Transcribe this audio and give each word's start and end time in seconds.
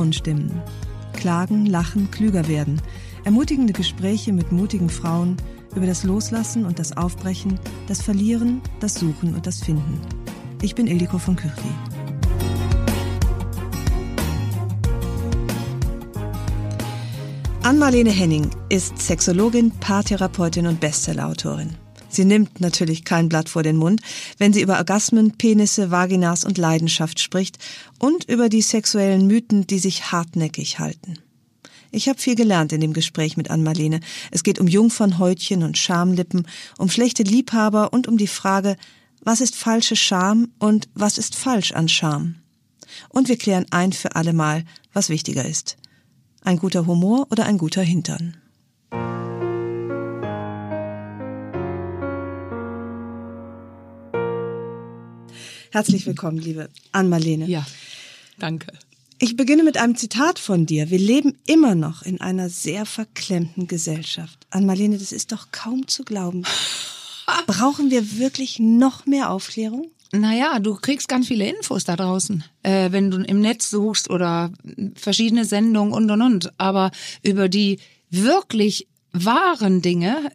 Frauenstimmen. 0.00 0.62
Klagen, 1.12 1.66
lachen, 1.66 2.10
klüger 2.10 2.48
werden. 2.48 2.80
Ermutigende 3.24 3.74
Gespräche 3.74 4.32
mit 4.32 4.50
mutigen 4.50 4.88
Frauen 4.88 5.36
über 5.76 5.84
das 5.84 6.04
Loslassen 6.04 6.64
und 6.64 6.78
das 6.78 6.96
Aufbrechen, 6.96 7.60
das 7.86 8.00
Verlieren, 8.00 8.62
das 8.80 8.94
Suchen 8.94 9.34
und 9.34 9.46
das 9.46 9.62
Finden. 9.62 10.00
Ich 10.62 10.74
bin 10.74 10.86
Ildiko 10.86 11.18
von 11.18 11.36
Küchli. 11.36 11.70
Ann-Marlene 17.62 18.10
Henning 18.10 18.48
ist 18.70 18.98
Sexologin, 18.98 19.70
Paartherapeutin 19.80 20.66
und 20.66 20.80
Bestsellerautorin. 20.80 21.76
Sie 22.10 22.24
nimmt 22.24 22.60
natürlich 22.60 23.04
kein 23.04 23.28
Blatt 23.28 23.48
vor 23.48 23.62
den 23.62 23.76
Mund, 23.76 24.02
wenn 24.38 24.52
sie 24.52 24.60
über 24.60 24.78
Orgasmen, 24.78 25.38
Penisse, 25.38 25.90
Vaginas 25.90 26.44
und 26.44 26.58
Leidenschaft 26.58 27.20
spricht 27.20 27.58
und 27.98 28.24
über 28.24 28.48
die 28.48 28.62
sexuellen 28.62 29.26
Mythen, 29.26 29.66
die 29.66 29.78
sich 29.78 30.10
hartnäckig 30.10 30.80
halten. 30.80 31.18
Ich 31.92 32.08
habe 32.08 32.20
viel 32.20 32.36
gelernt 32.36 32.72
in 32.72 32.80
dem 32.80 32.92
Gespräch 32.92 33.36
mit 33.36 33.50
Ann-Marlene. 33.50 34.00
Es 34.30 34.42
geht 34.42 34.58
um 34.58 34.68
Jungfernhäutchen 34.68 35.62
und 35.62 35.78
Schamlippen, 35.78 36.46
um 36.78 36.88
schlechte 36.88 37.22
Liebhaber 37.22 37.92
und 37.92 38.06
um 38.06 38.16
die 38.16 38.28
Frage, 38.28 38.76
was 39.22 39.40
ist 39.40 39.56
falsche 39.56 39.96
Scham 39.96 40.48
und 40.58 40.88
was 40.94 41.18
ist 41.18 41.34
falsch 41.34 41.72
an 41.72 41.88
Scham? 41.88 42.36
Und 43.08 43.28
wir 43.28 43.36
klären 43.36 43.66
ein 43.70 43.92
für 43.92 44.16
alle 44.16 44.32
Mal, 44.32 44.64
was 44.92 45.08
wichtiger 45.08 45.44
ist. 45.44 45.76
Ein 46.42 46.58
guter 46.58 46.86
Humor 46.86 47.26
oder 47.30 47.44
ein 47.44 47.58
guter 47.58 47.82
Hintern? 47.82 48.36
Herzlich 55.72 56.04
willkommen, 56.04 56.38
liebe 56.38 56.68
Ann-Marlene. 56.90 57.46
Ja, 57.46 57.64
danke. 58.40 58.72
Ich 59.20 59.36
beginne 59.36 59.62
mit 59.62 59.76
einem 59.76 59.94
Zitat 59.94 60.40
von 60.40 60.66
dir. 60.66 60.90
Wir 60.90 60.98
leben 60.98 61.38
immer 61.46 61.76
noch 61.76 62.02
in 62.02 62.20
einer 62.20 62.48
sehr 62.48 62.86
verklemmten 62.86 63.68
Gesellschaft. 63.68 64.46
Ann-Marlene, 64.50 64.98
das 64.98 65.12
ist 65.12 65.30
doch 65.30 65.52
kaum 65.52 65.86
zu 65.86 66.02
glauben. 66.04 66.42
Brauchen 67.46 67.92
wir 67.92 68.18
wirklich 68.18 68.58
noch 68.58 69.06
mehr 69.06 69.30
Aufklärung? 69.30 69.92
Naja, 70.10 70.58
du 70.58 70.74
kriegst 70.74 71.06
ganz 71.06 71.28
viele 71.28 71.48
Infos 71.48 71.84
da 71.84 71.94
draußen, 71.94 72.42
äh, 72.64 72.90
wenn 72.90 73.12
du 73.12 73.18
im 73.18 73.40
Netz 73.40 73.70
suchst 73.70 74.10
oder 74.10 74.50
verschiedene 74.96 75.44
Sendungen 75.44 75.92
und 75.92 76.10
und 76.10 76.20
und. 76.20 76.52
Aber 76.58 76.90
über 77.22 77.48
die 77.48 77.78
wirklich 78.10 78.88
wahren 79.12 79.82
Dinge 79.82 80.32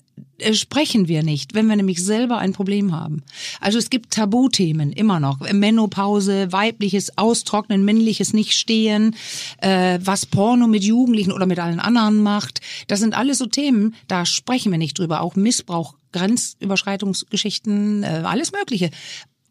sprechen 0.51 1.07
wir 1.07 1.23
nicht, 1.23 1.53
wenn 1.53 1.68
wir 1.68 1.75
nämlich 1.75 2.03
selber 2.03 2.38
ein 2.38 2.53
Problem 2.53 2.91
haben. 2.91 3.23
Also 3.59 3.78
es 3.78 3.90
gibt 3.90 4.13
Tabuthemen 4.13 4.91
immer 4.91 5.19
noch. 5.19 5.40
Menopause, 5.51 6.51
weibliches 6.51 7.18
Austrocknen, 7.18 7.85
männliches 7.85 8.34
Nicht-Stehen, 8.34 9.16
äh, 9.59 10.00
was 10.01 10.25
Porno 10.25 10.68
mit 10.68 10.84
Jugendlichen 10.84 11.31
oder 11.31 11.45
mit 11.45 11.59
allen 11.59 11.79
anderen 11.79 12.22
macht. 12.22 12.62
Das 12.88 13.00
sind 13.00 13.16
alles 13.16 13.38
so 13.38 13.45
Themen, 13.45 13.95
da 14.07 14.25
sprechen 14.25 14.72
wir 14.72 14.78
nicht 14.78 15.00
drüber. 15.00 15.22
Auch 15.22 15.35
Missbrauch, 15.35 15.95
Grenzüberschreitungsgeschichten, 16.12 18.03
äh, 18.03 18.24
alles 18.25 18.51
Mögliche. 18.51 18.90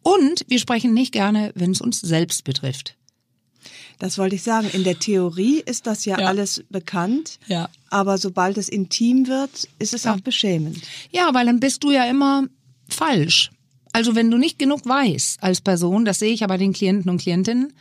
Und 0.02 0.44
wir 0.48 0.58
sprechen 0.58 0.92
nicht 0.92 1.12
gerne, 1.12 1.52
wenn 1.54 1.70
es 1.70 1.80
uns 1.80 2.00
selbst 2.00 2.44
betrifft. 2.44 2.96
Das 4.04 4.18
wollte 4.18 4.34
ich 4.34 4.42
sagen. 4.42 4.68
In 4.74 4.84
der 4.84 4.98
Theorie 4.98 5.62
ist 5.64 5.86
das 5.86 6.04
ja, 6.04 6.20
Ja. 6.20 6.26
alles 6.26 6.62
bekannt. 6.68 7.38
Ja. 7.46 7.70
Aber 7.88 8.18
sobald 8.18 8.58
es 8.58 8.68
intim 8.68 9.28
wird, 9.28 9.66
ist 9.78 9.94
es 9.94 10.06
auch 10.06 10.20
beschämend. 10.20 10.82
Ja, 11.10 11.32
weil 11.32 11.46
dann 11.46 11.58
bist 11.58 11.82
du 11.84 11.90
ja 11.90 12.04
immer 12.04 12.44
falsch. 12.86 13.50
Also 13.94 14.16
wenn 14.16 14.28
du 14.28 14.38
nicht 14.38 14.58
genug 14.58 14.84
weißt 14.84 15.40
als 15.40 15.60
Person, 15.60 16.04
das 16.04 16.18
sehe 16.18 16.32
ich 16.32 16.40
ja 16.40 16.48
bei 16.48 16.56
den 16.56 16.72
Klienten 16.72 17.08
und 17.08 17.20
Klientinnen, 17.20 17.72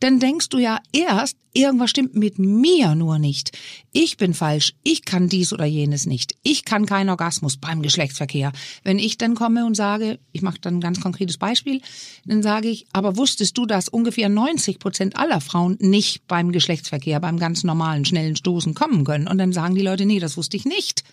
dann 0.00 0.18
denkst 0.18 0.48
du 0.48 0.58
ja 0.58 0.80
erst, 0.92 1.36
irgendwas 1.52 1.90
stimmt 1.90 2.16
mit 2.16 2.40
mir 2.40 2.96
nur 2.96 3.20
nicht. 3.20 3.56
Ich 3.92 4.16
bin 4.16 4.34
falsch, 4.34 4.74
ich 4.82 5.04
kann 5.04 5.28
dies 5.28 5.52
oder 5.52 5.66
jenes 5.66 6.06
nicht. 6.06 6.34
Ich 6.42 6.64
kann 6.64 6.86
keinen 6.86 7.08
Orgasmus 7.08 7.56
beim 7.56 7.82
Geschlechtsverkehr. 7.82 8.50
Wenn 8.82 8.98
ich 8.98 9.16
dann 9.16 9.36
komme 9.36 9.64
und 9.64 9.76
sage, 9.76 10.18
ich 10.32 10.42
mache 10.42 10.58
dann 10.60 10.78
ein 10.78 10.80
ganz 10.80 11.00
konkretes 11.00 11.38
Beispiel, 11.38 11.80
dann 12.24 12.42
sage 12.42 12.68
ich, 12.68 12.86
aber 12.92 13.16
wusstest 13.16 13.56
du, 13.56 13.64
dass 13.64 13.88
ungefähr 13.88 14.28
90 14.28 14.80
Prozent 14.80 15.16
aller 15.16 15.40
Frauen 15.40 15.76
nicht 15.78 16.26
beim 16.26 16.50
Geschlechtsverkehr, 16.50 17.20
beim 17.20 17.38
ganz 17.38 17.62
normalen, 17.62 18.04
schnellen 18.04 18.34
Stoßen 18.34 18.74
kommen 18.74 19.04
können? 19.04 19.28
Und 19.28 19.38
dann 19.38 19.52
sagen 19.52 19.76
die 19.76 19.82
Leute, 19.82 20.04
nee, 20.04 20.18
das 20.18 20.36
wusste 20.36 20.56
ich 20.56 20.64
nicht. 20.64 21.04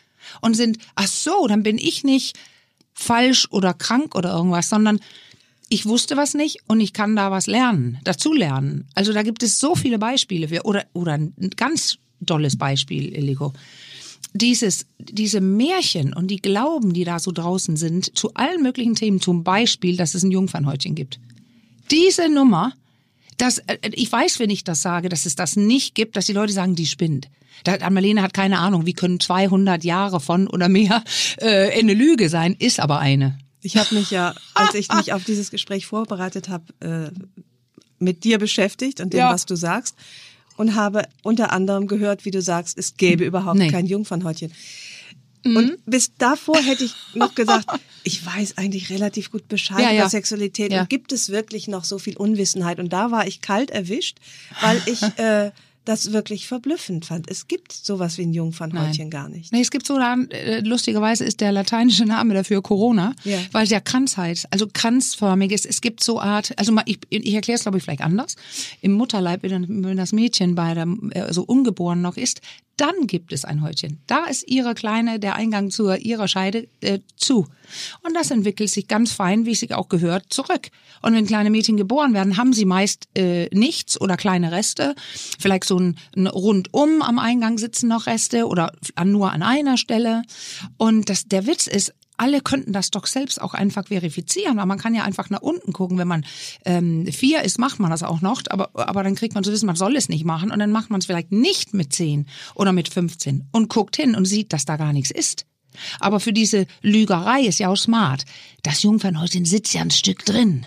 Und 0.41 0.56
sind, 0.56 0.79
ach 0.95 1.07
so, 1.07 1.45
dann 1.45 1.62
bin 1.62 1.78
ich 1.78 2.03
nicht 2.03 2.39
falsch 2.97 3.47
oder 3.52 3.74
krank 3.74 4.16
oder 4.16 4.34
irgendwas, 4.34 4.69
sondern 4.69 5.00
ich 5.69 5.85
wusste 5.85 6.18
was 6.18 6.34
nicht 6.34 6.59
und 6.68 6.80
ich 6.80 6.94
kann 6.94 7.16
da 7.16 7.30
was 7.30 7.47
lernen, 7.47 8.00
dazu 8.03 8.34
lernen. 8.34 8.88
Also 8.96 9.13
da 9.13 9.22
gibt 9.22 9.44
es 9.44 9.59
so 9.59 9.75
viele 9.75 10.00
Beispiele 10.00 10.47
für, 10.47 10.63
oder, 10.66 10.85
oder 10.94 11.13
ein 11.13 11.34
ganz 11.56 11.97
dolles 12.19 12.57
Beispiel, 12.57 13.13
Eliko. 13.13 13.53
Dieses, 14.34 14.86
diese 14.97 15.41
Märchen 15.41 16.13
und 16.13 16.28
die 16.28 16.41
Glauben, 16.41 16.94
die 16.94 17.03
da 17.03 17.19
so 17.19 17.31
draußen 17.31 17.78
sind, 17.78 18.18
zu 18.18 18.34
allen 18.34 18.63
möglichen 18.63 18.96
Themen, 18.96 19.22
zum 19.22 19.44
Beispiel, 19.44 19.97
dass 19.97 20.16
es 20.16 20.24
ein 20.24 20.31
Jungfernhäutchen 20.31 20.96
gibt. 20.96 21.19
Diese 21.91 22.30
Nummer, 22.30 22.74
das, 23.38 23.59
äh, 23.59 23.78
ich 23.94 24.12
weiß, 24.12 24.40
wenn 24.40 24.50
ich 24.50 24.64
das 24.64 24.81
sage, 24.81 25.09
dass 25.09 25.25
es 25.25 25.36
das 25.36 25.56
nicht 25.56 25.96
gibt, 25.96 26.16
dass 26.16 26.25
die 26.25 26.34
Leute 26.34 26.53
sagen, 26.53 26.75
die 26.75 26.86
spinnt. 26.86 27.30
Da, 27.64 27.74
Anmalene 27.75 28.22
hat 28.22 28.34
keine 28.34 28.59
Ahnung, 28.59 28.86
wie 28.86 28.94
können 28.94 29.20
200 29.20 29.84
Jahre 29.84 30.20
von 30.20 30.48
oder 30.48 30.70
mehr 30.70 31.03
äh, 31.38 31.78
eine 31.80 31.94
Lüge 31.94 32.30
sein, 32.30 32.56
ist 32.58 32.80
aber 32.80 33.00
eine. 33.00 33.38
Ich 33.62 33.78
habe 33.78 33.96
mich 33.96 34.12
ja, 34.12 34.36
als 34.53 34.75
ich 34.75 34.90
mich 34.94 35.14
auf 35.14 35.24
dieses 35.24 35.50
Gespräch 35.52 35.86
vorbereitet 35.88 36.50
habe, 36.50 36.66
äh, 36.80 37.12
mit 38.00 38.24
dir 38.24 38.38
beschäftigt 38.38 39.02
und 39.02 39.14
dem, 39.14 39.20
Ja. 39.20 39.34
was 39.34 39.46
du 39.46 39.56
sagst. 39.56 39.96
Und 40.56 40.74
habe 40.74 41.04
unter 41.22 41.52
anderem 41.52 41.86
gehört, 41.88 42.25
wie 42.25 42.31
du 42.31 42.42
sagst, 42.42 42.80
es 42.80 42.98
gäbe 42.98 43.24
überhaupt 43.24 43.59
Nee. 43.59 43.69
kein 43.69 43.86
Jungfernhäutchen. 43.86 44.52
Und 45.46 45.78
bis 45.86 46.12
davor 46.18 46.58
hätte 46.58 46.84
ich 46.84 46.94
noch 47.14 47.36
gesagt, 47.36 47.68
ich 48.03 48.25
weiß 48.25 48.58
eigentlich 48.58 48.90
relativ 48.90 49.31
gut 49.31 49.48
Bescheid 49.48 49.80
Ja, 49.80 49.92
ja. 49.92 50.02
über 50.02 50.09
Sexualität. 50.09 50.72
Ja. 50.72 50.81
Und 50.81 50.90
gibt 50.90 51.12
es 51.12 51.30
wirklich 51.30 51.68
noch 51.68 51.84
so 51.84 52.00
viel 52.00 52.18
Unwissenheit? 52.18 52.80
Und 52.80 52.92
da 52.94 53.12
war 53.12 53.28
ich 53.28 53.42
kalt 53.42 53.72
erwischt, 53.72 54.18
weil 54.62 54.81
ich 54.86 55.02
äh, 55.18 55.52
das 55.88 56.12
wirklich 56.12 56.48
verblüffend 56.48 57.06
fand. 57.06 57.31
Es 57.31 57.48
gibt 57.48 57.72
sowas 57.72 58.18
wie 58.18 58.24
ein 58.24 58.34
Jungfernhäutchen 58.34 59.09
gar 59.09 59.30
nicht. 59.30 59.53
Nee, 59.53 59.62
es 59.62 59.72
gibt 59.72 59.88
so, 59.88 59.98
äh, 59.98 60.59
lustigerweise 60.59 61.24
ist 61.24 61.40
der 61.40 61.54
lateinische 61.54 62.04
Name 62.06 62.34
dafür 62.34 62.62
Corona, 62.62 63.16
Ja. 63.24 63.38
weil 63.54 63.63
es 63.63 63.69
ja 63.69 63.80
Kranz 63.80 64.18
heißt, 64.18 64.48
also 64.51 64.68
kranzförmig 64.72 65.51
ist. 65.54 65.66
Es 65.66 65.80
gibt 65.80 66.04
so 66.04 66.19
Art, 66.19 66.51
also 66.57 66.74
mal, 66.74 66.83
ich, 66.88 67.00
ich 67.10 67.33
erkläre 67.33 67.56
es 67.56 67.62
glaube 67.62 67.78
ich 67.78 67.83
vielleicht 67.86 68.01
anders. 68.01 68.36
Im 68.81 68.92
Mutterleib, 68.94 69.44
wenn 69.44 69.83
wenn 69.86 69.95
das 69.98 70.12
Mädchen 70.12 70.56
bei 70.56 70.74
der, 70.74 70.88
äh, 71.12 71.31
so 71.33 71.44
ungeboren 71.44 72.01
noch 72.01 72.18
ist, 72.18 72.42
dann 72.77 73.07
gibt 73.07 73.33
es 73.33 73.44
ein 73.44 73.62
Häutchen. 73.62 74.00
Da 74.07 74.25
ist 74.25 74.47
ihre 74.47 74.75
kleine, 74.75 75.19
der 75.19 75.35
Eingang 75.35 75.71
zur 75.71 75.97
ihrer 75.97 76.27
Scheide 76.27 76.68
äh, 76.81 77.00
zu. 77.15 77.47
Und 78.03 78.15
das 78.15 78.31
entwickelt 78.31 78.69
sich 78.69 78.88
ganz 78.88 79.12
fein, 79.12 79.45
wie 79.45 79.51
es 79.51 79.59
sich 79.59 79.74
auch 79.74 79.89
gehört, 79.89 80.25
zurück. 80.29 80.69
Und 81.01 81.13
wenn 81.13 81.25
kleine 81.25 81.50
Mädchen 81.50 81.75
geboren 81.75 82.13
werden, 82.13 82.38
haben 82.38 82.53
sie 82.53 82.65
meist 82.65 83.07
äh, 83.15 83.50
nichts 83.51 84.00
oder 84.00 84.15
kleine 84.15 84.51
Reste. 84.51 84.95
Vielleicht 85.39 85.65
so 85.65 85.77
ein, 85.77 85.97
ein 86.15 86.27
rundum 86.27 87.01
am 87.01 87.19
Eingang 87.19 87.57
sitzen 87.57 87.89
noch 87.89 88.07
Reste 88.07 88.47
oder 88.47 88.71
an, 88.95 89.12
nur 89.12 89.31
an 89.31 89.44
einer 89.44 89.77
Stelle. 89.77 90.21
Und 90.77 91.09
das, 91.09 91.25
der 91.25 91.45
Witz 91.47 91.68
ist, 91.68 91.94
alle 92.18 92.42
könnten 92.42 92.74
das 92.74 92.92
doch 92.92 93.06
selbst 93.06 93.42
auch 93.42 93.54
einfach 93.54 93.88
verifizieren, 93.88 94.60
aber 94.60 94.66
man 94.66 94.80
kann 94.80 94.96
ja 94.96 95.04
einfach 95.04 95.30
nach 95.30 95.42
unten 95.42 95.72
gucken. 95.74 95.98
Wenn 95.98 96.08
man 96.08 96.25
ähm, 96.66 97.06
vier 97.12 97.44
ist, 97.44 97.60
macht 97.60 97.80
man 97.80 97.92
das 97.92 98.04
auch 98.04 98.22
noch, 98.22 98.42
aber, 98.50 98.72
aber 98.74 99.04
dann 99.04 99.16
kriegt 99.16 99.36
man 99.36 99.44
zu 99.44 99.52
wissen, 99.52 99.68
man 99.68 99.75
soll 99.75 99.96
es 99.96 100.10
nicht 100.10 100.25
machen 100.25 100.52
und 100.52 100.60
dann 100.60 100.72
macht 100.72 100.90
man 100.90 101.00
es 101.00 101.06
vielleicht 101.06 101.31
nicht 101.31 101.74
mit 101.74 101.94
zehn 101.94 102.28
oder 102.56 102.74
mit 102.74 102.90
15 102.90 103.48
und 103.52 103.69
guckt 103.69 103.96
hin 103.96 104.16
und 104.16 104.25
sieht, 104.25 104.52
dass 104.54 104.66
da 104.66 104.78
gar 104.78 104.94
nichts 104.94 105.12
ist. 105.12 105.46
Aber 106.00 106.19
für 106.19 106.34
diese 106.34 106.66
Lügerei 106.81 107.42
ist 107.42 107.60
ja 107.60 107.69
auch 107.69 107.78
smart. 107.78 108.25
Das 108.64 108.81
Jungfernhäuschen 108.84 109.46
sitzt 109.46 109.74
ja 109.74 109.81
ein 109.81 109.92
Stück 109.92 110.25
drin. 110.25 110.66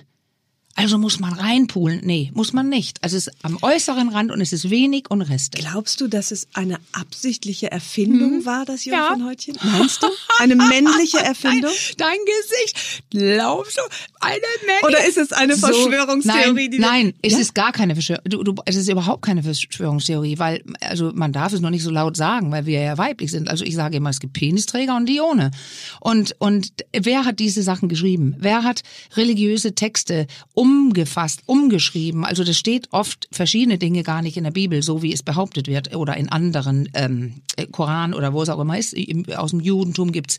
Also 0.76 0.98
muss 0.98 1.20
man 1.20 1.32
reinpulen? 1.32 2.00
Nee, 2.04 2.30
muss 2.34 2.52
man 2.52 2.68
nicht. 2.68 3.02
Also 3.02 3.16
es 3.16 3.26
ist 3.26 3.36
am 3.42 3.58
äußeren 3.60 4.08
Rand 4.08 4.30
und 4.30 4.40
es 4.40 4.52
ist 4.52 4.70
wenig 4.70 5.10
und 5.10 5.20
Reste. 5.20 5.58
Glaubst 5.58 6.00
du, 6.00 6.06
dass 6.06 6.30
es 6.30 6.48
eine 6.54 6.78
absichtliche 6.92 7.70
Erfindung 7.70 8.38
hm? 8.38 8.46
war, 8.46 8.64
das 8.64 8.84
Jungfernhäutchen? 8.84 9.56
Ja. 9.62 9.78
Meinst 9.78 10.02
du? 10.02 10.06
Eine 10.38 10.56
männliche 10.70 11.18
Erfindung? 11.18 11.72
Dein, 11.98 12.08
dein 12.08 12.18
Gesicht. 12.24 13.02
Glaubst 13.10 13.76
du? 13.76 13.82
Eine 14.20 14.40
männliche? 14.64 14.86
Oder 14.86 15.06
ist 15.06 15.18
es 15.18 15.32
eine 15.32 15.56
Verschwörungstheorie? 15.56 16.70
So, 16.72 16.80
nein, 16.80 17.04
nein 17.04 17.14
es 17.20 17.32
ja? 17.34 17.38
ist 17.40 17.54
gar 17.54 17.72
keine 17.72 17.94
Verschwörung. 17.94 18.24
Du, 18.24 18.42
du, 18.42 18.54
es 18.64 18.76
ist 18.76 18.88
überhaupt 18.88 19.22
keine 19.22 19.42
Verschwörungstheorie, 19.42 20.38
weil, 20.38 20.62
also 20.80 21.10
man 21.14 21.32
darf 21.32 21.52
es 21.52 21.60
noch 21.60 21.70
nicht 21.70 21.82
so 21.82 21.90
laut 21.90 22.16
sagen, 22.16 22.52
weil 22.52 22.64
wir 22.64 22.80
ja 22.80 22.96
weiblich 22.96 23.30
sind. 23.30 23.48
Also 23.48 23.64
ich 23.64 23.74
sage 23.74 23.96
immer, 23.96 24.10
es 24.10 24.20
gibt 24.20 24.32
Penisträger 24.32 24.96
und 24.96 25.06
die 25.06 25.20
ohne. 25.20 25.50
Und, 26.00 26.36
und 26.38 26.72
wer 26.92 27.24
hat 27.24 27.38
diese 27.38 27.62
Sachen 27.62 27.88
geschrieben? 27.88 28.34
Wer 28.38 28.62
hat 28.62 28.82
religiöse 29.16 29.74
Texte 29.74 30.26
umgefasst, 30.60 31.40
umgeschrieben. 31.46 32.26
Also 32.26 32.44
das 32.44 32.58
steht 32.58 32.92
oft 32.92 33.28
verschiedene 33.32 33.78
Dinge 33.78 34.02
gar 34.02 34.20
nicht 34.20 34.36
in 34.36 34.44
der 34.44 34.50
Bibel, 34.50 34.82
so 34.82 35.02
wie 35.02 35.10
es 35.10 35.22
behauptet 35.22 35.68
wird, 35.68 35.96
oder 35.96 36.18
in 36.18 36.28
anderen 36.28 36.86
ähm, 36.92 37.36
Koran 37.72 38.12
oder 38.12 38.34
wo 38.34 38.42
es 38.42 38.50
auch 38.50 38.60
immer 38.60 38.78
ist. 38.78 38.94
Aus 39.34 39.52
dem 39.52 39.60
Judentum 39.60 40.12
gibt's 40.12 40.38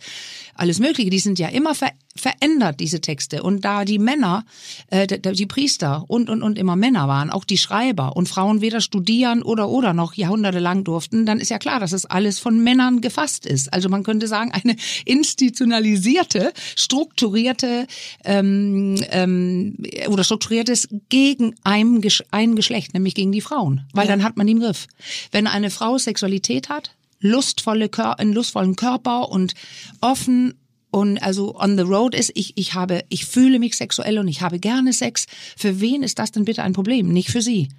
alles 0.53 0.77
Mögliche. 0.77 1.09
Die 1.09 1.17
sind 1.17 1.39
ja 1.39 1.47
immer 1.47 1.73
ver 1.73 1.89
verändert, 2.13 2.81
diese 2.81 2.99
Texte. 2.99 3.41
Und 3.41 3.63
da 3.63 3.85
die 3.85 3.97
Männer, 3.97 4.43
äh, 4.87 5.07
die 5.07 5.45
Priester 5.45 6.03
und, 6.07 6.29
und, 6.29 6.43
und 6.43 6.57
immer 6.57 6.75
Männer 6.75 7.07
waren, 7.07 7.29
auch 7.29 7.45
die 7.45 7.57
Schreiber 7.57 8.17
und 8.17 8.27
Frauen 8.27 8.59
weder 8.59 8.81
studieren 8.81 9.41
oder 9.41 9.69
oder 9.69 9.93
noch 9.93 10.13
jahrhundertelang 10.15 10.83
durften, 10.83 11.25
dann 11.25 11.39
ist 11.39 11.49
ja 11.49 11.57
klar, 11.57 11.79
dass 11.79 11.93
es 11.93 12.05
alles 12.05 12.37
von 12.39 12.61
Männern 12.61 12.99
gefasst 12.99 13.45
ist. 13.45 13.73
Also 13.73 13.87
man 13.87 14.03
könnte 14.03 14.27
sagen, 14.27 14.51
eine 14.51 14.75
institutionalisierte, 15.05 16.51
strukturierte 16.75 17.87
ähm, 18.25 18.97
ähm, 19.09 19.77
oder 20.11 20.23
strukturiertes 20.23 20.87
gegen 21.09 21.55
ein, 21.63 22.01
ein 22.31 22.55
Geschlecht, 22.55 22.93
nämlich 22.93 23.15
gegen 23.15 23.31
die 23.31 23.41
Frauen. 23.41 23.87
Weil 23.93 24.07
ja. 24.07 24.11
dann 24.11 24.23
hat 24.23 24.37
man 24.37 24.47
den 24.47 24.59
Griff. 24.59 24.87
Wenn 25.31 25.47
eine 25.47 25.69
Frau 25.69 25.97
Sexualität 25.97 26.69
hat, 26.69 26.91
lustvolle 27.19 27.89
Kör 27.89 28.19
einen 28.19 28.33
lustvollen 28.33 28.75
Körper 28.75 29.29
und 29.29 29.53
offen 30.01 30.55
und 30.91 31.23
also 31.23 31.57
on 31.57 31.77
the 31.77 31.83
road 31.83 32.13
ist, 32.13 32.31
ich, 32.35 32.57
ich 32.57 32.73
habe, 32.73 33.05
ich 33.07 33.25
fühle 33.25 33.59
mich 33.59 33.75
sexuell 33.75 34.19
und 34.19 34.27
ich 34.27 34.41
habe 34.41 34.59
gerne 34.59 34.91
Sex. 34.91 35.25
Für 35.55 35.79
wen 35.79 36.03
ist 36.03 36.19
das 36.19 36.31
denn 36.31 36.43
bitte 36.43 36.63
ein 36.63 36.73
Problem? 36.73 37.07
Nicht 37.07 37.29
für 37.29 37.41
sie. 37.41 37.69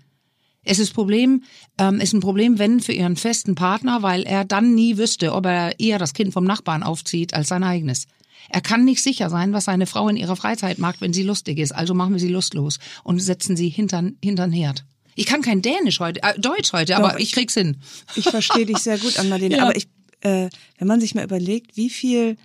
Es 0.64 0.78
ist 0.78 0.94
Problem, 0.94 1.42
ähm, 1.76 2.00
ist 2.00 2.14
ein 2.14 2.20
Problem, 2.20 2.58
wenn 2.58 2.80
für 2.80 2.92
ihren 2.92 3.16
festen 3.16 3.54
Partner, 3.54 4.02
weil 4.02 4.22
er 4.22 4.44
dann 4.44 4.74
nie 4.74 4.96
wüsste, 4.96 5.34
ob 5.34 5.44
er 5.44 5.78
eher 5.80 5.98
das 5.98 6.14
Kind 6.14 6.32
vom 6.32 6.44
Nachbarn 6.44 6.82
aufzieht 6.82 7.34
als 7.34 7.48
sein 7.48 7.64
eigenes. 7.64 8.06
Er 8.48 8.60
kann 8.60 8.84
nicht 8.84 9.02
sicher 9.02 9.30
sein, 9.30 9.52
was 9.52 9.64
seine 9.64 9.86
Frau 9.86 10.08
in 10.08 10.16
ihrer 10.16 10.36
Freizeit 10.36 10.78
mag, 10.78 10.96
wenn 11.00 11.12
sie 11.12 11.22
lustig 11.22 11.58
ist. 11.58 11.72
Also 11.72 11.94
machen 11.94 12.12
wir 12.12 12.20
sie 12.20 12.28
lustlos 12.28 12.78
und 13.04 13.20
setzen 13.20 13.56
sie 13.56 13.68
hintern, 13.68 14.16
hintern 14.22 14.52
Herd. 14.52 14.84
Ich 15.14 15.26
kann 15.26 15.42
kein 15.42 15.62
Dänisch 15.62 16.00
heute, 16.00 16.22
äh, 16.22 16.38
Deutsch 16.38 16.72
heute, 16.72 16.94
Doch, 16.94 17.00
aber 17.00 17.20
ich 17.20 17.32
krieg's 17.32 17.54
hin. 17.54 17.76
Ich 18.16 18.24
verstehe 18.24 18.66
dich 18.66 18.78
sehr 18.78 18.98
gut, 18.98 19.18
Anmalene. 19.18 19.56
Ja. 19.56 19.64
Aber 19.64 19.76
ich, 19.76 19.88
äh, 20.20 20.48
wenn 20.78 20.88
man 20.88 21.00
sich 21.00 21.14
mal 21.14 21.24
überlegt, 21.24 21.76
wie 21.76 21.90
viel 21.90 22.36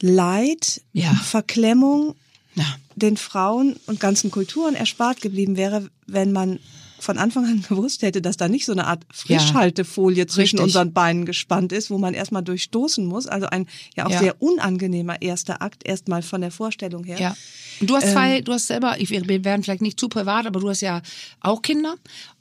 Leid, 0.00 0.82
ja. 0.92 1.14
Verklemmung 1.14 2.16
ja. 2.54 2.66
den 2.96 3.16
Frauen 3.16 3.76
und 3.86 4.00
ganzen 4.00 4.30
Kulturen 4.30 4.74
erspart 4.74 5.20
geblieben 5.20 5.56
wäre, 5.56 5.88
wenn 6.06 6.32
man 6.32 6.58
von 7.02 7.18
Anfang 7.18 7.44
an 7.44 7.62
gewusst 7.68 8.02
hätte, 8.02 8.22
dass 8.22 8.36
da 8.36 8.48
nicht 8.48 8.64
so 8.64 8.72
eine 8.72 8.86
Art 8.86 9.04
Frischhaltefolie 9.12 10.20
ja, 10.20 10.26
zwischen 10.26 10.58
richtig. 10.58 10.64
unseren 10.64 10.92
Beinen 10.92 11.24
gespannt 11.24 11.72
ist, 11.72 11.90
wo 11.90 11.98
man 11.98 12.14
erstmal 12.14 12.42
durchstoßen 12.42 13.04
muss. 13.04 13.26
Also 13.26 13.46
ein 13.46 13.66
ja 13.96 14.06
auch 14.06 14.10
ja. 14.10 14.20
sehr 14.20 14.40
unangenehmer 14.40 15.20
erster 15.20 15.62
Akt, 15.62 15.84
erstmal 15.84 16.22
von 16.22 16.40
der 16.40 16.50
Vorstellung 16.50 17.04
her. 17.04 17.18
Ja. 17.20 17.36
Du 17.80 17.96
hast 17.96 18.12
zwei, 18.12 18.38
ähm, 18.38 18.44
du 18.44 18.52
hast 18.52 18.68
selber, 18.68 19.00
ich, 19.00 19.10
wir 19.10 19.44
werden 19.44 19.62
vielleicht 19.62 19.82
nicht 19.82 19.98
zu 19.98 20.08
privat, 20.08 20.46
aber 20.46 20.60
du 20.60 20.68
hast 20.68 20.80
ja 20.80 21.02
auch 21.40 21.62
Kinder. 21.62 21.96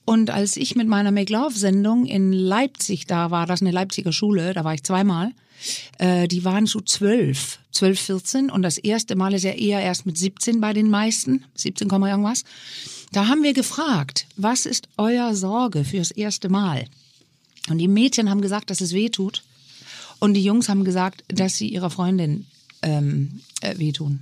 Und 0.06 0.30
als 0.30 0.58
ich 0.58 0.76
mit 0.76 0.88
meiner 0.88 1.12
Make 1.12 1.34
Love 1.34 1.58
Sendung 1.58 2.06
in 2.06 2.34
Leipzig 2.34 3.08
da 3.08 3.32
war, 3.32 3.46
das 3.46 3.62
ist 3.62 3.68
eine 3.68 3.72
Leipziger 3.72 4.12
Schule, 4.12 4.54
da 4.54 4.64
war 4.64 4.74
ich 4.74 4.84
zweimal, 4.84 5.32
äh, 6.00 6.28
die 6.28 6.44
waren 6.44 6.66
so 6.66 6.82
zwölf, 6.82 7.60
zwölf, 7.72 8.00
vierzehn 8.00 8.50
und 8.50 8.62
das 8.62 8.78
erste 8.78 9.16
Mal 9.16 9.34
ist 9.34 9.44
ja 9.44 9.52
eher 9.52 9.82
erst 9.82 10.06
mit 10.06 10.18
17 10.18 10.60
bei 10.60 10.74
den 10.74 10.90
meisten, 10.90 11.46
17, 11.56 11.88
irgendwas. 11.90 12.44
Da 13.12 13.28
haben 13.28 13.44
wir 13.44 13.54
gefragt, 13.54 14.26
was 14.38 14.66
ist 14.66 14.88
euer 14.98 15.36
Sorge 15.36 15.84
fürs 15.84 16.12
erste 16.12 16.48
Mal? 16.48 16.86
Und 17.70 17.78
die 17.78 17.90
Mädchen 17.90 18.30
haben 18.30 18.42
gesagt, 18.42 18.70
dass 18.70 18.82
es 18.82 18.94
weh 18.94 19.10
tut. 19.10 19.44
Und 20.20 20.34
die 20.34 20.44
Jungs 20.44 20.70
haben 20.70 20.86
gesagt, 20.86 21.24
dass 21.28 21.58
sie 21.58 21.68
ihrer 21.68 21.90
Freundin 21.90 22.46
ähm, 22.82 23.42
äh, 23.62 23.78
wehtun. 23.78 24.22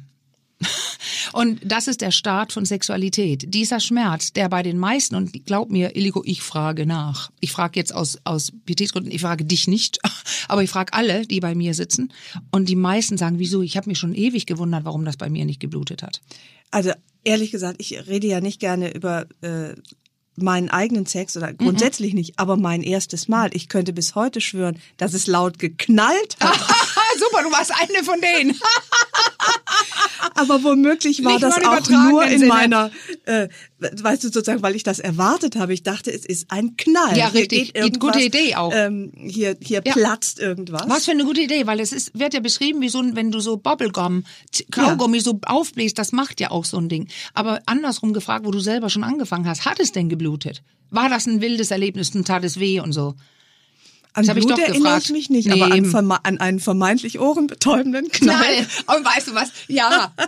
Und 1.33 1.59
das 1.63 1.87
ist 1.87 2.01
der 2.01 2.11
Start 2.11 2.53
von 2.53 2.65
Sexualität. 2.65 3.53
Dieser 3.53 3.79
Schmerz, 3.79 4.33
der 4.33 4.49
bei 4.49 4.63
den 4.63 4.77
meisten, 4.77 5.15
und 5.15 5.45
glaub 5.45 5.69
mir, 5.69 5.95
Illigo, 5.95 6.23
ich 6.25 6.41
frage 6.41 6.85
nach. 6.85 7.31
Ich 7.39 7.51
frage 7.51 7.79
jetzt 7.79 7.93
aus, 7.93 8.17
aus 8.23 8.51
Pietätsgründen, 8.65 9.11
ich 9.11 9.21
frage 9.21 9.45
dich 9.45 9.67
nicht, 9.67 9.99
aber 10.47 10.63
ich 10.63 10.69
frage 10.69 10.93
alle, 10.93 11.25
die 11.25 11.39
bei 11.39 11.55
mir 11.55 11.73
sitzen. 11.73 12.11
Und 12.51 12.69
die 12.69 12.75
meisten 12.75 13.17
sagen, 13.17 13.39
wieso? 13.39 13.61
Ich 13.61 13.77
habe 13.77 13.89
mich 13.89 13.99
schon 13.99 14.15
ewig 14.15 14.45
gewundert, 14.45 14.85
warum 14.85 15.05
das 15.05 15.17
bei 15.17 15.29
mir 15.29 15.45
nicht 15.45 15.59
geblutet 15.59 16.03
hat. 16.03 16.21
Also 16.71 16.91
ehrlich 17.23 17.51
gesagt, 17.51 17.77
ich 17.79 18.07
rede 18.07 18.27
ja 18.27 18.41
nicht 18.41 18.59
gerne 18.59 18.93
über 18.93 19.25
äh, 19.41 19.75
meinen 20.35 20.69
eigenen 20.69 21.05
Sex 21.05 21.35
oder 21.37 21.53
grundsätzlich 21.53 22.13
mhm. 22.13 22.19
nicht, 22.19 22.39
aber 22.39 22.57
mein 22.57 22.81
erstes 22.81 23.27
Mal. 23.27 23.49
Ich 23.53 23.69
könnte 23.69 23.93
bis 23.93 24.15
heute 24.15 24.41
schwören, 24.41 24.79
dass 24.97 25.13
es 25.13 25.27
laut 25.27 25.59
geknallt 25.59 26.37
hat. 26.39 26.59
Super, 27.19 27.43
du 27.43 27.51
warst 27.51 27.71
eine 27.71 28.03
von 28.03 28.19
denen. 28.21 28.57
Aber 30.35 30.63
womöglich 30.63 31.23
war 31.23 31.33
nicht 31.33 31.43
das 31.43 31.57
auch 31.63 31.89
nur 31.89 32.23
in 32.23 32.39
Sinne. 32.39 32.47
meiner, 32.47 32.91
äh, 33.25 33.47
weißt 33.79 34.23
du 34.23 34.27
sozusagen, 34.27 34.61
weil 34.61 34.75
ich 34.75 34.83
das 34.83 34.99
erwartet 34.99 35.55
habe. 35.55 35.73
Ich 35.73 35.83
dachte, 35.83 36.11
es 36.11 36.25
ist 36.25 36.51
ein 36.51 36.75
Knall. 36.77 37.17
Ja, 37.17 37.27
richtig. 37.27 37.73
Gute 37.99 38.19
Idee 38.19 38.55
auch. 38.55 38.71
Ähm, 38.73 39.11
hier 39.15 39.57
hier 39.61 39.81
ja. 39.85 39.93
platzt 39.93 40.39
irgendwas. 40.39 40.83
Was 40.87 41.05
für 41.05 41.11
eine 41.11 41.25
gute 41.25 41.41
Idee, 41.41 41.67
weil 41.67 41.79
es 41.79 41.91
ist, 41.91 42.17
wird 42.17 42.33
ja 42.33 42.39
beschrieben, 42.39 42.81
wie 42.81 42.89
so 42.89 42.99
ein, 42.99 43.15
wenn 43.15 43.31
du 43.31 43.39
so 43.39 43.57
Bubblegum, 43.57 44.23
Kaugummi 44.71 45.17
ja. 45.17 45.23
so 45.23 45.39
aufbläst, 45.45 45.97
das 45.97 46.11
macht 46.11 46.39
ja 46.39 46.51
auch 46.51 46.65
so 46.65 46.77
ein 46.77 46.89
Ding. 46.89 47.07
Aber 47.33 47.61
andersrum 47.65 48.13
gefragt, 48.13 48.45
wo 48.45 48.51
du 48.51 48.59
selber 48.59 48.89
schon 48.89 49.03
angefangen 49.03 49.47
hast, 49.47 49.65
hat 49.65 49.79
es 49.79 49.91
denn 49.91 50.09
geblutet? 50.09 50.63
War 50.89 51.09
das 51.09 51.27
ein 51.27 51.41
wildes 51.41 51.71
Erlebnis 51.71 52.15
und 52.15 52.27
tat 52.27 52.43
es 52.43 52.59
weh 52.59 52.79
und 52.79 52.93
so? 52.93 53.15
An 54.19 54.25
das 54.35 54.45
Blut 54.45 54.59
erinnere 54.59 54.97
ich 54.97 55.09
mich 55.09 55.29
nicht, 55.29 55.47
nee, 55.47 55.61
aber 55.61 55.73
an, 55.73 56.11
an, 56.23 56.37
einen 56.39 56.59
vermeintlich 56.59 57.19
ohrenbetäubenden 57.19 58.09
Knall. 58.09 58.35
Nein. 58.37 58.67
Und 58.97 59.05
weißt 59.05 59.27
du 59.27 59.35
was? 59.35 59.51
Ja. 59.67 60.13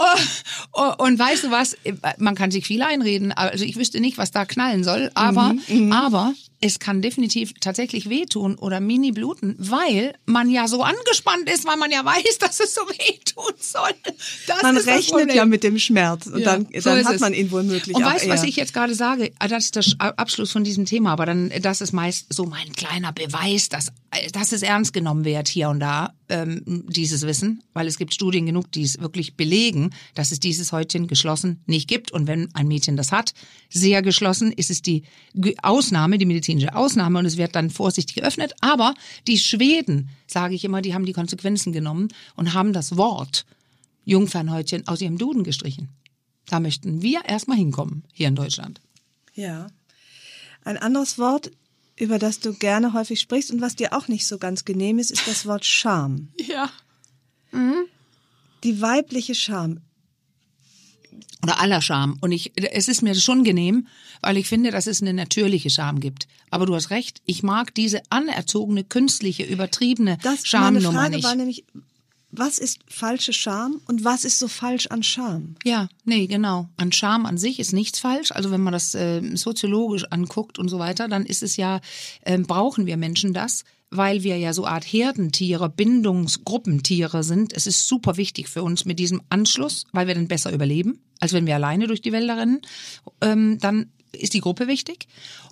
oh, 0.73 0.81
oh, 0.97 1.03
und 1.05 1.19
weißt 1.19 1.45
du 1.45 1.51
was? 1.51 1.75
Man 2.17 2.35
kann 2.35 2.51
sich 2.51 2.65
viel 2.65 2.81
einreden. 2.81 3.31
Also 3.31 3.65
ich 3.65 3.75
wüsste 3.75 3.99
nicht, 3.99 4.17
was 4.17 4.31
da 4.31 4.45
knallen 4.45 4.83
soll. 4.83 5.11
Aber, 5.13 5.53
mhm, 5.53 5.85
mhm. 5.85 5.91
aber 5.91 6.33
es 6.61 6.77
kann 6.79 7.01
definitiv 7.01 7.53
tatsächlich 7.59 8.07
wehtun 8.07 8.55
oder 8.55 8.79
mini 8.79 9.11
bluten, 9.11 9.55
weil 9.57 10.13
man 10.25 10.49
ja 10.49 10.67
so 10.67 10.83
angespannt 10.83 11.49
ist, 11.49 11.65
weil 11.65 11.77
man 11.77 11.89
ja 11.91 12.05
weiß, 12.05 12.37
dass 12.39 12.59
es 12.59 12.73
so 12.73 12.81
wehtun 12.81 13.53
soll. 13.59 13.91
Das 14.47 14.61
man 14.61 14.77
rechnet 14.77 15.33
ja 15.33 15.45
mit 15.45 15.63
dem 15.63 15.79
Schmerz 15.79 16.27
und 16.27 16.39
ja, 16.39 16.57
dann, 16.57 16.67
dann 16.71 17.05
hat 17.05 17.19
man 17.19 17.33
ihn 17.33 17.51
wohl 17.51 17.63
möglich. 17.63 17.95
Und 17.95 18.05
weißt 18.05 18.25
du, 18.25 18.29
was 18.29 18.43
ich 18.43 18.55
jetzt 18.55 18.73
gerade 18.73 18.93
sage? 18.93 19.31
Ah, 19.39 19.47
das 19.47 19.65
ist 19.65 19.75
der 19.75 20.19
Abschluss 20.19 20.51
von 20.51 20.63
diesem 20.63 20.85
Thema, 20.85 21.11
aber 21.11 21.25
dann, 21.25 21.51
das 21.61 21.81
ist 21.81 21.91
meist 21.93 22.31
so 22.31 22.45
mein 22.45 22.71
kleiner 22.73 23.11
Beweis, 23.11 23.69
dass, 23.69 23.91
dass 24.33 24.51
es 24.51 24.61
ernst 24.61 24.91
genommen 24.91 25.23
wird 25.23 25.47
hier 25.47 25.69
und 25.69 25.79
da 25.79 26.13
ähm, 26.27 26.85
dieses 26.89 27.21
Wissen, 27.21 27.63
weil 27.73 27.87
es 27.87 27.97
gibt 27.97 28.13
Studien 28.13 28.45
genug, 28.45 28.71
die 28.71 28.83
es 28.83 28.99
wirklich 28.99 29.37
belegen, 29.37 29.91
dass 30.15 30.31
es 30.31 30.39
dieses 30.39 30.73
Häutchen 30.73 31.07
geschlossen 31.07 31.61
nicht 31.65 31.87
gibt. 31.87 32.11
Und 32.11 32.27
wenn 32.27 32.53
ein 32.53 32.67
Mädchen 32.67 32.97
das 32.97 33.11
hat, 33.11 33.33
sehr 33.69 34.01
geschlossen, 34.01 34.51
ist 34.51 34.69
es 34.69 34.81
die 34.81 35.03
Ausnahme, 35.61 36.17
die 36.17 36.25
medizinische 36.25 36.75
Ausnahme 36.75 37.19
und 37.19 37.25
es 37.25 37.37
wird 37.37 37.55
dann 37.55 37.69
vorsichtig 37.69 38.15
geöffnet. 38.15 38.53
Aber 38.59 38.93
die 39.27 39.37
Schweden, 39.37 40.09
sage 40.27 40.55
ich 40.55 40.65
immer, 40.65 40.81
die 40.81 40.93
haben 40.93 41.05
die 41.05 41.13
Konsequenzen 41.13 41.71
genommen 41.71 42.09
und 42.35 42.53
haben 42.53 42.73
das 42.73 42.97
Wort 42.97 43.45
Jungfernhäutchen 44.03 44.87
aus 44.87 45.01
ihrem 45.01 45.17
Duden 45.17 45.43
gestrichen. 45.43 45.89
Da 46.47 46.59
möchten 46.59 47.01
wir 47.01 47.23
erstmal 47.25 47.57
hinkommen, 47.57 48.03
hier 48.11 48.27
in 48.27 48.35
Deutschland. 48.35 48.81
Ja. 49.33 49.67
Ein 50.63 50.77
anderes 50.77 51.17
Wort 51.17 51.51
über 52.01 52.17
das 52.17 52.39
du 52.39 52.53
gerne 52.53 52.93
häufig 52.93 53.21
sprichst 53.21 53.51
und 53.51 53.61
was 53.61 53.75
dir 53.75 53.93
auch 53.93 54.07
nicht 54.07 54.25
so 54.25 54.39
ganz 54.39 54.65
genehm 54.65 54.97
ist, 54.97 55.11
ist 55.11 55.27
das 55.27 55.45
Wort 55.45 55.65
Scham. 55.65 56.29
Ja. 56.35 56.69
Mhm. 57.51 57.85
Die 58.63 58.81
weibliche 58.81 59.35
Scham. 59.35 59.81
Oder 61.43 61.59
aller 61.59 61.81
Scham. 61.81 62.17
Und 62.21 62.31
ich, 62.31 62.53
es 62.55 62.87
ist 62.87 63.03
mir 63.03 63.13
schon 63.13 63.43
genehm, 63.43 63.87
weil 64.21 64.37
ich 64.37 64.47
finde, 64.47 64.71
dass 64.71 64.87
es 64.87 65.01
eine 65.01 65.13
natürliche 65.13 65.69
Scham 65.69 65.99
gibt. 65.99 66.27
Aber 66.49 66.65
du 66.65 66.73
hast 66.73 66.89
recht, 66.89 67.21
ich 67.25 67.43
mag 67.43 67.73
diese 67.75 68.01
anerzogene, 68.09 68.83
künstliche, 68.83 69.43
übertriebene 69.43 70.17
das, 70.23 70.45
Schamnummer 70.45 70.91
meine 70.91 70.93
Frage 70.93 71.15
nicht. 71.15 71.23
War 71.23 71.35
nämlich, 71.35 71.65
was 72.31 72.57
ist 72.57 72.79
falsche 72.87 73.33
Scham 73.33 73.81
und 73.87 74.03
was 74.03 74.23
ist 74.23 74.39
so 74.39 74.47
falsch 74.47 74.87
an 74.87 75.03
Scham? 75.03 75.55
Ja, 75.63 75.89
nee, 76.05 76.27
genau. 76.27 76.69
An 76.77 76.91
Scham 76.91 77.25
an 77.25 77.37
sich 77.37 77.59
ist 77.59 77.73
nichts 77.73 77.99
falsch. 77.99 78.31
Also 78.31 78.51
wenn 78.51 78.61
man 78.61 78.73
das 78.73 78.95
äh, 78.95 79.21
soziologisch 79.35 80.05
anguckt 80.09 80.57
und 80.57 80.69
so 80.69 80.79
weiter, 80.79 81.07
dann 81.07 81.25
ist 81.25 81.43
es 81.43 81.57
ja, 81.57 81.81
äh, 82.21 82.37
brauchen 82.37 82.85
wir 82.85 82.97
Menschen 82.97 83.33
das, 83.33 83.63
weil 83.89 84.23
wir 84.23 84.37
ja 84.37 84.53
so 84.53 84.65
Art 84.65 84.85
Herdentiere, 84.85 85.69
Bindungsgruppentiere 85.69 87.23
sind. 87.23 87.53
Es 87.53 87.67
ist 87.67 87.87
super 87.87 88.17
wichtig 88.17 88.47
für 88.47 88.63
uns 88.63 88.85
mit 88.85 88.99
diesem 88.99 89.21
Anschluss, 89.29 89.85
weil 89.91 90.07
wir 90.07 90.15
dann 90.15 90.29
besser 90.29 90.53
überleben, 90.53 90.99
als 91.19 91.33
wenn 91.33 91.45
wir 91.45 91.55
alleine 91.55 91.87
durch 91.87 92.01
die 92.01 92.13
Wälder 92.13 92.37
rennen. 92.37 92.61
Ähm, 93.21 93.57
dann 93.59 93.91
ist 94.11 94.33
die 94.33 94.41
Gruppe 94.41 94.67
wichtig. 94.67 95.07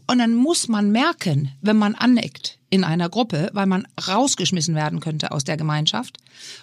Und 0.08 0.20
dann 0.20 0.34
muss 0.34 0.68
man 0.68 0.92
merken, 0.92 1.52
wenn 1.62 1.78
man 1.78 1.96
aneckt 1.96 2.60
in 2.70 2.84
einer 2.84 3.10
Gruppe, 3.10 3.50
weil 3.54 3.66
man 3.66 3.88
rausgeschmissen 4.08 4.76
werden 4.76 5.00
könnte 5.00 5.32
aus 5.32 5.44
der 5.44 5.58
Gemeinschaft. 5.58 6.18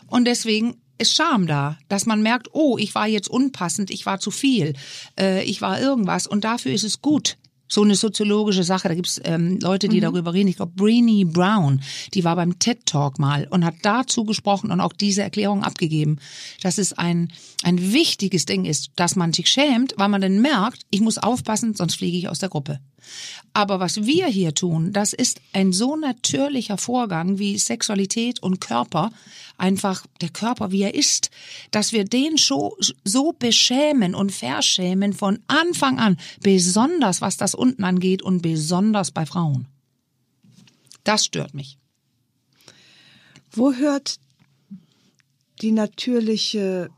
Und 0.07 0.25
deswegen 0.25 0.77
ist 0.99 1.15
Scham 1.15 1.47
da, 1.47 1.79
dass 1.89 2.07
man 2.07 2.23
merkt, 2.23 2.49
oh, 2.53 2.79
ich 2.79 2.95
war 2.95 3.07
jetzt 3.07 3.29
unpassend, 3.29 3.91
ich 3.91 4.07
war 4.07 4.19
zu 4.19 4.31
viel, 4.31 4.75
äh, 5.19 5.45
ich 5.45 5.61
war 5.61 5.81
irgendwas. 5.81 6.27
Und 6.27 6.45
dafür 6.45 6.73
ist 6.73 6.85
es 6.85 7.03
gut, 7.03 7.37
so 7.69 7.83
eine 7.83 7.95
soziologische 7.95 8.65
Sache. 8.65 8.89
Da 8.89 8.95
gibt's 8.95 9.21
ähm, 9.25 9.59
Leute, 9.61 9.89
die 9.89 9.99
mhm. 9.99 10.03
darüber 10.03 10.35
reden. 10.35 10.49
Ich 10.49 10.57
glaube, 10.57 10.73
Breenie 10.75 11.25
Brown, 11.25 11.81
die 12.15 12.25
war 12.25 12.37
beim 12.37 12.59
TED 12.59 12.87
Talk 12.87 13.19
mal 13.19 13.47
und 13.51 13.65
hat 13.65 13.75
dazu 13.83 14.25
gesprochen 14.25 14.71
und 14.71 14.81
auch 14.81 14.93
diese 14.93 15.23
Erklärung 15.23 15.63
abgegeben, 15.63 16.19
dass 16.63 16.79
es 16.79 16.93
ein, 16.93 17.33
ein 17.63 17.93
wichtiges 17.93 18.47
Ding 18.47 18.65
ist, 18.65 18.91
dass 18.97 19.17
man 19.17 19.33
sich 19.33 19.49
schämt, 19.49 19.95
weil 19.97 20.09
man 20.09 20.21
dann 20.21 20.41
merkt, 20.41 20.83
ich 20.91 21.01
muss 21.01 21.19
aufpassen, 21.19 21.75
sonst 21.75 21.97
fliege 21.97 22.17
ich 22.17 22.29
aus 22.29 22.39
der 22.39 22.49
Gruppe. 22.49 22.81
Aber 23.53 23.81
was 23.81 24.05
wir 24.05 24.27
hier 24.27 24.55
tun, 24.55 24.93
das 24.93 25.13
ist 25.13 25.41
ein 25.53 25.73
so 25.73 25.97
natürlicher 25.97 26.77
Vorgang 26.79 27.39
wie 27.39 27.59
Sexualität 27.59 28.43
und 28.43 28.61
Körper, 28.61 29.11
einfach 29.57 30.07
der 30.21 30.29
Körper, 30.29 30.73
wie 30.73 30.83
er 30.83 30.95
ist, 30.95 31.31
dass 31.71 31.93
wir 31.93 32.05
den 32.05 32.37
so, 32.37 32.77
so 33.05 33.33
beschämen 33.33 34.15
und 34.15 34.33
verschämen 34.33 35.13
von 35.13 35.39
Anfang 35.47 35.99
an, 35.99 36.19
besonders 36.43 37.21
was 37.21 37.37
das 37.37 37.55
unten 37.55 37.85
angeht 37.85 38.23
und 38.23 38.43
besonders 38.43 39.11
bei 39.11 39.25
Frauen. 39.25 39.67
Das 41.05 41.25
stört 41.25 41.55
mich. 41.55 41.79
Wo 43.53 43.73
hört 43.73 44.19
die 45.63 45.73
natürliche 45.73 46.91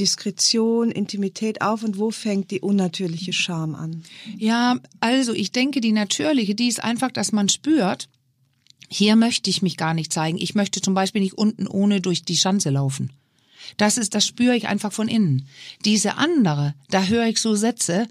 Diskretion, 0.00 0.90
Intimität 0.90 1.60
auf 1.62 1.84
und 1.84 1.98
wo 1.98 2.10
fängt 2.10 2.50
die 2.50 2.60
unnatürliche 2.60 3.32
Scham 3.32 3.74
an? 3.74 4.02
Ja, 4.36 4.80
also 4.98 5.32
ich 5.34 5.52
denke, 5.52 5.80
die 5.80 5.92
natürliche, 5.92 6.54
die 6.54 6.68
ist 6.68 6.82
einfach, 6.82 7.10
dass 7.12 7.32
man 7.32 7.48
spürt, 7.48 8.08
hier 8.88 9.14
möchte 9.14 9.50
ich 9.50 9.62
mich 9.62 9.76
gar 9.76 9.94
nicht 9.94 10.12
zeigen. 10.12 10.38
Ich 10.38 10.54
möchte 10.54 10.80
zum 10.80 10.94
Beispiel 10.94 11.20
nicht 11.20 11.34
unten 11.34 11.68
ohne 11.68 12.00
durch 12.00 12.24
die 12.24 12.36
Schanze 12.36 12.70
laufen. 12.70 13.12
Das 13.76 13.98
ist, 13.98 14.14
das 14.14 14.26
spüre 14.26 14.56
ich 14.56 14.66
einfach 14.66 14.92
von 14.92 15.06
innen. 15.06 15.46
Diese 15.84 16.16
andere, 16.16 16.74
da 16.88 17.04
höre 17.04 17.26
ich 17.26 17.38
so 17.38 17.54
Sätze 17.54 18.08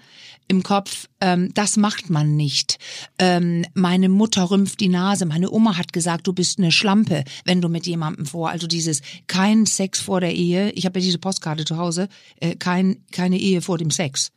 im 0.50 0.64
Kopf, 0.64 1.08
ähm, 1.22 1.54
das 1.54 1.78
macht 1.78 2.10
man 2.10 2.36
nicht. 2.36 2.78
Ähm, 3.20 3.66
meine 3.74 4.10
Mutter 4.10 4.50
rümpft 4.52 4.80
die 4.82 4.90
Nase, 4.90 5.26
meine 5.26 5.52
Oma 5.52 5.78
hat 5.78 5.94
gesagt, 5.94 6.28
du 6.28 6.34
bist 6.34 6.58
eine 6.58 6.72
Schlampe, 6.72 7.24
wenn 7.46 7.62
du 7.62 7.70
mit 7.70 7.88
jemandem 7.88 8.26
vor. 8.26 8.50
Also 8.50 8.68
dieses 8.68 9.02
kein 9.28 9.66
Sex 9.66 10.02
vor 10.02 10.20
der 10.20 10.36
Ehe. 10.36 10.72
Ich 10.72 10.86
habe 10.86 11.00
ja 11.00 11.06
diese 11.06 11.20
Postkarte 11.20 11.64
zu 11.64 11.78
Hause, 11.78 12.10
äh, 12.42 12.56
kein, 12.56 12.98
keine 13.12 13.38
Ehe 13.38 13.62
vor 13.62 13.78
dem 13.78 13.92
Sex 13.92 14.32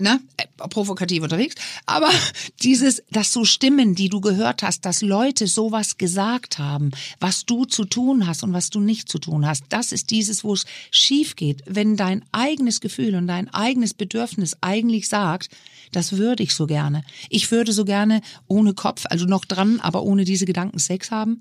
ne, 0.00 0.20
äh, 0.36 0.46
provokativ 0.68 1.22
unterwegs, 1.22 1.54
aber 1.86 2.10
dieses, 2.62 3.02
dass 3.10 3.32
so 3.32 3.44
Stimmen, 3.44 3.94
die 3.94 4.08
du 4.08 4.20
gehört 4.20 4.62
hast, 4.62 4.84
dass 4.84 5.02
Leute 5.02 5.46
sowas 5.46 5.98
gesagt 5.98 6.58
haben, 6.58 6.90
was 7.20 7.44
du 7.44 7.64
zu 7.64 7.84
tun 7.84 8.26
hast 8.26 8.42
und 8.42 8.52
was 8.52 8.70
du 8.70 8.80
nicht 8.80 9.08
zu 9.08 9.18
tun 9.18 9.46
hast, 9.46 9.64
das 9.68 9.92
ist 9.92 10.10
dieses, 10.10 10.44
wo 10.44 10.54
es 10.54 10.64
schief 10.90 11.36
geht, 11.36 11.62
wenn 11.66 11.96
dein 11.96 12.24
eigenes 12.32 12.80
Gefühl 12.80 13.14
und 13.14 13.26
dein 13.26 13.52
eigenes 13.52 13.94
Bedürfnis 13.94 14.56
eigentlich 14.60 15.08
sagt, 15.08 15.50
das 15.92 16.16
würde 16.16 16.42
ich 16.42 16.54
so 16.54 16.66
gerne. 16.66 17.02
Ich 17.28 17.50
würde 17.50 17.72
so 17.72 17.84
gerne 17.84 18.22
ohne 18.46 18.74
Kopf, 18.74 19.04
also 19.10 19.26
noch 19.26 19.44
dran, 19.44 19.80
aber 19.80 20.02
ohne 20.02 20.24
diese 20.24 20.46
Gedanken 20.46 20.78
Sex 20.78 21.10
haben 21.10 21.40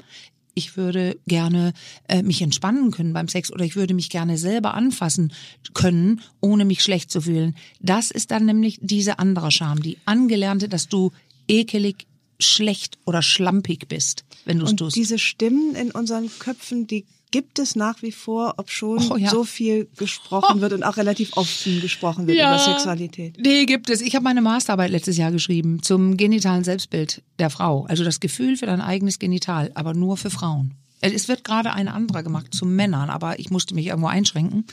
ich 0.59 0.75
würde 0.75 1.17
gerne 1.25 1.73
äh, 2.09 2.21
mich 2.21 2.41
entspannen 2.41 2.91
können 2.91 3.13
beim 3.13 3.29
Sex 3.29 3.51
oder 3.51 3.63
ich 3.63 3.77
würde 3.77 3.93
mich 3.93 4.09
gerne 4.09 4.37
selber 4.37 4.73
anfassen 4.73 5.31
können, 5.73 6.21
ohne 6.41 6.65
mich 6.65 6.83
schlecht 6.83 7.09
zu 7.11 7.21
fühlen. 7.21 7.55
Das 7.79 8.11
ist 8.11 8.31
dann 8.31 8.45
nämlich 8.45 8.77
diese 8.81 9.19
andere 9.19 9.51
Scham, 9.51 9.81
die 9.81 9.97
angelernte, 10.05 10.67
dass 10.67 10.89
du 10.89 11.11
ekelig, 11.47 12.05
schlecht 12.41 12.99
oder 13.05 13.21
schlampig 13.21 13.87
bist, 13.87 14.25
wenn 14.45 14.59
du 14.59 14.65
es 14.65 14.75
tust. 14.75 14.95
Diese 14.95 15.17
Stimmen 15.17 15.75
in 15.75 15.91
unseren 15.91 16.29
Köpfen, 16.39 16.87
die 16.87 17.05
gibt 17.31 17.59
es 17.59 17.75
nach 17.75 18.01
wie 18.01 18.11
vor, 18.11 18.55
ob 18.57 18.69
schon 18.69 19.11
oh, 19.11 19.17
ja. 19.17 19.29
so 19.29 19.43
viel 19.43 19.87
gesprochen 19.97 20.57
oh. 20.57 20.61
wird 20.61 20.73
und 20.73 20.83
auch 20.83 20.97
relativ 20.97 21.35
offen 21.37 21.81
gesprochen 21.81 22.27
wird 22.27 22.37
ja. 22.37 22.55
über 22.55 22.63
Sexualität. 22.63 23.37
Nee, 23.39 23.65
gibt 23.65 23.89
es. 23.89 24.01
Ich 24.01 24.15
habe 24.15 24.23
meine 24.23 24.41
Masterarbeit 24.41 24.91
letztes 24.91 25.17
Jahr 25.17 25.31
geschrieben 25.31 25.83
zum 25.83 26.17
genitalen 26.17 26.63
Selbstbild 26.63 27.21
der 27.37 27.49
Frau. 27.49 27.85
Also 27.85 28.03
das 28.03 28.19
Gefühl 28.19 28.57
für 28.57 28.65
dein 28.65 28.81
eigenes 28.81 29.19
Genital, 29.19 29.71
aber 29.75 29.93
nur 29.93 30.17
für 30.17 30.29
Frauen. 30.29 30.75
Es 31.01 31.27
wird 31.27 31.43
gerade 31.43 31.71
eine 31.71 31.93
andere 31.93 32.23
gemacht 32.23 32.53
zu 32.53 32.65
Männern, 32.65 33.09
aber 33.09 33.39
ich 33.39 33.51
musste 33.51 33.73
mich 33.73 33.87
irgendwo 33.87 34.07
einschränken. 34.07 34.65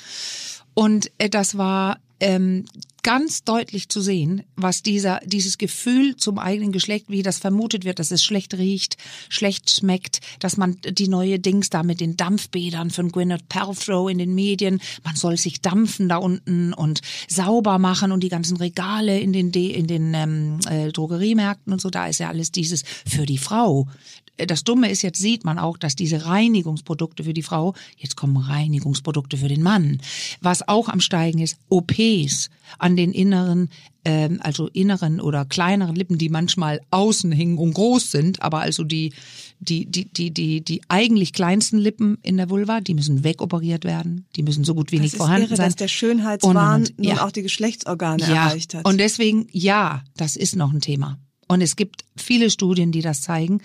Und 0.75 1.11
äh, 1.19 1.31
das 1.31 1.57
war 1.57 1.99
ähm, 2.21 2.65
ganz 3.07 3.45
deutlich 3.45 3.89
zu 3.89 4.01
sehen, 4.01 4.43
was 4.57 4.83
dieser, 4.83 5.21
dieses 5.25 5.59
Gefühl 5.59 6.17
zum 6.17 6.41
eigenen 6.41 6.73
Geschlecht, 6.73 7.07
wie 7.09 7.23
das 7.23 7.39
vermutet 7.39 7.85
wird, 7.85 8.01
dass 8.01 8.11
es 8.11 8.25
schlecht 8.25 8.55
riecht, 8.55 8.97
schlecht 9.29 9.71
schmeckt, 9.71 10.21
dass 10.41 10.57
man 10.57 10.79
die 10.83 11.07
neue 11.07 11.39
Dings 11.39 11.71
da 11.71 11.85
mit 11.85 12.01
den 12.01 12.17
Dampfbädern 12.17 12.91
von 12.91 13.13
Gwyneth 13.13 13.49
Paltrow 13.49 14.11
in 14.11 14.19
den 14.19 14.35
Medien, 14.35 14.81
man 15.05 15.15
soll 15.15 15.37
sich 15.37 15.61
dampfen 15.61 16.09
da 16.09 16.17
unten 16.17 16.73
und 16.73 17.01
sauber 17.29 17.79
machen 17.79 18.11
und 18.11 18.25
die 18.25 18.29
ganzen 18.29 18.57
Regale 18.57 19.21
in 19.21 19.33
den, 19.33 19.53
De 19.53 19.71
in 19.71 19.87
den 19.87 20.13
ähm, 20.15 20.59
äh, 20.69 20.91
Drogeriemärkten 20.91 21.73
und 21.73 21.81
so, 21.81 21.91
da 21.91 22.09
ist 22.09 22.19
ja 22.19 22.29
alles 22.29 22.51
dieses 22.51 22.83
für 23.07 23.25
die 23.25 23.39
Frau 23.39 23.87
das 24.37 24.65
Dumme 24.65 24.91
ist, 24.91 25.03
jetzt 25.03 25.21
sieht 25.21 25.45
man 25.45 25.59
auch, 25.59 25.79
dass 25.79 25.97
diese 25.97 26.27
Reinigungsprodukte 26.27 27.25
für 27.25 27.33
die 27.33 27.43
Frau, 27.43 27.75
jetzt 27.97 28.17
kommen 28.17 28.37
Reinigungsprodukte 28.37 29.39
für 29.39 29.49
den 29.49 29.63
Mann, 29.63 29.99
was 30.41 30.67
auch 30.69 30.89
am 30.89 31.01
Steigen 31.01 31.39
ist, 31.39 31.59
OPs 31.69 32.51
an 32.79 32.97
den 32.97 33.13
inneren, 33.13 33.71
ähm, 34.05 34.41
also 34.43 34.69
inneren 34.69 35.21
oder 35.21 35.45
kleineren 35.45 35.97
Lippen, 35.97 36.19
die 36.19 36.29
manchmal 36.29 36.81
außen 36.91 37.33
hängen 37.33 37.59
und 37.59 37.75
groß 37.75 38.11
sind, 38.11 38.43
aber 38.43 38.61
also 38.61 38.85
die, 38.85 39.13
die, 39.61 39.87
die, 39.87 40.13
die, 40.13 40.31
die, 40.33 40.61
die 40.61 40.83
eigentlich 40.89 41.33
kleinsten 41.33 41.79
Lippen 41.79 42.19
in 42.23 42.37
der 42.37 42.51
Vulva, 42.51 42.81
die 42.81 42.95
müssen 42.95 43.25
wegoperiert 43.25 43.85
werden, 43.85 44.27
die 44.37 44.43
müssen 44.43 44.65
so 44.65 44.75
gut 44.75 44.93
wie 44.93 44.97
das 44.97 45.05
nicht 45.05 45.17
vorhanden 45.17 45.47
irre, 45.47 45.57
sein. 45.57 45.67
dass 45.67 45.77
der 45.77 45.89
Schönheitswahn 45.89 46.83
und, 46.83 46.99
und, 46.99 47.05
ja. 47.05 47.15
nun 47.15 47.23
auch 47.23 47.33
die 47.33 47.43
Geschlechtsorgane 47.43 48.23
ja. 48.23 48.49
erreicht 48.49 48.75
hat. 48.75 48.85
Und 48.85 48.99
deswegen, 48.99 49.47
ja, 49.53 50.03
das 50.17 50.37
ist 50.37 50.57
noch 50.57 50.73
ein 50.73 50.81
Thema. 50.81 51.19
Und 51.49 51.61
es 51.61 51.77
gibt 51.77 52.05
viele 52.17 52.51
Studien, 52.51 52.93
die 52.93 53.03
das 53.03 53.21
zeigen, 53.23 53.61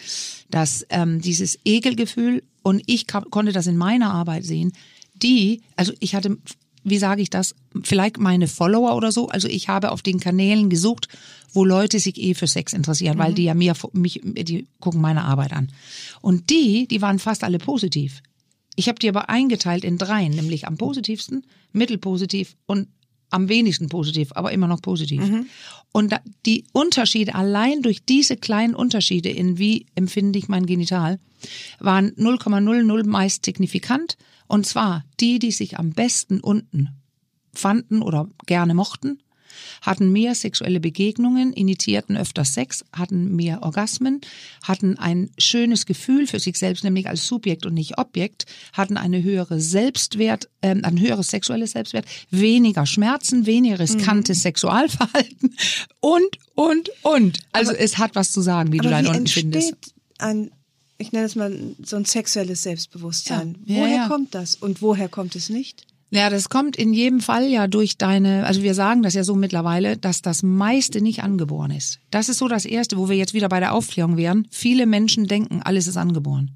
dass 0.50 0.85
ähm, 0.89 1.21
dieses 1.21 1.59
Ekelgefühl, 1.65 2.43
und 2.63 2.83
ich 2.85 3.07
konnte 3.07 3.51
das 3.51 3.67
in 3.67 3.77
meiner 3.77 4.13
Arbeit 4.13 4.43
sehen, 4.43 4.73
die, 5.15 5.61
also 5.75 5.93
ich 6.00 6.13
hatte, 6.13 6.38
wie 6.83 6.97
sage 6.97 7.21
ich 7.21 7.29
das, 7.29 7.55
vielleicht 7.83 8.19
meine 8.19 8.47
Follower 8.47 8.95
oder 8.95 9.11
so, 9.11 9.29
also 9.29 9.47
ich 9.47 9.67
habe 9.67 9.91
auf 9.91 10.01
den 10.01 10.19
Kanälen 10.19 10.69
gesucht, 10.69 11.07
wo 11.53 11.65
Leute 11.65 12.00
sich 12.00 12.17
eh 12.17 12.33
für 12.33 12.47
Sex 12.47 12.73
interessieren, 12.73 13.17
mhm. 13.17 13.21
weil 13.21 13.33
die 13.33 13.43
ja 13.45 13.53
mir, 13.53 13.73
mich, 13.93 14.21
die 14.23 14.67
gucken 14.79 15.01
meine 15.01 15.23
Arbeit 15.23 15.53
an. 15.53 15.71
Und 16.21 16.50
die, 16.50 16.88
die 16.88 17.01
waren 17.01 17.19
fast 17.19 17.43
alle 17.43 17.57
positiv. 17.57 18.21
Ich 18.75 18.88
habe 18.88 19.00
die 19.00 19.09
aber 19.09 19.29
eingeteilt 19.29 19.83
in 19.83 19.97
dreien, 19.97 20.31
nämlich 20.31 20.67
am 20.67 20.77
positivsten, 20.77 21.45
mittelpositiv 21.73 22.55
und 22.67 22.88
am 23.31 23.50
wenigsten 23.50 23.89
positiv, 23.89 24.31
aber 24.35 24.51
immer 24.51 24.67
noch 24.67 24.81
positiv. 24.81 25.21
Mhm. 25.21 25.47
Und 25.91 26.15
die 26.45 26.65
Unterschiede, 26.71 27.35
allein 27.35 27.81
durch 27.81 28.05
diese 28.05 28.38
kleinen 28.38 28.75
Unterschiede 28.75 29.29
in 29.29 29.57
wie 29.57 29.88
empfinde 29.95 30.39
ich 30.39 30.47
mein 30.47 30.65
Genital, 30.65 31.19
waren 31.79 32.11
0,00 32.11 33.07
meist 33.07 33.45
signifikant. 33.45 34.17
Und 34.47 34.65
zwar 34.65 35.03
die, 35.19 35.39
die 35.39 35.51
sich 35.51 35.79
am 35.79 35.91
besten 35.91 36.39
unten 36.39 36.89
fanden 37.53 38.01
oder 38.01 38.29
gerne 38.45 38.73
mochten, 38.73 39.19
hatten 39.81 40.12
mehr 40.12 40.36
sexuelle 40.36 40.79
Begegnungen, 40.79 41.53
initiierten 41.53 42.17
öfter 42.17 42.46
Sex, 42.46 42.84
hatten 42.93 43.36
mehr 43.36 43.63
Orgasmen, 43.63 44.22
hatten 44.63 44.98
ein 44.98 45.29
schönes 45.38 45.86
Gefühl 45.86 46.27
für 46.27 46.39
sich 46.39 46.58
selbst, 46.58 46.84
nämlich 46.84 47.08
als 47.08 47.27
Subjekt 47.27 47.65
und 47.65 47.74
nicht 47.74 47.98
Objekt, 47.98 48.46
hatten 48.74 48.98
eine 48.98 49.24
höhere 49.24 49.60
Selbstwert, 49.60 50.50
äh, 50.62 50.75
ein 50.81 51.00
höheres 51.00 51.27
sexuelles 51.27 51.72
Selbstwert, 51.72 52.05
weniger 52.29 52.86
Schmerzen, 52.86 53.46
weniger 53.46 53.79
riskantes 53.79 54.39
mhm. 54.39 54.41
Sexualverhalten 54.41 55.55
und, 56.00 56.38
und, 56.55 56.89
und. 57.01 57.39
Also 57.51 57.72
aber, 57.72 57.79
es 57.79 57.98
hat 57.98 58.15
was 58.15 58.31
zu 58.31 58.41
sagen, 58.41 58.72
wie 58.72 58.77
du 58.77 58.89
dein 58.89 59.08
unten 59.08 59.27
findest. 59.27 59.93
Ein 60.17 60.51
ich 61.01 61.12
nenne 61.12 61.25
es 61.25 61.36
mal 61.36 61.58
so 61.84 61.96
ein 61.96 62.05
sexuelles 62.05 62.62
Selbstbewusstsein. 62.62 63.58
Ja, 63.65 63.77
woher 63.77 63.96
ja. 63.96 64.08
kommt 64.08 64.36
das 64.36 64.55
und 64.55 64.84
woher 64.84 65.10
kommt 65.10 65.36
es 65.36 65.50
nicht? 65.50 65.88
Ja, 66.13 66.29
das 66.29 66.49
kommt 66.49 66.75
in 66.75 66.93
jedem 66.93 67.21
Fall 67.21 67.47
ja 67.47 67.67
durch 67.67 67.97
deine, 67.97 68.45
also 68.45 68.61
wir 68.63 68.73
sagen 68.73 69.01
das 69.01 69.13
ja 69.13 69.23
so 69.23 69.33
mittlerweile, 69.33 69.95
dass 69.95 70.21
das 70.21 70.43
meiste 70.43 70.99
nicht 70.99 71.23
angeboren 71.23 71.71
ist. 71.71 71.99
Das 72.11 72.27
ist 72.27 72.39
so 72.39 72.49
das 72.49 72.65
Erste, 72.65 72.97
wo 72.97 73.07
wir 73.07 73.15
jetzt 73.15 73.33
wieder 73.33 73.47
bei 73.47 73.61
der 73.61 73.73
Aufklärung 73.73 74.17
wären. 74.17 74.45
Viele 74.51 74.85
Menschen 74.85 75.27
denken, 75.27 75.61
alles 75.63 75.87
ist 75.87 75.95
angeboren. 75.95 76.51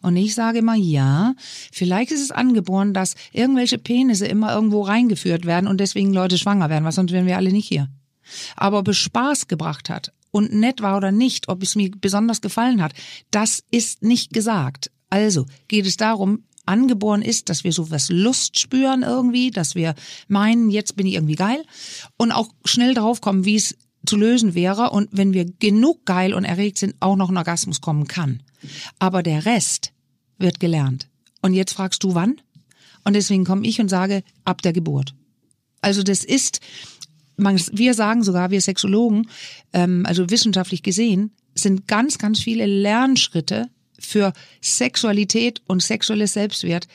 Und 0.00 0.16
ich 0.16 0.36
sage 0.36 0.58
immer, 0.58 0.76
ja, 0.76 1.34
vielleicht 1.72 2.12
ist 2.12 2.20
es 2.20 2.30
angeboren, 2.30 2.94
dass 2.94 3.16
irgendwelche 3.32 3.78
Penisse 3.78 4.26
immer 4.26 4.54
irgendwo 4.54 4.82
reingeführt 4.82 5.44
werden 5.44 5.66
und 5.66 5.80
deswegen 5.80 6.12
Leute 6.12 6.38
schwanger 6.38 6.70
werden, 6.70 6.84
weil 6.84 6.92
sonst 6.92 7.10
wären 7.10 7.26
wir 7.26 7.36
alle 7.36 7.50
nicht 7.50 7.66
hier. 7.66 7.88
Aber 8.54 8.78
ob 8.78 8.86
es 8.86 8.96
Spaß 8.98 9.48
gebracht 9.48 9.90
hat 9.90 10.12
und 10.30 10.52
nett 10.52 10.82
war 10.82 10.96
oder 10.96 11.10
nicht, 11.10 11.48
ob 11.48 11.64
es 11.64 11.74
mir 11.74 11.90
besonders 11.90 12.42
gefallen 12.42 12.80
hat, 12.80 12.92
das 13.32 13.64
ist 13.72 14.02
nicht 14.02 14.32
gesagt. 14.32 14.92
Also 15.10 15.46
geht 15.66 15.86
es 15.86 15.96
darum, 15.96 16.44
angeboren 16.66 17.22
ist, 17.22 17.48
dass 17.48 17.64
wir 17.64 17.72
so 17.72 17.90
was 17.90 18.08
Lust 18.10 18.58
spüren 18.58 19.02
irgendwie, 19.02 19.50
dass 19.50 19.74
wir 19.74 19.94
meinen, 20.28 20.70
jetzt 20.70 20.96
bin 20.96 21.06
ich 21.06 21.14
irgendwie 21.14 21.34
geil 21.34 21.62
und 22.16 22.32
auch 22.32 22.48
schnell 22.64 22.94
draufkommen, 22.94 23.44
wie 23.44 23.56
es 23.56 23.76
zu 24.06 24.16
lösen 24.16 24.54
wäre 24.54 24.90
und 24.90 25.08
wenn 25.12 25.32
wir 25.32 25.44
genug 25.44 26.04
geil 26.04 26.34
und 26.34 26.44
erregt 26.44 26.78
sind, 26.78 26.94
auch 27.00 27.16
noch 27.16 27.30
ein 27.30 27.36
Orgasmus 27.36 27.80
kommen 27.80 28.06
kann. 28.06 28.42
Aber 28.98 29.22
der 29.22 29.46
Rest 29.46 29.92
wird 30.38 30.60
gelernt. 30.60 31.08
Und 31.42 31.54
jetzt 31.54 31.72
fragst 31.72 32.02
du 32.04 32.14
wann? 32.14 32.40
Und 33.04 33.14
deswegen 33.14 33.44
komme 33.44 33.66
ich 33.66 33.80
und 33.80 33.88
sage, 33.88 34.22
ab 34.44 34.62
der 34.62 34.72
Geburt. 34.72 35.14
Also 35.80 36.02
das 36.02 36.24
ist, 36.24 36.60
wir 37.36 37.94
sagen 37.94 38.22
sogar, 38.22 38.50
wir 38.50 38.60
Sexologen, 38.60 39.28
ähm, 39.72 40.04
also 40.06 40.30
wissenschaftlich 40.30 40.82
gesehen, 40.82 41.32
sind 41.54 41.86
ganz, 41.86 42.18
ganz 42.18 42.40
viele 42.40 42.66
Lernschritte 42.66 43.68
für 43.98 44.32
Sexualität 44.60 45.62
und 45.66 45.82
sexuelles 45.82 46.32
Selbstwert 46.32 46.88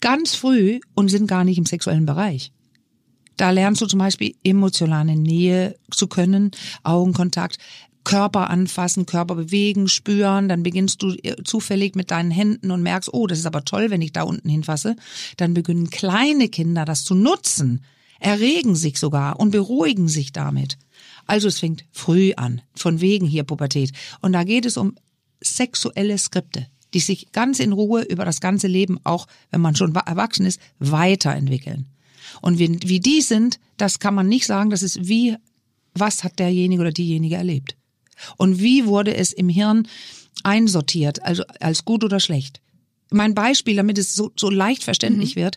ganz 0.00 0.34
früh 0.34 0.80
und 0.94 1.08
sind 1.08 1.26
gar 1.26 1.44
nicht 1.44 1.58
im 1.58 1.66
sexuellen 1.66 2.06
Bereich. 2.06 2.52
Da 3.36 3.50
lernst 3.50 3.82
du 3.82 3.86
zum 3.86 3.98
Beispiel 3.98 4.34
emotionale 4.44 5.16
Nähe 5.16 5.76
zu 5.90 6.06
können, 6.06 6.52
Augenkontakt, 6.82 7.58
Körper 8.04 8.50
anfassen, 8.50 9.06
Körper 9.06 9.34
bewegen, 9.34 9.88
spüren, 9.88 10.48
dann 10.48 10.62
beginnst 10.62 11.02
du 11.02 11.14
äh, 11.22 11.42
zufällig 11.42 11.96
mit 11.96 12.10
deinen 12.10 12.30
Händen 12.30 12.70
und 12.70 12.82
merkst, 12.82 13.12
oh, 13.12 13.26
das 13.26 13.38
ist 13.38 13.46
aber 13.46 13.64
toll, 13.64 13.90
wenn 13.90 14.02
ich 14.02 14.12
da 14.12 14.22
unten 14.22 14.48
hinfasse. 14.48 14.94
Dann 15.38 15.54
beginnen 15.54 15.88
kleine 15.88 16.48
Kinder 16.48 16.84
das 16.84 17.04
zu 17.04 17.14
nutzen, 17.14 17.82
erregen 18.20 18.76
sich 18.76 18.98
sogar 18.98 19.40
und 19.40 19.50
beruhigen 19.50 20.08
sich 20.08 20.32
damit. 20.32 20.76
Also 21.26 21.48
es 21.48 21.58
fängt 21.58 21.86
früh 21.92 22.34
an, 22.36 22.60
von 22.74 23.00
wegen 23.00 23.26
hier 23.26 23.44
Pubertät. 23.44 23.92
Und 24.20 24.32
da 24.32 24.44
geht 24.44 24.66
es 24.66 24.76
um 24.76 24.94
sexuelle 25.44 26.18
Skripte, 26.18 26.66
die 26.92 27.00
sich 27.00 27.32
ganz 27.32 27.58
in 27.58 27.72
Ruhe 27.72 28.02
über 28.02 28.24
das 28.24 28.40
ganze 28.40 28.66
Leben, 28.66 28.98
auch 29.04 29.26
wenn 29.50 29.60
man 29.60 29.76
schon 29.76 29.94
erwachsen 29.94 30.46
ist, 30.46 30.60
weiterentwickeln. 30.78 31.86
Und 32.40 32.58
wie, 32.58 32.78
wie 32.84 33.00
die 33.00 33.20
sind, 33.20 33.58
das 33.76 33.98
kann 33.98 34.14
man 34.14 34.28
nicht 34.28 34.46
sagen, 34.46 34.70
das 34.70 34.82
ist 34.82 35.06
wie, 35.06 35.36
was 35.94 36.24
hat 36.24 36.38
derjenige 36.38 36.80
oder 36.80 36.92
diejenige 36.92 37.36
erlebt. 37.36 37.76
Und 38.36 38.60
wie 38.60 38.86
wurde 38.86 39.14
es 39.14 39.32
im 39.32 39.48
Hirn 39.48 39.88
einsortiert, 40.42 41.22
also 41.22 41.44
als 41.60 41.84
gut 41.84 42.04
oder 42.04 42.20
schlecht. 42.20 42.60
Mein 43.10 43.34
Beispiel, 43.34 43.76
damit 43.76 43.98
es 43.98 44.14
so, 44.14 44.32
so 44.36 44.50
leicht 44.50 44.82
verständlich 44.82 45.36
mhm. 45.36 45.40
wird, 45.40 45.56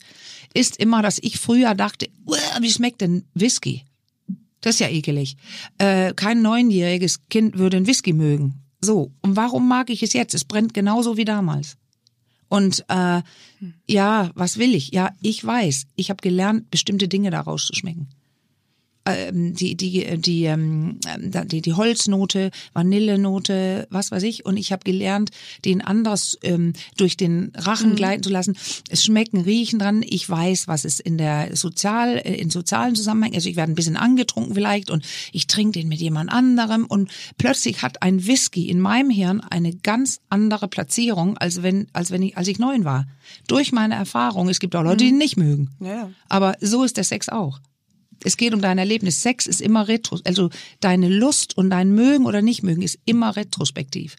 ist 0.53 0.77
immer, 0.77 1.01
dass 1.01 1.20
ich 1.20 1.39
früher 1.39 1.75
dachte, 1.75 2.08
wie 2.60 2.72
schmeckt 2.72 3.01
denn 3.01 3.25
Whisky? 3.34 3.84
Das 4.62 4.75
ist 4.75 4.79
ja 4.79 4.89
ekelig. 4.89 5.38
Äh, 5.77 6.13
kein 6.13 6.41
neunjähriges 6.41 7.27
Kind 7.29 7.58
würde 7.58 7.77
einen 7.77 7.88
Whisky 7.88 8.13
mögen. 8.13 8.63
So, 8.81 9.12
und 9.22 9.36
warum 9.36 9.67
mag 9.67 9.89
ich 9.89 10.03
es 10.03 10.13
jetzt? 10.13 10.34
Es 10.34 10.46
brennt 10.46 10.74
genauso 10.74 11.17
wie 11.17 11.25
damals. 11.25 11.77
Und 12.50 12.86
äh, 12.88 13.22
ja, 13.88 14.31
was 14.36 14.57
will 14.57 14.74
ich? 14.74 14.91
Ja, 14.91 15.12
ich 15.22 15.43
weiß, 15.43 15.88
ich 15.96 16.10
habe 16.10 16.22
gelernt, 16.22 16.72
bestimmte 16.72 17.07
Dinge 17.07 17.29
daraus 17.29 17.65
zu 17.65 17.74
schmecken 17.74 18.10
ähm, 19.07 19.53
die, 19.53 19.75
die, 19.75 20.17
die, 20.17 20.45
ähm, 20.45 20.99
die, 21.17 21.61
die 21.61 21.73
Holznote, 21.73 22.51
Vanillenote, 22.73 23.87
was 23.89 24.11
weiß 24.11 24.23
ich. 24.23 24.45
Und 24.45 24.57
ich 24.57 24.71
habe 24.71 24.83
gelernt, 24.83 25.31
den 25.65 25.81
anders 25.81 26.37
ähm, 26.43 26.73
durch 26.97 27.17
den 27.17 27.51
Rachen 27.55 27.91
mhm. 27.91 27.95
gleiten 27.95 28.23
zu 28.23 28.29
lassen. 28.29 28.57
Es 28.89 29.03
schmecken, 29.03 29.41
riechen 29.41 29.79
dran. 29.79 30.03
Ich 30.05 30.29
weiß, 30.29 30.67
was 30.67 30.85
es 30.85 30.99
in 30.99 31.17
der 31.17 31.55
sozial, 31.55 32.17
äh, 32.17 32.35
in 32.35 32.49
sozialen 32.49 32.95
Zusammenhängen, 32.95 33.35
also 33.35 33.49
ich 33.49 33.55
werde 33.55 33.71
ein 33.71 33.75
bisschen 33.75 33.97
angetrunken 33.97 34.53
vielleicht 34.53 34.89
und 34.89 35.05
ich 35.31 35.47
trinke 35.47 35.79
den 35.79 35.87
mit 35.87 35.99
jemand 35.99 36.31
anderem 36.31 36.85
und 36.85 37.11
plötzlich 37.37 37.81
hat 37.81 38.01
ein 38.01 38.25
Whisky 38.25 38.69
in 38.69 38.79
meinem 38.79 39.09
Hirn 39.09 39.41
eine 39.41 39.73
ganz 39.73 40.19
andere 40.29 40.67
Platzierung, 40.67 41.37
als 41.37 41.63
wenn, 41.63 41.87
als 41.93 42.11
wenn 42.11 42.21
ich, 42.21 42.37
als 42.37 42.47
ich 42.47 42.59
neun 42.59 42.85
war. 42.85 43.05
Durch 43.47 43.71
meine 43.71 43.95
Erfahrung. 43.95 44.49
Es 44.49 44.59
gibt 44.59 44.75
auch 44.75 44.83
Leute, 44.83 44.97
die 44.97 45.07
ihn 45.07 45.15
mhm. 45.15 45.19
nicht 45.19 45.37
mögen. 45.37 45.69
Ja. 45.79 46.09
Aber 46.29 46.55
so 46.61 46.83
ist 46.83 46.97
der 46.97 47.03
Sex 47.03 47.29
auch. 47.29 47.60
Es 48.27 48.35
geht 48.35 48.53
um 48.53 48.61
dein 48.61 48.77
Erlebnis. 48.77 49.21
Sex 49.21 49.47
ist 49.47 49.61
immer 49.61 49.87
retro, 49.87 50.19
also 50.25 50.49
deine 50.81 51.07
Lust 51.07 51.57
und 51.57 51.69
dein 51.69 51.91
Mögen 51.91 52.25
oder 52.25 52.41
nicht 52.41 52.61
mögen 52.61 52.81
ist 52.81 52.99
immer 53.05 53.37
retrospektiv. 53.37 54.17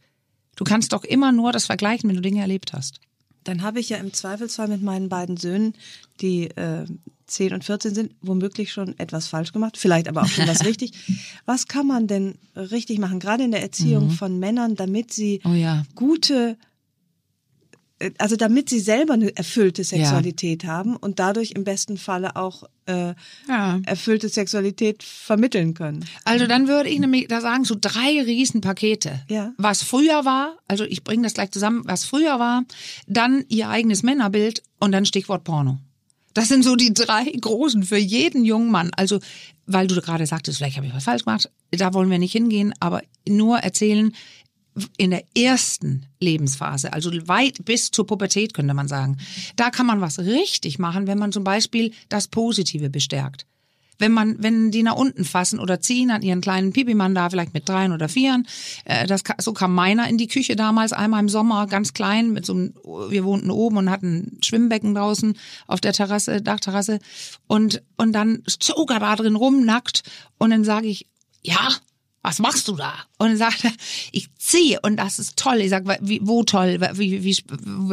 Du 0.56 0.64
kannst 0.64 0.94
doch 0.94 1.04
immer 1.04 1.30
nur 1.30 1.52
das 1.52 1.66
vergleichen, 1.66 2.08
wenn 2.08 2.16
du 2.16 2.22
Dinge 2.22 2.40
erlebt 2.40 2.72
hast. 2.72 3.00
Dann 3.44 3.62
habe 3.62 3.80
ich 3.80 3.90
ja 3.90 3.98
im 3.98 4.14
Zweifelsfall 4.14 4.68
mit 4.68 4.82
meinen 4.82 5.10
beiden 5.10 5.36
Söhnen, 5.36 5.74
die 6.22 6.44
äh, 6.48 6.86
10 7.26 7.52
und 7.52 7.64
14 7.64 7.94
sind, 7.94 8.14
womöglich 8.22 8.72
schon 8.72 8.98
etwas 8.98 9.28
falsch 9.28 9.52
gemacht, 9.52 9.76
vielleicht 9.76 10.08
aber 10.08 10.22
auch 10.22 10.28
schon 10.28 10.48
was 10.48 10.64
richtig. 10.66 10.92
Was 11.44 11.66
kann 11.66 11.86
man 11.86 12.06
denn 12.06 12.36
richtig 12.56 12.98
machen, 12.98 13.20
gerade 13.20 13.44
in 13.44 13.50
der 13.50 13.62
Erziehung 13.62 14.06
mhm. 14.06 14.12
von 14.12 14.38
Männern, 14.38 14.74
damit 14.74 15.12
sie 15.12 15.42
oh 15.44 15.52
ja. 15.52 15.84
gute 15.94 16.56
also 18.18 18.36
damit 18.36 18.68
sie 18.70 18.80
selber 18.80 19.14
eine 19.14 19.36
erfüllte 19.36 19.82
Sexualität 19.82 20.62
ja. 20.62 20.70
haben 20.70 20.96
und 20.96 21.18
dadurch 21.18 21.52
im 21.52 21.64
besten 21.64 21.96
Falle 21.96 22.36
auch 22.36 22.64
äh, 22.86 23.14
ja. 23.48 23.80
erfüllte 23.84 24.28
Sexualität 24.28 25.02
vermitteln 25.02 25.74
können. 25.74 26.04
Also 26.24 26.46
dann 26.46 26.68
würde 26.68 26.88
ich 26.88 26.98
nämlich 27.00 27.28
da 27.28 27.40
sagen, 27.40 27.64
so 27.64 27.76
drei 27.78 28.22
Riesenpakete. 28.22 29.20
Ja. 29.28 29.52
Was 29.58 29.82
früher 29.82 30.24
war, 30.24 30.56
also 30.68 30.84
ich 30.84 31.02
bringe 31.02 31.24
das 31.24 31.34
gleich 31.34 31.50
zusammen, 31.50 31.82
was 31.86 32.04
früher 32.04 32.38
war, 32.38 32.64
dann 33.06 33.44
ihr 33.48 33.68
eigenes 33.68 34.02
Männerbild 34.02 34.62
und 34.78 34.92
dann 34.92 35.04
Stichwort 35.04 35.44
Porno. 35.44 35.78
Das 36.34 36.48
sind 36.48 36.62
so 36.62 36.76
die 36.76 36.94
drei 36.94 37.24
großen 37.24 37.82
für 37.82 37.96
jeden 37.96 38.44
jungen 38.44 38.70
Mann. 38.70 38.90
Also, 38.96 39.18
weil 39.66 39.88
du 39.88 40.00
gerade 40.00 40.24
sagtest, 40.24 40.58
vielleicht 40.58 40.76
habe 40.76 40.86
ich 40.86 40.94
was 40.94 41.04
falsch 41.04 41.24
gemacht, 41.24 41.50
da 41.72 41.92
wollen 41.94 42.10
wir 42.10 42.18
nicht 42.18 42.32
hingehen, 42.32 42.72
aber 42.78 43.02
nur 43.26 43.58
erzählen, 43.58 44.14
in 44.96 45.10
der 45.10 45.24
ersten 45.36 46.06
Lebensphase, 46.20 46.92
also 46.92 47.10
weit 47.28 47.64
bis 47.64 47.90
zur 47.90 48.06
Pubertät 48.06 48.54
könnte 48.54 48.74
man 48.74 48.88
sagen, 48.88 49.18
da 49.56 49.70
kann 49.70 49.86
man 49.86 50.00
was 50.00 50.18
richtig 50.18 50.78
machen, 50.78 51.06
wenn 51.06 51.18
man 51.18 51.32
zum 51.32 51.44
Beispiel 51.44 51.92
das 52.08 52.28
Positive 52.28 52.90
bestärkt. 52.90 53.46
Wenn 53.98 54.12
man, 54.12 54.36
wenn 54.40 54.70
die 54.70 54.84
nach 54.84 54.94
unten 54.94 55.24
fassen 55.24 55.58
oder 55.58 55.80
ziehen 55.80 56.12
an 56.12 56.22
ihren 56.22 56.40
kleinen 56.40 56.72
Pipimann 56.72 57.16
da, 57.16 57.28
vielleicht 57.28 57.52
mit 57.52 57.68
dreien 57.68 57.92
oder 57.92 58.08
vieren, 58.08 58.46
äh, 58.84 59.06
das, 59.06 59.22
so 59.40 59.52
kam 59.52 59.74
meiner 59.74 60.08
in 60.08 60.18
die 60.18 60.28
Küche 60.28 60.54
damals, 60.54 60.92
einmal 60.92 61.20
im 61.20 61.28
Sommer, 61.28 61.66
ganz 61.66 61.92
klein, 61.94 62.32
mit 62.32 62.46
so 62.46 62.54
einem, 62.54 62.74
wir 63.08 63.24
wohnten 63.24 63.50
oben 63.50 63.76
und 63.76 63.90
hatten 63.90 64.36
ein 64.38 64.42
Schwimmbecken 64.42 64.94
draußen 64.94 65.36
auf 65.66 65.80
der 65.80 65.92
Terrasse, 65.92 66.40
Dachterrasse 66.40 67.00
und, 67.48 67.82
und 67.96 68.12
dann 68.12 68.42
zog 68.46 68.92
er 68.92 69.00
da 69.00 69.16
drin 69.16 69.34
rum, 69.34 69.64
nackt 69.64 70.08
und 70.38 70.50
dann 70.50 70.62
sage 70.62 70.86
ich, 70.86 71.06
ja, 71.42 71.68
was 72.22 72.38
machst 72.40 72.68
du 72.68 72.76
da? 72.76 72.94
Und 73.18 73.28
dann 73.28 73.36
sagt 73.36 73.64
er, 73.64 73.72
ich 74.12 74.28
ziehe 74.36 74.80
und 74.82 74.96
das 74.96 75.18
ist 75.18 75.36
toll. 75.36 75.60
Ich 75.60 75.70
sage, 75.70 75.98
wie, 76.00 76.20
wo 76.22 76.42
toll? 76.42 76.78
Wie, 76.94 77.22
wie, 77.22 77.36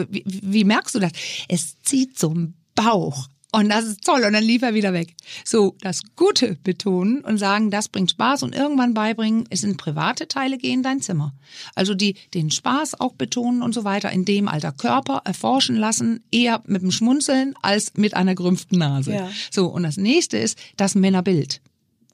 wie, 0.09 0.23
wie 0.25 0.63
merkst 0.63 0.95
du 0.95 0.99
das? 0.99 1.11
Es 1.47 1.81
zieht 1.83 2.17
zum 2.17 2.55
Bauch. 2.73 3.27
Und 3.55 3.69
das 3.69 3.85
ist 3.85 4.03
toll. 4.03 4.23
Und 4.25 4.33
dann 4.33 4.43
lief 4.43 4.63
er 4.63 4.73
wieder 4.73 4.91
weg. 4.91 5.15
So, 5.45 5.77
das 5.79 6.01
Gute 6.17 6.57
betonen 6.63 7.21
und 7.21 7.37
sagen, 7.37 7.71
das 7.71 7.87
bringt 7.87 8.11
Spaß 8.11 8.43
und 8.43 8.53
irgendwann 8.53 8.93
beibringen, 8.93 9.45
es 9.49 9.61
sind 9.61 9.77
private 9.77 10.27
Teile, 10.27 10.57
geh 10.57 10.73
in 10.73 10.83
dein 10.83 10.99
Zimmer. 10.99 11.33
Also 11.73 11.93
die 11.93 12.15
den 12.33 12.51
Spaß 12.51 12.99
auch 12.99 13.13
betonen 13.13 13.61
und 13.61 13.73
so 13.73 13.85
weiter, 13.85 14.11
in 14.11 14.25
dem 14.25 14.49
Alter 14.49 14.73
Körper 14.73 15.21
erforschen 15.23 15.77
lassen, 15.77 16.21
eher 16.31 16.63
mit 16.65 16.81
dem 16.81 16.91
Schmunzeln 16.91 17.53
als 17.61 17.93
mit 17.95 18.13
einer 18.13 18.35
gerümpften 18.35 18.77
Nase. 18.77 19.13
Ja. 19.13 19.29
So, 19.51 19.67
und 19.67 19.83
das 19.83 19.95
nächste 19.95 20.37
ist 20.37 20.57
das 20.75 20.95
Männerbild. 20.95 21.61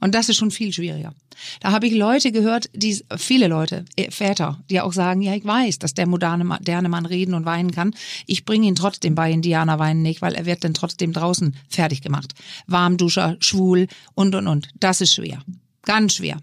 Und 0.01 0.15
das 0.15 0.29
ist 0.29 0.37
schon 0.37 0.49
viel 0.49 0.73
schwieriger. 0.73 1.13
Da 1.59 1.71
habe 1.71 1.87
ich 1.87 1.93
Leute 1.93 2.31
gehört, 2.31 2.69
die 2.73 2.99
viele 3.17 3.47
Leute, 3.47 3.85
äh, 3.95 4.09
Väter, 4.09 4.59
die 4.69 4.81
auch 4.81 4.93
sagen, 4.93 5.21
ja, 5.21 5.35
ich 5.35 5.45
weiß, 5.45 5.77
dass 5.77 5.93
der 5.93 6.07
moderne, 6.07 6.43
moderne 6.43 6.89
Mann 6.89 7.05
reden 7.05 7.35
und 7.35 7.45
weinen 7.45 7.71
kann. 7.71 7.93
Ich 8.25 8.43
bringe 8.43 8.67
ihn 8.67 8.75
trotzdem 8.75 9.13
bei 9.13 9.31
Indianer 9.31 9.77
weinen 9.77 10.01
nicht, 10.01 10.21
weil 10.21 10.33
er 10.33 10.47
wird 10.47 10.63
dann 10.63 10.73
trotzdem 10.73 11.13
draußen 11.13 11.55
fertig 11.69 12.01
gemacht. 12.01 12.33
Warmduscher, 12.65 13.37
schwul 13.39 13.87
und 14.15 14.33
und 14.33 14.47
und. 14.47 14.69
Das 14.79 15.01
ist 15.01 15.13
schwer. 15.13 15.43
Ganz 15.83 16.15
schwer. 16.15 16.39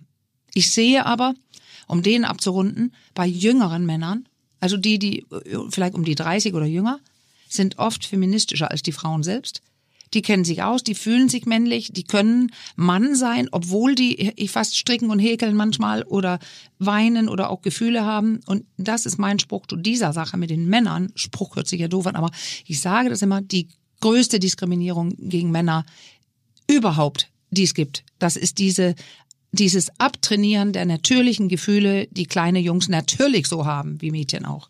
Ich 0.54 0.70
sehe 0.70 1.04
aber, 1.04 1.34
um 1.88 2.02
den 2.02 2.24
abzurunden, 2.24 2.94
bei 3.14 3.26
jüngeren 3.26 3.86
Männern, 3.86 4.28
also 4.60 4.76
die, 4.76 5.00
die 5.00 5.26
äh, 5.30 5.58
vielleicht 5.70 5.94
um 5.94 6.04
die 6.04 6.14
30 6.14 6.54
oder 6.54 6.66
jünger, 6.66 7.00
sind 7.48 7.78
oft 7.78 8.04
feministischer 8.04 8.70
als 8.70 8.82
die 8.82 8.92
Frauen 8.92 9.24
selbst 9.24 9.62
die 10.14 10.22
kennen 10.22 10.44
sich 10.44 10.62
aus, 10.62 10.82
die 10.82 10.94
fühlen 10.94 11.28
sich 11.28 11.46
männlich, 11.46 11.92
die 11.92 12.04
können 12.04 12.50
Mann 12.76 13.14
sein, 13.14 13.48
obwohl 13.52 13.94
die 13.94 14.32
fast 14.48 14.76
stricken 14.76 15.10
und 15.10 15.18
häkeln 15.18 15.56
manchmal 15.56 16.02
oder 16.02 16.38
weinen 16.78 17.28
oder 17.28 17.50
auch 17.50 17.62
Gefühle 17.62 18.04
haben. 18.04 18.40
Und 18.46 18.64
das 18.76 19.06
ist 19.06 19.18
mein 19.18 19.38
Spruch 19.38 19.66
zu 19.66 19.76
dieser 19.76 20.12
Sache 20.12 20.36
mit 20.36 20.50
den 20.50 20.68
Männern. 20.68 21.12
Spruch 21.14 21.56
hört 21.56 21.68
sich 21.68 21.80
ja 21.80 21.88
doof 21.88 22.06
an, 22.06 22.16
aber 22.16 22.30
ich 22.66 22.80
sage 22.80 23.10
das 23.10 23.22
immer, 23.22 23.40
die 23.40 23.68
größte 24.00 24.38
Diskriminierung 24.38 25.14
gegen 25.18 25.50
Männer 25.50 25.84
überhaupt, 26.70 27.30
die 27.50 27.64
es 27.64 27.74
gibt. 27.74 28.04
Das 28.18 28.36
ist 28.36 28.58
diese 28.58 28.94
dieses 29.52 29.90
Abtrainieren 29.98 30.72
der 30.72 30.84
natürlichen 30.84 31.48
Gefühle, 31.48 32.06
die 32.10 32.26
kleine 32.26 32.58
Jungs 32.58 32.88
natürlich 32.88 33.46
so 33.46 33.64
haben, 33.64 34.00
wie 34.00 34.10
Mädchen 34.10 34.44
auch. 34.44 34.68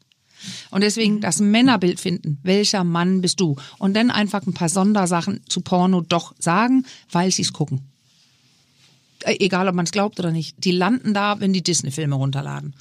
Und 0.71 0.83
deswegen 0.83 1.21
das 1.21 1.41
Männerbild 1.41 2.01
finden. 2.01 2.39
Welcher 2.43 2.85
Mann 2.85 3.21
bist 3.21 3.41
du? 3.41 3.57
Und 3.79 3.95
dann 3.95 4.11
einfach 4.11 4.47
ein 4.47 4.55
paar 4.55 4.69
Sondersachen 4.69 5.41
zu 5.49 5.61
Porno 5.61 6.01
doch 6.01 6.35
sagen, 6.39 6.85
weil 7.11 7.31
sie 7.31 7.43
es 7.43 7.53
gucken. 7.53 7.81
äh, 9.25 9.37
egal 9.41 9.69
ob 9.69 9.75
man 9.75 9.85
es 9.85 9.93
glaubt 9.93 10.19
oder 10.19 10.31
nicht, 10.31 10.63
die 10.65 10.71
landen 10.71 11.15
da, 11.15 11.41
wenn 11.41 11.53
die 11.53 11.63
Disney-Filme 11.63 12.15
runterladen. 12.15 12.75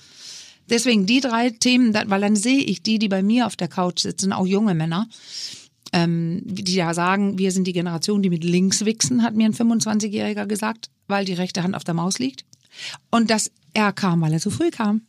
Deswegen 0.69 1.05
die 1.05 1.21
drei 1.21 1.49
Themen, 1.49 1.93
weil 1.93 2.21
dann 2.21 2.35
sehe 2.35 2.59
ich 2.59 2.83
die, 2.83 2.99
die 2.99 3.07
bei 3.07 3.23
mir 3.23 3.47
auf 3.47 3.55
der 3.55 3.69
Couch 3.69 4.01
sitzen, 4.01 4.33
auch 4.33 4.45
junge 4.45 4.75
Männer, 4.75 5.07
ähm, 5.93 6.41
die 6.43 6.75
ja 6.75 6.93
sagen, 6.93 7.37
wir 7.37 7.51
sind 7.51 7.65
die 7.65 7.73
Generation, 7.73 8.21
die 8.21 8.29
mit 8.29 8.43
links 8.43 8.83
wichsen, 8.83 9.23
hat 9.23 9.33
mir 9.33 9.45
ein 9.45 9.53
25-Jähriger 9.53 10.45
gesagt, 10.45 10.89
weil 11.07 11.23
die 11.25 11.33
rechte 11.33 11.63
Hand 11.63 11.75
auf 11.75 11.85
der 11.85 11.93
Maus 11.93 12.19
liegt. 12.19 12.43
Und 13.09 13.29
dass 13.29 13.51
er 13.73 13.93
kam, 13.93 14.21
weil 14.21 14.33
er 14.33 14.39
zu 14.39 14.51
früh 14.51 14.69
kam. 14.69 15.01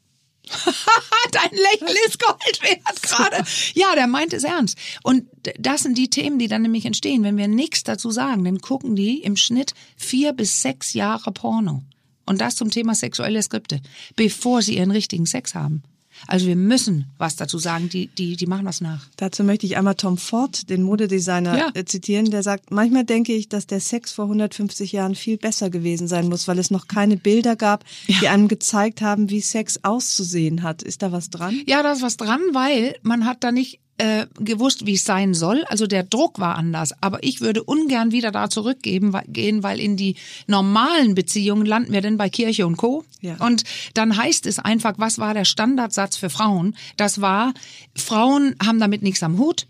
Dein 1.32 1.50
Lächeln 1.50 1.96
ist 2.06 2.18
Gold 2.18 2.62
wert 2.62 3.02
gerade. 3.02 3.44
Ja, 3.74 3.94
der 3.94 4.06
meint 4.06 4.32
es 4.32 4.44
ernst. 4.44 4.78
Und 5.02 5.26
das 5.58 5.82
sind 5.82 5.98
die 5.98 6.10
Themen, 6.10 6.38
die 6.38 6.48
dann 6.48 6.62
nämlich 6.62 6.86
entstehen. 6.86 7.22
Wenn 7.22 7.36
wir 7.36 7.48
nichts 7.48 7.84
dazu 7.84 8.10
sagen, 8.10 8.44
dann 8.44 8.60
gucken 8.60 8.96
die 8.96 9.22
im 9.22 9.36
Schnitt 9.36 9.74
vier 9.96 10.32
bis 10.32 10.62
sechs 10.62 10.94
Jahre 10.94 11.32
Porno. 11.32 11.82
Und 12.26 12.40
das 12.40 12.56
zum 12.56 12.70
Thema 12.70 12.94
sexuelle 12.94 13.42
Skripte, 13.42 13.80
bevor 14.14 14.60
sie 14.62 14.76
ihren 14.76 14.90
richtigen 14.90 15.26
Sex 15.26 15.54
haben. 15.54 15.82
Also 16.26 16.46
wir 16.46 16.56
müssen 16.56 17.06
was 17.18 17.36
dazu 17.36 17.58
sagen, 17.58 17.88
die, 17.88 18.08
die, 18.08 18.36
die 18.36 18.46
machen 18.46 18.66
was 18.66 18.80
nach. 18.80 19.06
Dazu 19.16 19.44
möchte 19.44 19.66
ich 19.66 19.76
einmal 19.76 19.94
Tom 19.94 20.18
Ford, 20.18 20.68
den 20.70 20.82
Modedesigner, 20.82 21.56
ja. 21.56 21.70
Äh, 21.74 21.84
zitieren, 21.84 22.30
der 22.30 22.42
sagt, 22.42 22.70
manchmal 22.70 23.04
denke 23.04 23.34
ich, 23.34 23.48
dass 23.48 23.66
der 23.66 23.80
Sex 23.80 24.12
vor 24.12 24.26
150 24.26 24.92
Jahren 24.92 25.14
viel 25.14 25.36
besser 25.36 25.70
gewesen 25.70 26.08
sein 26.08 26.28
muss, 26.28 26.48
weil 26.48 26.58
es 26.58 26.70
noch 26.70 26.88
keine 26.88 27.16
Bilder 27.16 27.56
gab, 27.56 27.84
ja. 28.06 28.18
die 28.20 28.28
einem 28.28 28.48
gezeigt 28.48 29.02
haben, 29.02 29.30
wie 29.30 29.40
Sex 29.40 29.80
auszusehen 29.82 30.62
hat. 30.62 30.82
Ist 30.82 31.02
da 31.02 31.12
was 31.12 31.30
dran? 31.30 31.62
Ja, 31.66 31.82
da 31.82 31.92
ist 31.92 32.02
was 32.02 32.16
dran, 32.16 32.40
weil 32.52 32.96
man 33.02 33.24
hat 33.24 33.44
da 33.44 33.52
nicht 33.52 33.80
äh, 33.98 34.26
gewusst, 34.38 34.86
wie 34.86 34.94
es 34.94 35.04
sein 35.04 35.34
soll. 35.34 35.64
Also 35.64 35.86
der 35.86 36.04
Druck 36.04 36.38
war 36.38 36.56
anders. 36.56 36.94
Aber 37.02 37.22
ich 37.22 37.40
würde 37.40 37.62
ungern 37.62 38.12
wieder 38.12 38.30
da 38.30 38.48
zurückgehen, 38.48 39.14
gehen, 39.26 39.62
weil 39.62 39.80
in 39.80 39.96
die 39.96 40.14
normalen 40.46 41.14
Beziehungen 41.14 41.66
landen 41.66 41.92
wir 41.92 42.00
denn 42.00 42.16
bei 42.16 42.30
Kirche 42.30 42.66
und 42.66 42.76
Co. 42.76 43.04
Ja. 43.20 43.36
Und 43.44 43.64
dann 43.94 44.16
heißt 44.16 44.46
es 44.46 44.58
einfach, 44.58 44.94
was 44.98 45.18
war 45.18 45.34
der 45.34 45.44
Standardsatz 45.44 46.16
für 46.16 46.30
Frauen? 46.30 46.76
Das 46.96 47.20
war, 47.20 47.52
Frauen 47.96 48.54
haben 48.64 48.78
damit 48.78 49.02
nichts 49.02 49.22
am 49.22 49.38
Hut. 49.38 49.66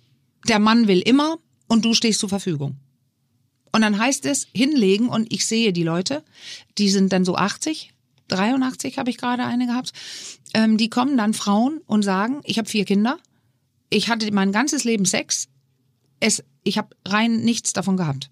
Der 0.46 0.58
Mann 0.58 0.88
will 0.88 1.00
immer 1.00 1.38
und 1.66 1.84
du 1.84 1.94
stehst 1.94 2.20
zur 2.20 2.28
Verfügung. 2.28 2.76
Und 3.72 3.82
dann 3.82 3.98
heißt 3.98 4.26
es 4.26 4.46
hinlegen 4.52 5.08
und 5.08 5.32
ich 5.32 5.46
sehe 5.46 5.72
die 5.72 5.82
Leute, 5.82 6.22
die 6.78 6.88
sind 6.88 7.12
dann 7.12 7.24
so 7.24 7.36
80, 7.36 7.92
83 8.28 8.98
habe 8.98 9.10
ich 9.10 9.18
gerade 9.18 9.44
eine 9.44 9.66
gehabt, 9.66 9.92
ähm, 10.54 10.76
die 10.76 10.90
kommen 10.90 11.16
dann 11.16 11.34
Frauen 11.34 11.80
und 11.86 12.02
sagen, 12.02 12.40
ich 12.44 12.58
habe 12.58 12.68
vier 12.68 12.84
Kinder, 12.84 13.18
ich 13.90 14.08
hatte 14.08 14.30
mein 14.32 14.52
ganzes 14.52 14.84
Leben 14.84 15.04
Sex. 15.04 15.48
Es, 16.20 16.42
ich 16.64 16.78
habe 16.78 16.90
rein 17.06 17.40
nichts 17.40 17.72
davon 17.72 17.96
gehabt. 17.96 18.30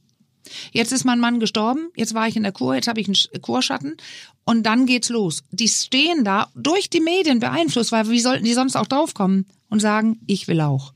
Jetzt 0.73 0.93
ist 0.93 1.05
mein 1.05 1.19
Mann 1.19 1.41
gestorben, 1.41 1.89
jetzt 1.97 2.15
war 2.15 2.29
ich 2.29 2.37
in 2.37 2.45
der 2.45 2.53
Kur, 2.53 2.75
jetzt 2.75 2.87
habe 2.87 3.01
ich 3.01 3.09
einen 3.09 3.43
Kurschatten 3.43 3.97
und 4.45 4.65
dann 4.65 4.87
geht's 4.87 5.09
los. 5.09 5.43
Die 5.51 5.69
stehen 5.69 6.25
da 6.25 6.49
durch 6.55 6.89
die 6.89 7.01
Medien 7.01 7.41
beeinflusst, 7.41 7.91
weil 7.91 8.09
wie 8.11 8.21
sollten 8.21 8.45
die 8.45 8.55
sonst 8.55 8.77
auch 8.77 8.87
draufkommen 8.87 9.47
und 9.69 9.81
sagen, 9.81 10.21
ich 10.27 10.47
will 10.47 10.61
auch. 10.61 10.93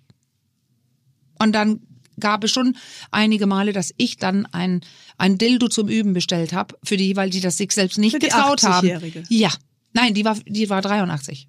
Und 1.39 1.53
dann 1.53 1.81
gab 2.21 2.45
es 2.45 2.51
schon 2.51 2.77
einige 3.11 3.47
Male, 3.47 3.73
dass 3.73 3.93
ich 3.97 4.19
dann 4.19 4.47
ein, 4.47 4.83
ein 5.17 5.39
Dildo 5.39 5.69
zum 5.69 5.89
Üben 5.89 6.13
bestellt 6.13 6.53
habe, 6.53 6.77
für 6.85 6.97
die, 6.97 7.17
weil 7.17 7.31
die 7.31 7.41
das 7.41 7.57
sich 7.57 7.73
selbst 7.73 7.99
nicht 7.99 8.13
für 8.13 8.19
getraut 8.19 8.63
haben. 8.63 9.25
Ja. 9.29 9.51
Nein, 9.93 10.15
die 10.15 10.25
war, 10.25 10.37
die 10.47 10.71
war 10.71 10.83
83. 10.83 11.49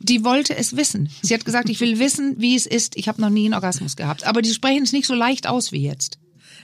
Die 0.00 0.24
wollte 0.24 0.56
es 0.56 0.76
wissen. 0.76 1.10
Sie 1.22 1.34
hat 1.34 1.44
gesagt, 1.44 1.68
ich 1.68 1.80
will 1.80 1.98
wissen, 1.98 2.34
wie 2.38 2.54
es 2.54 2.66
ist. 2.66 2.96
Ich 2.96 3.08
habe 3.08 3.20
noch 3.20 3.30
nie 3.30 3.46
einen 3.46 3.54
Orgasmus 3.54 3.96
gehabt. 3.96 4.24
Aber 4.24 4.42
die 4.42 4.52
sprechen 4.52 4.82
es 4.82 4.92
nicht 4.92 5.06
so 5.06 5.14
leicht 5.14 5.46
aus 5.46 5.72
wie 5.72 5.82
jetzt. 5.82 6.18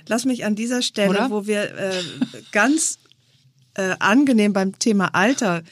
Lass 0.08 0.24
mich 0.24 0.44
an 0.44 0.54
dieser 0.54 0.82
Stelle, 0.82 1.10
Oder? 1.10 1.30
wo 1.30 1.46
wir 1.46 1.74
äh, 1.74 2.02
ganz 2.52 2.98
äh, 3.74 3.94
angenehm 3.98 4.52
beim 4.52 4.78
Thema 4.78 5.14
Alter 5.14 5.62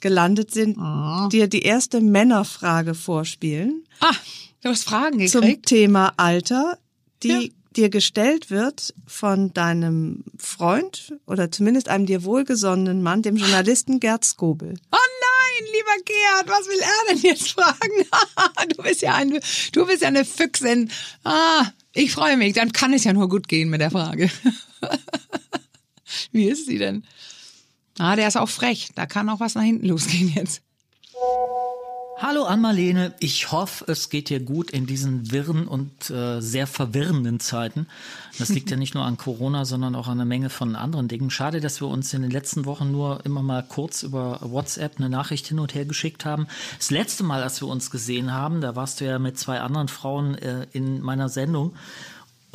gelandet 0.00 0.52
sind, 0.52 0.76
oh. 0.78 1.28
dir 1.28 1.48
die 1.48 1.62
erste 1.62 2.00
Männerfrage 2.00 2.94
vorspielen. 2.94 3.84
Ah, 4.00 4.14
du 4.62 4.68
hast 4.68 4.84
Fragen 4.84 5.18
gekriegt. 5.18 5.32
Zum 5.32 5.62
Thema 5.62 6.12
Alter, 6.16 6.78
die 7.22 7.28
ja. 7.28 7.40
Dir 7.76 7.90
gestellt 7.90 8.50
wird 8.50 8.94
von 9.06 9.52
deinem 9.52 10.24
Freund 10.38 11.14
oder 11.26 11.50
zumindest 11.50 11.88
einem 11.88 12.06
dir 12.06 12.24
wohlgesonnenen 12.24 13.02
Mann, 13.02 13.22
dem 13.22 13.36
Journalisten 13.36 14.00
Gerd 14.00 14.24
Skobel. 14.24 14.74
Oh 14.92 14.96
nein, 14.96 15.68
lieber 15.72 16.04
Gerd, 16.04 16.48
was 16.48 16.66
will 16.68 16.80
er 16.80 17.14
denn 17.14 17.22
jetzt 17.22 17.50
fragen? 17.50 18.68
du 18.76 18.82
bist 18.82 19.02
ja 19.02 19.14
eine, 19.14 19.40
du 19.72 19.86
bist 19.86 20.02
ja 20.02 20.08
eine 20.08 20.24
Füchsin. 20.24 20.90
Ah, 21.24 21.66
ich 21.92 22.12
freue 22.12 22.36
mich, 22.36 22.54
dann 22.54 22.72
kann 22.72 22.92
es 22.92 23.04
ja 23.04 23.12
nur 23.12 23.28
gut 23.28 23.48
gehen 23.48 23.68
mit 23.68 23.80
der 23.80 23.90
Frage. 23.90 24.30
Wie 26.32 26.48
ist 26.48 26.66
sie 26.66 26.78
denn? 26.78 27.04
Ah, 27.98 28.16
der 28.16 28.28
ist 28.28 28.36
auch 28.36 28.48
frech. 28.48 28.90
Da 28.94 29.06
kann 29.06 29.28
auch 29.28 29.40
was 29.40 29.54
nach 29.54 29.62
hinten 29.62 29.86
losgehen 29.86 30.32
jetzt. 30.34 30.62
Hallo 32.18 32.44
Ann-Marlene, 32.44 33.12
ich 33.20 33.52
hoffe, 33.52 33.92
es 33.92 34.08
geht 34.08 34.30
dir 34.30 34.40
gut 34.40 34.70
in 34.70 34.86
diesen 34.86 35.32
wirren 35.32 35.68
und 35.68 36.08
äh, 36.08 36.40
sehr 36.40 36.66
verwirrenden 36.66 37.40
Zeiten. 37.40 37.88
Das 38.38 38.48
liegt 38.48 38.70
ja 38.70 38.76
nicht 38.78 38.94
nur 38.94 39.04
an 39.04 39.18
Corona, 39.18 39.66
sondern 39.66 39.94
auch 39.94 40.06
an 40.06 40.14
einer 40.14 40.24
Menge 40.24 40.48
von 40.48 40.76
anderen 40.76 41.08
Dingen. 41.08 41.28
Schade, 41.28 41.60
dass 41.60 41.82
wir 41.82 41.88
uns 41.88 42.14
in 42.14 42.22
den 42.22 42.30
letzten 42.30 42.64
Wochen 42.64 42.90
nur 42.90 43.20
immer 43.26 43.42
mal 43.42 43.62
kurz 43.62 44.02
über 44.02 44.38
WhatsApp 44.40 44.94
eine 44.96 45.10
Nachricht 45.10 45.48
hin 45.48 45.58
und 45.58 45.74
her 45.74 45.84
geschickt 45.84 46.24
haben. 46.24 46.46
Das 46.78 46.90
letzte 46.90 47.22
Mal, 47.22 47.42
als 47.42 47.60
wir 47.60 47.68
uns 47.68 47.90
gesehen 47.90 48.32
haben, 48.32 48.62
da 48.62 48.74
warst 48.74 49.02
du 49.02 49.04
ja 49.04 49.18
mit 49.18 49.38
zwei 49.38 49.60
anderen 49.60 49.88
Frauen 49.88 50.36
äh, 50.36 50.66
in 50.72 51.02
meiner 51.02 51.28
Sendung 51.28 51.74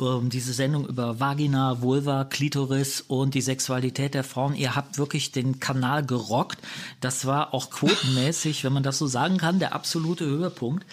ähm, 0.02 0.30
diese 0.30 0.52
Sendung 0.52 0.86
über 0.86 1.20
Vagina, 1.20 1.80
Vulva, 1.80 2.24
Klitoris 2.24 3.00
und 3.00 3.34
die 3.34 3.40
Sexualität 3.40 4.14
der 4.14 4.24
Frauen. 4.24 4.54
Ihr 4.54 4.74
habt 4.74 4.98
wirklich 4.98 5.32
den 5.32 5.60
Kanal 5.60 6.04
gerockt. 6.04 6.58
Das 7.00 7.26
war 7.26 7.54
auch 7.54 7.70
quotenmäßig, 7.70 8.64
wenn 8.64 8.72
man 8.72 8.82
das 8.82 8.98
so 8.98 9.06
sagen 9.06 9.38
kann, 9.38 9.58
der 9.58 9.74
absolute 9.74 10.24
Höhepunkt. 10.24 10.84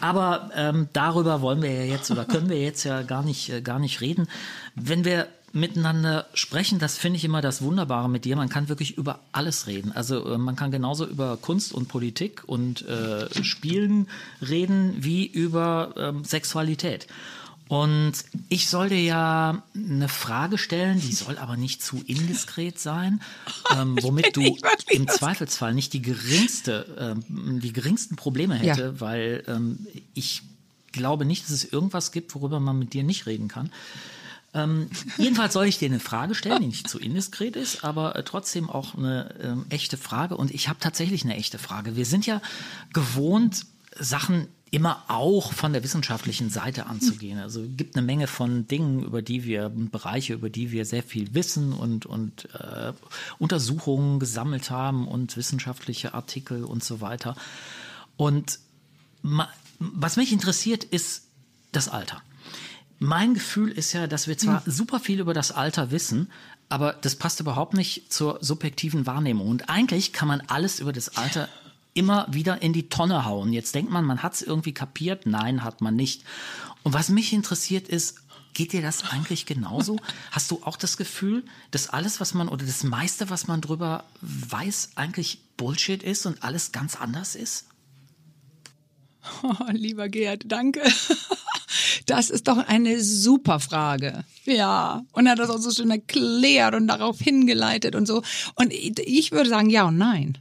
Aber 0.00 0.50
ähm, 0.54 0.88
darüber 0.92 1.40
wollen 1.40 1.62
wir 1.62 1.72
ja 1.72 1.84
jetzt 1.84 2.10
oder 2.10 2.24
können 2.24 2.48
wir 2.48 2.60
jetzt 2.60 2.84
ja 2.84 3.02
gar 3.02 3.22
nicht, 3.22 3.50
äh, 3.50 3.60
gar 3.60 3.78
nicht 3.78 4.00
reden. 4.00 4.28
Wenn 4.74 5.04
wir 5.04 5.28
miteinander 5.52 6.26
sprechen, 6.34 6.78
das 6.78 6.98
finde 6.98 7.16
ich 7.16 7.24
immer 7.24 7.40
das 7.40 7.62
Wunderbare 7.62 8.08
mit 8.08 8.24
dir. 8.24 8.36
Man 8.36 8.48
kann 8.48 8.68
wirklich 8.68 8.96
über 8.96 9.20
alles 9.32 9.66
reden. 9.66 9.92
Also 9.92 10.34
äh, 10.34 10.38
man 10.38 10.56
kann 10.56 10.70
genauso 10.70 11.06
über 11.06 11.36
Kunst 11.36 11.72
und 11.72 11.88
Politik 11.88 12.42
und 12.46 12.86
äh, 12.86 13.26
Spielen 13.42 14.08
reden 14.46 14.94
wie 14.98 15.26
über 15.26 15.94
ähm, 15.96 16.24
Sexualität. 16.24 17.06
Und 17.68 18.12
ich 18.48 18.68
soll 18.68 18.88
dir 18.88 19.02
ja 19.02 19.62
eine 19.74 20.08
Frage 20.08 20.56
stellen, 20.56 21.00
die 21.00 21.12
soll 21.12 21.36
aber 21.36 21.56
nicht 21.56 21.82
zu 21.82 22.02
indiskret 22.06 22.78
sein, 22.78 23.20
ähm, 23.76 23.98
womit 24.00 24.36
du 24.36 24.56
im 24.88 25.06
Zweifelsfall 25.06 25.74
nicht 25.74 25.92
die 25.92 26.02
geringste, 26.02 27.22
ähm, 27.28 27.60
die 27.60 27.72
geringsten 27.72 28.16
Probleme 28.16 28.56
hätte, 28.56 28.82
ja. 28.82 29.00
weil 29.00 29.44
ähm, 29.46 29.86
ich 30.14 30.42
glaube 30.92 31.26
nicht, 31.26 31.44
dass 31.44 31.50
es 31.50 31.70
irgendwas 31.70 32.10
gibt, 32.10 32.34
worüber 32.34 32.58
man 32.58 32.78
mit 32.78 32.94
dir 32.94 33.04
nicht 33.04 33.26
reden 33.26 33.48
kann. 33.48 33.70
Ähm, 34.54 34.88
jedenfalls 35.18 35.52
soll 35.52 35.66
ich 35.66 35.78
dir 35.78 35.86
eine 35.86 36.00
Frage 36.00 36.34
stellen, 36.34 36.62
die 36.62 36.68
nicht 36.68 36.88
zu 36.88 36.98
indiskret 36.98 37.54
ist, 37.54 37.84
aber 37.84 38.16
äh, 38.16 38.22
trotzdem 38.22 38.70
auch 38.70 38.94
eine 38.94 39.34
ähm, 39.42 39.66
echte 39.68 39.98
Frage. 39.98 40.36
Und 40.36 40.50
ich 40.52 40.68
habe 40.68 40.80
tatsächlich 40.80 41.24
eine 41.24 41.36
echte 41.36 41.58
Frage. 41.58 41.96
Wir 41.96 42.06
sind 42.06 42.24
ja 42.24 42.40
gewohnt, 42.94 43.66
Sachen 43.98 44.48
immer 44.70 45.04
auch 45.08 45.52
von 45.52 45.72
der 45.72 45.82
wissenschaftlichen 45.82 46.50
Seite 46.50 46.86
anzugehen. 46.86 47.38
Also 47.38 47.62
es 47.62 47.68
gibt 47.76 47.96
eine 47.96 48.04
Menge 48.04 48.26
von 48.26 48.66
Dingen, 48.66 49.02
über 49.02 49.22
die 49.22 49.44
wir, 49.44 49.70
Bereiche, 49.70 50.34
über 50.34 50.50
die 50.50 50.72
wir 50.72 50.84
sehr 50.84 51.02
viel 51.02 51.34
wissen 51.34 51.72
und, 51.72 52.06
und 52.06 52.52
äh, 52.54 52.92
Untersuchungen 53.38 54.18
gesammelt 54.18 54.70
haben 54.70 55.08
und 55.08 55.36
wissenschaftliche 55.36 56.14
Artikel 56.14 56.64
und 56.64 56.84
so 56.84 57.00
weiter. 57.00 57.34
Und 58.16 58.58
was 59.78 60.16
mich 60.16 60.32
interessiert, 60.32 60.84
ist 60.84 61.24
das 61.72 61.88
Alter. 61.88 62.22
Mein 62.98 63.34
Gefühl 63.34 63.70
ist 63.70 63.92
ja, 63.92 64.06
dass 64.06 64.26
wir 64.26 64.36
zwar 64.36 64.62
super 64.66 64.98
viel 64.98 65.20
über 65.20 65.34
das 65.34 65.52
Alter 65.52 65.90
wissen, 65.92 66.30
aber 66.68 66.92
das 66.92 67.16
passt 67.16 67.40
überhaupt 67.40 67.74
nicht 67.74 68.12
zur 68.12 68.38
subjektiven 68.42 69.06
Wahrnehmung. 69.06 69.48
Und 69.48 69.70
eigentlich 69.70 70.12
kann 70.12 70.28
man 70.28 70.42
alles 70.48 70.80
über 70.80 70.92
das 70.92 71.16
Alter 71.16 71.48
immer 71.98 72.26
wieder 72.30 72.62
in 72.62 72.72
die 72.72 72.88
Tonne 72.88 73.24
hauen. 73.24 73.52
Jetzt 73.52 73.74
denkt 73.74 73.90
man, 73.90 74.04
man 74.04 74.22
hat 74.22 74.34
es 74.34 74.42
irgendwie 74.42 74.72
kapiert. 74.72 75.26
Nein, 75.26 75.64
hat 75.64 75.80
man 75.80 75.96
nicht. 75.96 76.22
Und 76.84 76.94
was 76.94 77.08
mich 77.08 77.32
interessiert 77.32 77.88
ist, 77.88 78.20
geht 78.54 78.72
dir 78.72 78.82
das 78.82 79.10
eigentlich 79.10 79.46
genauso? 79.46 79.98
Hast 80.30 80.52
du 80.52 80.60
auch 80.62 80.76
das 80.76 80.96
Gefühl, 80.96 81.44
dass 81.72 81.88
alles, 81.88 82.20
was 82.20 82.34
man 82.34 82.48
oder 82.48 82.64
das 82.64 82.84
meiste, 82.84 83.30
was 83.30 83.48
man 83.48 83.60
drüber 83.60 84.04
weiß, 84.20 84.92
eigentlich 84.94 85.40
Bullshit 85.56 86.02
ist 86.02 86.24
und 86.24 86.44
alles 86.44 86.70
ganz 86.70 86.94
anders 86.94 87.34
ist? 87.34 87.66
Oh, 89.42 89.54
lieber 89.72 90.08
Gerd, 90.08 90.44
danke. 90.46 90.82
Das 92.06 92.30
ist 92.30 92.48
doch 92.48 92.56
eine 92.56 93.02
super 93.02 93.60
Frage. 93.60 94.24
Ja. 94.46 95.04
Und 95.12 95.26
er 95.26 95.32
hat 95.32 95.38
das 95.40 95.50
auch 95.50 95.58
so 95.58 95.70
schön 95.70 95.90
erklärt 95.90 96.74
und 96.74 96.86
darauf 96.86 97.18
hingeleitet 97.18 97.94
und 97.94 98.06
so. 98.06 98.22
Und 98.54 98.72
ich 98.72 99.30
würde 99.30 99.50
sagen, 99.50 99.68
ja 99.68 99.84
und 99.84 99.98
nein. 99.98 100.38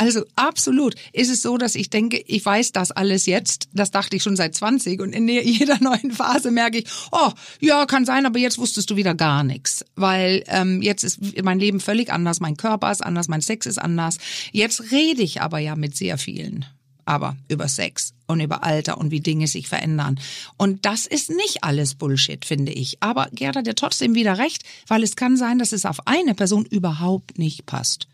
Also 0.00 0.24
absolut 0.34 0.94
ist 1.12 1.28
es 1.28 1.42
so, 1.42 1.58
dass 1.58 1.74
ich 1.74 1.90
denke, 1.90 2.24
ich 2.26 2.42
weiß 2.42 2.72
das 2.72 2.90
alles 2.90 3.26
jetzt. 3.26 3.68
Das 3.74 3.90
dachte 3.90 4.16
ich 4.16 4.22
schon 4.22 4.34
seit 4.34 4.54
20 4.54 4.98
und 4.98 5.12
in 5.12 5.28
jeder 5.28 5.78
neuen 5.78 6.10
Phase 6.10 6.50
merke 6.50 6.78
ich, 6.78 6.86
oh, 7.12 7.30
ja, 7.60 7.84
kann 7.84 8.06
sein, 8.06 8.24
aber 8.24 8.38
jetzt 8.38 8.56
wusstest 8.56 8.88
du 8.88 8.96
wieder 8.96 9.14
gar 9.14 9.44
nichts. 9.44 9.84
Weil 9.96 10.42
ähm, 10.46 10.80
jetzt 10.80 11.04
ist 11.04 11.20
mein 11.44 11.58
Leben 11.58 11.80
völlig 11.80 12.10
anders, 12.10 12.40
mein 12.40 12.56
Körper 12.56 12.90
ist 12.90 13.04
anders, 13.04 13.28
mein 13.28 13.42
Sex 13.42 13.66
ist 13.66 13.76
anders. 13.76 14.16
Jetzt 14.52 14.90
rede 14.90 15.20
ich 15.20 15.42
aber 15.42 15.58
ja 15.58 15.76
mit 15.76 15.94
sehr 15.94 16.16
vielen 16.16 16.64
aber 17.10 17.36
über 17.48 17.66
Sex 17.66 18.14
und 18.28 18.38
über 18.38 18.62
Alter 18.62 18.96
und 18.98 19.10
wie 19.10 19.18
Dinge 19.18 19.48
sich 19.48 19.66
verändern. 19.66 20.20
Und 20.56 20.86
das 20.86 21.06
ist 21.06 21.28
nicht 21.28 21.64
alles 21.64 21.96
Bullshit, 21.96 22.44
finde 22.44 22.70
ich. 22.70 23.02
Aber 23.02 23.28
Gerda 23.32 23.60
hat 23.60 23.66
ja 23.66 23.72
trotzdem 23.72 24.14
wieder 24.14 24.38
recht, 24.38 24.62
weil 24.86 25.02
es 25.02 25.16
kann 25.16 25.36
sein, 25.36 25.58
dass 25.58 25.72
es 25.72 25.86
auf 25.86 26.06
eine 26.06 26.36
Person 26.36 26.64
überhaupt 26.64 27.36
nicht 27.36 27.66
passt. 27.66 28.06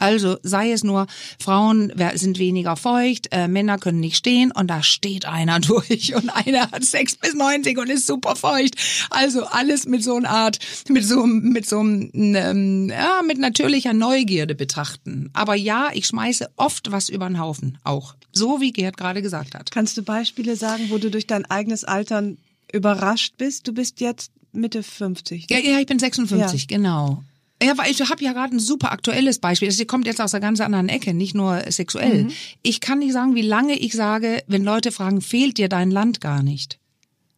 Also 0.00 0.38
sei 0.42 0.72
es 0.72 0.82
nur, 0.82 1.06
Frauen 1.38 1.92
sind 2.14 2.38
weniger 2.38 2.74
feucht, 2.76 3.28
äh, 3.32 3.48
Männer 3.48 3.78
können 3.78 4.00
nicht 4.00 4.16
stehen 4.16 4.50
und 4.50 4.68
da 4.68 4.82
steht 4.82 5.26
einer 5.26 5.60
durch 5.60 6.14
und 6.14 6.30
einer 6.30 6.70
hat 6.70 6.84
Sex 6.84 7.16
bis 7.16 7.34
90 7.34 7.78
und 7.78 7.90
ist 7.90 8.06
super 8.06 8.34
feucht. 8.34 8.76
Also 9.10 9.44
alles 9.44 9.86
mit 9.86 10.02
so 10.02 10.16
einer 10.16 10.30
Art, 10.30 10.58
mit 10.88 11.04
so, 11.04 11.26
mit 11.26 11.66
so 11.66 11.80
ähm, 11.80 12.88
ja, 12.88 13.20
mit 13.26 13.38
natürlicher 13.38 13.92
Neugierde 13.92 14.54
betrachten. 14.54 15.30
Aber 15.34 15.54
ja, 15.54 15.90
ich 15.92 16.06
schmeiße 16.06 16.50
oft 16.56 16.90
was 16.90 17.10
über 17.10 17.28
den 17.28 17.38
Haufen, 17.38 17.78
auch. 17.84 18.14
So 18.32 18.60
wie 18.60 18.72
Gerd 18.72 18.96
gerade 18.96 19.20
gesagt 19.20 19.54
hat. 19.54 19.70
Kannst 19.70 19.96
du 19.98 20.02
Beispiele 20.02 20.56
sagen, 20.56 20.86
wo 20.88 20.98
du 20.98 21.10
durch 21.10 21.26
dein 21.26 21.44
eigenes 21.44 21.84
Altern 21.84 22.38
überrascht 22.72 23.34
bist? 23.36 23.68
Du 23.68 23.74
bist 23.74 24.00
jetzt 24.00 24.32
Mitte 24.52 24.82
50. 24.82 25.48
Ne? 25.48 25.56
Ja, 25.56 25.72
ja, 25.72 25.78
ich 25.78 25.86
bin 25.86 25.98
56, 25.98 26.62
ja. 26.62 26.76
genau. 26.76 27.22
Ja, 27.62 27.76
weil 27.76 27.90
ich 27.90 28.00
habe 28.00 28.24
ja 28.24 28.32
gerade 28.32 28.56
ein 28.56 28.60
super 28.60 28.90
aktuelles 28.90 29.38
Beispiel. 29.38 29.68
Das 29.68 29.86
kommt 29.86 30.06
jetzt 30.06 30.20
aus 30.20 30.32
einer 30.34 30.40
ganz 30.40 30.60
anderen 30.60 30.88
Ecke, 30.88 31.12
nicht 31.12 31.34
nur 31.34 31.62
sexuell. 31.68 32.24
Mhm. 32.24 32.32
Ich 32.62 32.80
kann 32.80 33.00
nicht 33.00 33.12
sagen, 33.12 33.34
wie 33.34 33.42
lange 33.42 33.78
ich 33.78 33.92
sage, 33.92 34.42
wenn 34.46 34.64
Leute 34.64 34.92
fragen, 34.92 35.20
fehlt 35.20 35.58
dir 35.58 35.68
dein 35.68 35.90
Land 35.90 36.20
gar 36.20 36.42
nicht? 36.42 36.78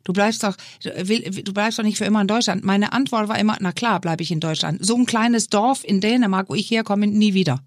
Du 0.05 0.13
bleibst 0.13 0.43
doch, 0.43 0.57
du 0.83 1.53
bleibst 1.53 1.79
doch 1.79 1.85
nicht 1.85 1.99
für 1.99 2.05
immer 2.05 2.21
in 2.21 2.27
Deutschland. 2.27 2.65
Meine 2.65 2.93
Antwort 2.93 3.29
war 3.29 3.39
immer, 3.39 3.57
na 3.61 3.73
klar, 3.73 4.01
bleibe 4.01 4.23
ich 4.23 4.31
in 4.31 4.41
Deutschland. 4.41 4.85
So 4.85 4.97
ein 4.97 5.07
kleines 5.07 5.49
Dorf 5.49 5.85
in 5.85 6.01
Dänemark, 6.01 6.49
wo 6.49 6.55
ich 6.55 6.71
herkomme, 6.71 7.07
nie 7.07 7.35
wieder. 7.35 7.63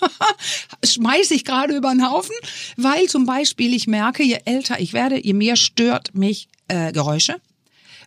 Schmeiß 0.84 1.30
ich 1.30 1.44
gerade 1.44 1.74
über 1.76 1.90
den 1.90 2.08
Haufen, 2.08 2.34
weil 2.76 3.06
zum 3.06 3.26
Beispiel 3.26 3.74
ich 3.74 3.86
merke, 3.86 4.22
je 4.22 4.38
älter 4.44 4.80
ich 4.80 4.92
werde, 4.92 5.24
je 5.24 5.32
mehr 5.32 5.56
stört 5.56 6.14
mich 6.14 6.48
äh, 6.68 6.92
Geräusche 6.92 7.36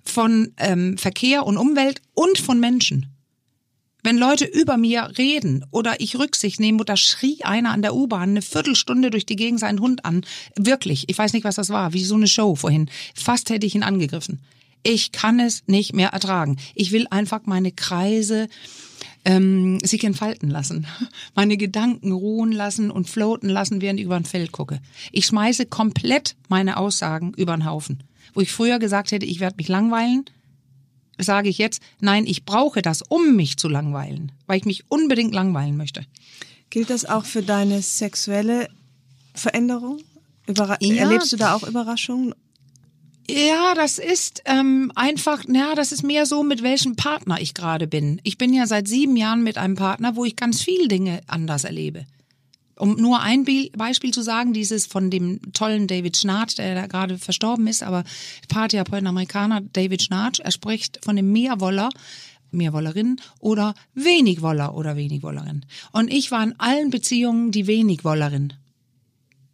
von 0.04 0.54
ähm, 0.58 0.98
Verkehr 0.98 1.45
und 1.45 1.58
Umwelt 1.58 2.02
und 2.13 2.38
von 2.38 2.60
Menschen. 2.60 3.14
Wenn 4.06 4.20
Leute 4.20 4.46
über 4.46 4.78
mir 4.78 5.10
reden 5.18 5.65
oder 5.72 6.00
ich 6.00 6.15
Rücksicht 6.20 6.60
nehme 6.60 6.80
oder 6.80 6.96
schrie 6.96 7.44
einer 7.44 7.72
an 7.72 7.82
der 7.82 7.96
U-Bahn 7.96 8.30
eine 8.30 8.44
Viertelstunde 8.44 9.10
durch 9.10 9.26
die 9.26 9.36
Gegend 9.36 9.60
seinen 9.60 9.80
Hund 9.80 10.06
an. 10.06 10.24
Wirklich, 10.56 11.10
ich 11.10 11.18
weiß 11.18 11.34
nicht, 11.34 11.44
was 11.44 11.56
das 11.56 11.72
war, 11.72 11.91
wie 11.94 12.04
so 12.04 12.13
eine 12.13 12.28
Show 12.28 12.54
vorhin. 12.54 12.88
Fast 13.15 13.50
hätte 13.50 13.65
ich 13.65 13.74
ihn 13.74 13.82
angegriffen. 13.82 14.41
Ich 14.84 15.12
kann 15.12 15.39
es 15.39 15.63
nicht 15.65 15.96
mehr 15.96 16.10
ertragen. 16.10 16.58
Ich 16.76 16.91
will 16.91 17.08
einfach 17.10 17.41
meine 17.46 17.72
Kreise 17.72 18.48
ähm, 19.26 19.80
sich 19.80 20.04
entfalten 20.04 20.52
lassen, 20.52 20.86
meine 21.34 21.58
Gedanken 21.58 22.12
ruhen 22.12 22.52
lassen 22.52 22.91
und 22.91 23.10
floaten 23.10 23.50
lassen, 23.50 23.82
während 23.82 24.00
ich 24.00 24.06
über 24.06 24.18
ein 24.18 24.26
Feld 24.26 24.52
gucke. 24.52 24.82
Ich 25.13 25.26
schmeiße 25.26 25.65
komplett 25.65 26.36
meine 26.48 26.78
Aussagen 26.78 27.34
über 27.36 27.58
den 27.58 27.65
Haufen. 27.65 28.04
Wo 28.36 28.41
ich 28.41 28.52
früher 28.52 28.78
gesagt 28.78 29.12
hätte, 29.12 29.26
ich 29.26 29.39
werde 29.39 29.58
mich 29.58 29.68
langweilen, 29.68 30.26
sage 31.17 31.49
ich 31.49 31.58
jetzt, 31.58 31.82
nein, 31.99 32.25
ich 32.25 32.45
brauche 32.45 32.82
das, 32.82 33.01
um 33.01 33.36
mich 33.36 33.58
zu 33.58 33.67
langweilen, 33.67 34.32
weil 34.47 34.58
ich 34.58 34.65
mich 34.65 34.84
unbedingt 34.89 35.34
langweilen 35.34 35.78
möchte. 35.78 36.06
Gilt 36.69 36.89
das 36.89 37.06
auch 37.06 37.25
für 37.25 37.41
deine 37.41 37.82
sexuelle 37.82 38.67
Veränderung? 39.34 39.99
Überra 40.47 40.78
ja. 40.82 40.95
Erlebst 40.95 41.32
du 41.32 41.38
da 41.38 41.56
auch 41.56 41.63
Überraschungen? 41.63 42.34
Ja, 43.28 43.73
das 43.73 43.97
ist 43.97 44.43
ähm, 44.45 44.91
einfach, 44.93 45.43
ja, 45.47 45.73
das 45.73 45.91
ist 45.91 46.04
mehr 46.04 46.28
so, 46.28 46.43
mit 46.43 46.62
welchem 46.62 46.95
Partner 46.95 47.41
ich 47.41 47.56
gerade 47.56 47.88
bin. 47.88 48.21
Ich 48.23 48.38
bin 48.38 48.54
ja 48.54 48.67
seit 48.67 48.88
sieben 48.88 49.17
Jahren 49.17 49.43
mit 49.43 49.58
einem 49.58 49.75
Partner, 49.75 50.15
wo 50.15 50.25
ich 50.25 50.36
ganz 50.36 50.62
viele 50.62 50.88
Dinge 50.88 51.21
anders 51.28 51.63
erlebe 51.63 52.06
um 52.78 52.96
nur 52.96 53.22
ein 53.22 53.46
Beispiel 53.78 54.12
zu 54.12 54.22
sagen, 54.22 54.54
dieses 54.54 54.86
von 54.86 55.10
dem 55.10 55.40
tollen 55.54 55.88
David 55.88 56.18
Schnarch, 56.18 56.56
der 56.56 56.76
da 56.76 56.88
gerade 56.88 57.18
verstorben 57.18 57.68
ist, 57.68 57.84
aber 57.84 58.04
Paartherapeut 58.48 59.06
Amerikaner 59.06 59.62
David 59.62 60.04
Schnarch, 60.04 60.40
er 60.44 60.52
spricht 60.52 61.00
von 61.04 61.16
dem 61.16 61.32
Mehrwoller, 61.32 61.90
Mehrwollerin 62.52 63.18
oder 63.40 63.76
Wenigwoller 63.94 64.76
oder 64.76 64.96
Wenigwollerin. 64.96 65.66
Und 65.92 66.12
ich 66.12 66.32
war 66.32 66.44
in 66.44 66.56
allen 66.58 66.90
Beziehungen 66.90 67.52
die 67.52 67.68
Wenigwollerin 67.68 68.54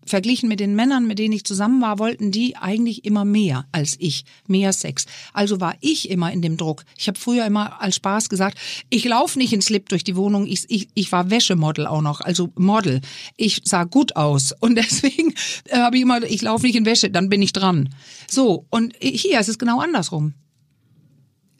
verglichen 0.06 0.50
mit 0.50 0.60
den 0.60 0.76
Männern, 0.76 1.08
mit 1.08 1.20
denen 1.20 1.34
ich 1.34 1.44
zusammen 1.44 1.82
war, 1.82 2.00
wollten 2.00 2.32
die 2.32 2.58
eigentlich 2.58 3.06
immer 3.06 3.26
mehr 3.26 3.66
als 3.72 3.96
ich, 4.00 4.26
mehr 4.48 4.74
Sex. 4.74 5.06
Also 5.34 5.62
war 5.62 5.76
ich 5.82 6.10
immer 6.10 6.32
in 6.32 6.42
dem 6.42 6.58
Druck. 6.58 6.84
Ich 6.98 7.08
habe 7.08 7.20
früher 7.20 7.46
immer 7.46 7.82
als 7.82 7.96
Spaß 7.96 8.30
gesagt, 8.30 8.58
ich 8.90 9.06
laufe 9.06 9.38
nicht 9.38 9.54
in 9.54 9.62
Slip 9.62 9.90
durch 9.90 10.04
die 10.04 10.16
Wohnung, 10.16 10.48
ich, 10.48 10.66
ich, 10.70 10.88
ich 10.94 11.12
war 11.12 11.30
Wäschemodel 11.30 11.88
auch 11.88 12.02
noch, 12.02 12.22
also 12.22 12.50
Model. 12.56 13.02
Ich 13.38 13.62
sah 13.64 13.84
gut 13.84 14.16
aus 14.16 14.54
und 14.60 14.76
deswegen 14.78 15.34
äh, 15.66 15.78
habe 15.78 15.98
ich 15.98 16.02
immer, 16.02 16.24
ich 16.24 16.42
laufe 16.42 16.66
nicht 16.66 16.76
in 16.76 16.86
Wäsche, 16.86 17.10
dann 17.10 17.30
bin 17.30 17.42
ich 17.42 17.54
dran. 17.54 17.90
So, 18.30 18.66
und 18.70 18.96
hier 19.02 19.40
ist 19.40 19.50
es 19.50 19.60
genau 19.60 19.80
andersrum. 19.80 20.34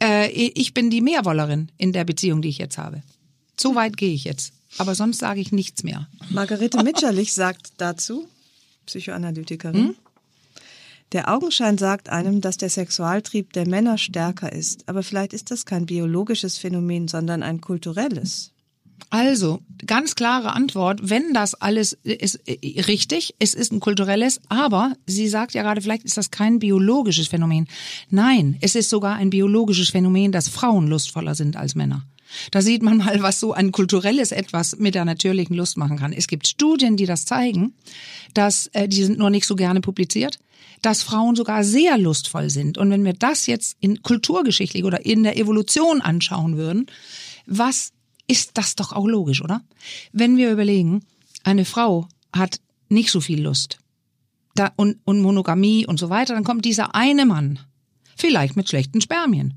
Äh, 0.02 0.30
ich 0.30 0.74
bin 0.74 0.90
die 0.90 1.00
Mehrwollerin 1.00 1.70
in 1.78 1.92
der 1.92 2.04
Beziehung, 2.04 2.42
die 2.42 2.48
ich 2.48 2.58
jetzt 2.58 2.78
habe. 2.78 3.02
So 3.58 3.74
weit 3.74 3.96
gehe 3.96 4.12
ich 4.12 4.24
jetzt. 4.24 4.52
Aber 4.78 4.94
sonst 4.94 5.18
sage 5.18 5.40
ich 5.40 5.52
nichts 5.52 5.82
mehr. 5.82 6.08
Margarete 6.30 6.82
Mitscherlich 6.82 7.32
sagt 7.34 7.72
dazu, 7.76 8.26
Psychoanalytikerin, 8.86 9.88
hm? 9.88 9.94
der 11.12 11.32
Augenschein 11.32 11.76
sagt 11.76 12.08
einem, 12.08 12.40
dass 12.40 12.56
der 12.56 12.70
Sexualtrieb 12.70 13.52
der 13.52 13.68
Männer 13.68 13.98
stärker 13.98 14.52
ist. 14.52 14.88
Aber 14.88 15.02
vielleicht 15.02 15.34
ist 15.34 15.50
das 15.50 15.66
kein 15.66 15.86
biologisches 15.86 16.58
Phänomen, 16.58 17.06
sondern 17.06 17.42
ein 17.42 17.60
kulturelles. 17.60 18.52
Also, 19.10 19.60
ganz 19.86 20.14
klare 20.14 20.52
Antwort, 20.54 21.00
wenn 21.02 21.34
das 21.34 21.54
alles 21.54 21.92
ist 22.02 22.40
äh, 22.46 22.80
richtig, 22.82 23.34
es 23.38 23.52
ist 23.52 23.72
ein 23.72 23.80
kulturelles, 23.80 24.40
aber 24.48 24.94
sie 25.06 25.28
sagt 25.28 25.52
ja 25.52 25.62
gerade, 25.62 25.82
vielleicht 25.82 26.04
ist 26.04 26.16
das 26.16 26.30
kein 26.30 26.58
biologisches 26.58 27.28
Phänomen. 27.28 27.68
Nein, 28.08 28.56
es 28.62 28.74
ist 28.74 28.88
sogar 28.88 29.16
ein 29.16 29.28
biologisches 29.28 29.90
Phänomen, 29.90 30.32
dass 30.32 30.48
Frauen 30.48 30.86
lustvoller 30.86 31.34
sind 31.34 31.56
als 31.56 31.74
Männer. 31.74 32.06
Da 32.50 32.62
sieht 32.62 32.82
man 32.82 32.98
mal, 32.98 33.22
was 33.22 33.40
so 33.40 33.52
ein 33.52 33.72
kulturelles 33.72 34.32
etwas 34.32 34.76
mit 34.76 34.94
der 34.94 35.04
natürlichen 35.04 35.56
Lust 35.56 35.76
machen 35.76 35.98
kann. 35.98 36.12
Es 36.12 36.26
gibt 36.26 36.46
Studien, 36.46 36.96
die 36.96 37.06
das 37.06 37.24
zeigen, 37.24 37.74
dass 38.34 38.68
äh, 38.68 38.88
die 38.88 39.04
sind 39.04 39.18
nur 39.18 39.30
nicht 39.30 39.46
so 39.46 39.56
gerne 39.56 39.80
publiziert, 39.80 40.38
dass 40.80 41.02
Frauen 41.02 41.36
sogar 41.36 41.64
sehr 41.64 41.96
lustvoll 41.98 42.50
sind. 42.50 42.78
Und 42.78 42.90
wenn 42.90 43.04
wir 43.04 43.12
das 43.12 43.46
jetzt 43.46 43.76
in 43.80 44.02
kulturgeschichtlich 44.02 44.84
oder 44.84 45.04
in 45.06 45.22
der 45.22 45.36
Evolution 45.36 46.00
anschauen 46.00 46.56
würden, 46.56 46.86
was 47.46 47.92
ist 48.26 48.52
das 48.54 48.74
doch 48.74 48.92
auch 48.92 49.06
logisch, 49.06 49.42
oder? 49.42 49.62
Wenn 50.12 50.36
wir 50.36 50.50
überlegen, 50.50 51.04
eine 51.44 51.64
Frau 51.64 52.08
hat 52.32 52.60
nicht 52.88 53.10
so 53.10 53.20
viel 53.20 53.42
Lust 53.42 53.78
da, 54.54 54.72
und, 54.76 54.98
und 55.04 55.20
Monogamie 55.20 55.86
und 55.86 55.98
so 55.98 56.10
weiter, 56.10 56.34
dann 56.34 56.44
kommt 56.44 56.64
dieser 56.64 56.94
eine 56.94 57.26
Mann, 57.26 57.58
vielleicht 58.16 58.56
mit 58.56 58.68
schlechten 58.68 59.00
Spermien. 59.00 59.54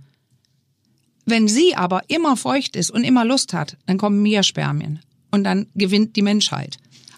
Wenn 1.25 1.47
sie 1.47 1.75
aber 1.75 2.03
immer 2.07 2.37
feucht 2.37 2.75
ist 2.75 2.91
und 2.91 3.03
immer 3.03 3.25
Lust 3.25 3.53
hat, 3.53 3.77
dann 3.85 3.97
kommen 3.97 4.21
mehr 4.21 4.43
Spermien 4.43 4.99
und 5.31 5.43
dann 5.43 5.67
gewinnt 5.75 6.15
die 6.15 6.21
Menschheit. 6.21 6.77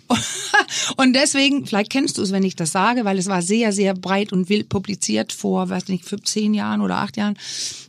Und 0.96 1.14
deswegen, 1.14 1.66
vielleicht 1.66 1.92
kennst 1.92 2.18
du 2.18 2.22
es, 2.22 2.32
wenn 2.32 2.44
ich 2.44 2.56
das 2.56 2.72
sage, 2.72 3.04
weil 3.04 3.18
es 3.18 3.28
war 3.28 3.42
sehr, 3.42 3.74
sehr 3.74 3.94
breit 3.94 4.32
und 4.32 4.48
wild 4.48 4.70
publiziert 4.70 5.34
vor, 5.34 5.70
weiß 5.70 5.90
nicht, 5.90 6.06
zehn 6.26 6.54
Jahren 6.54 6.80
oder 6.80 6.98
acht 6.98 7.18
Jahren, 7.18 7.38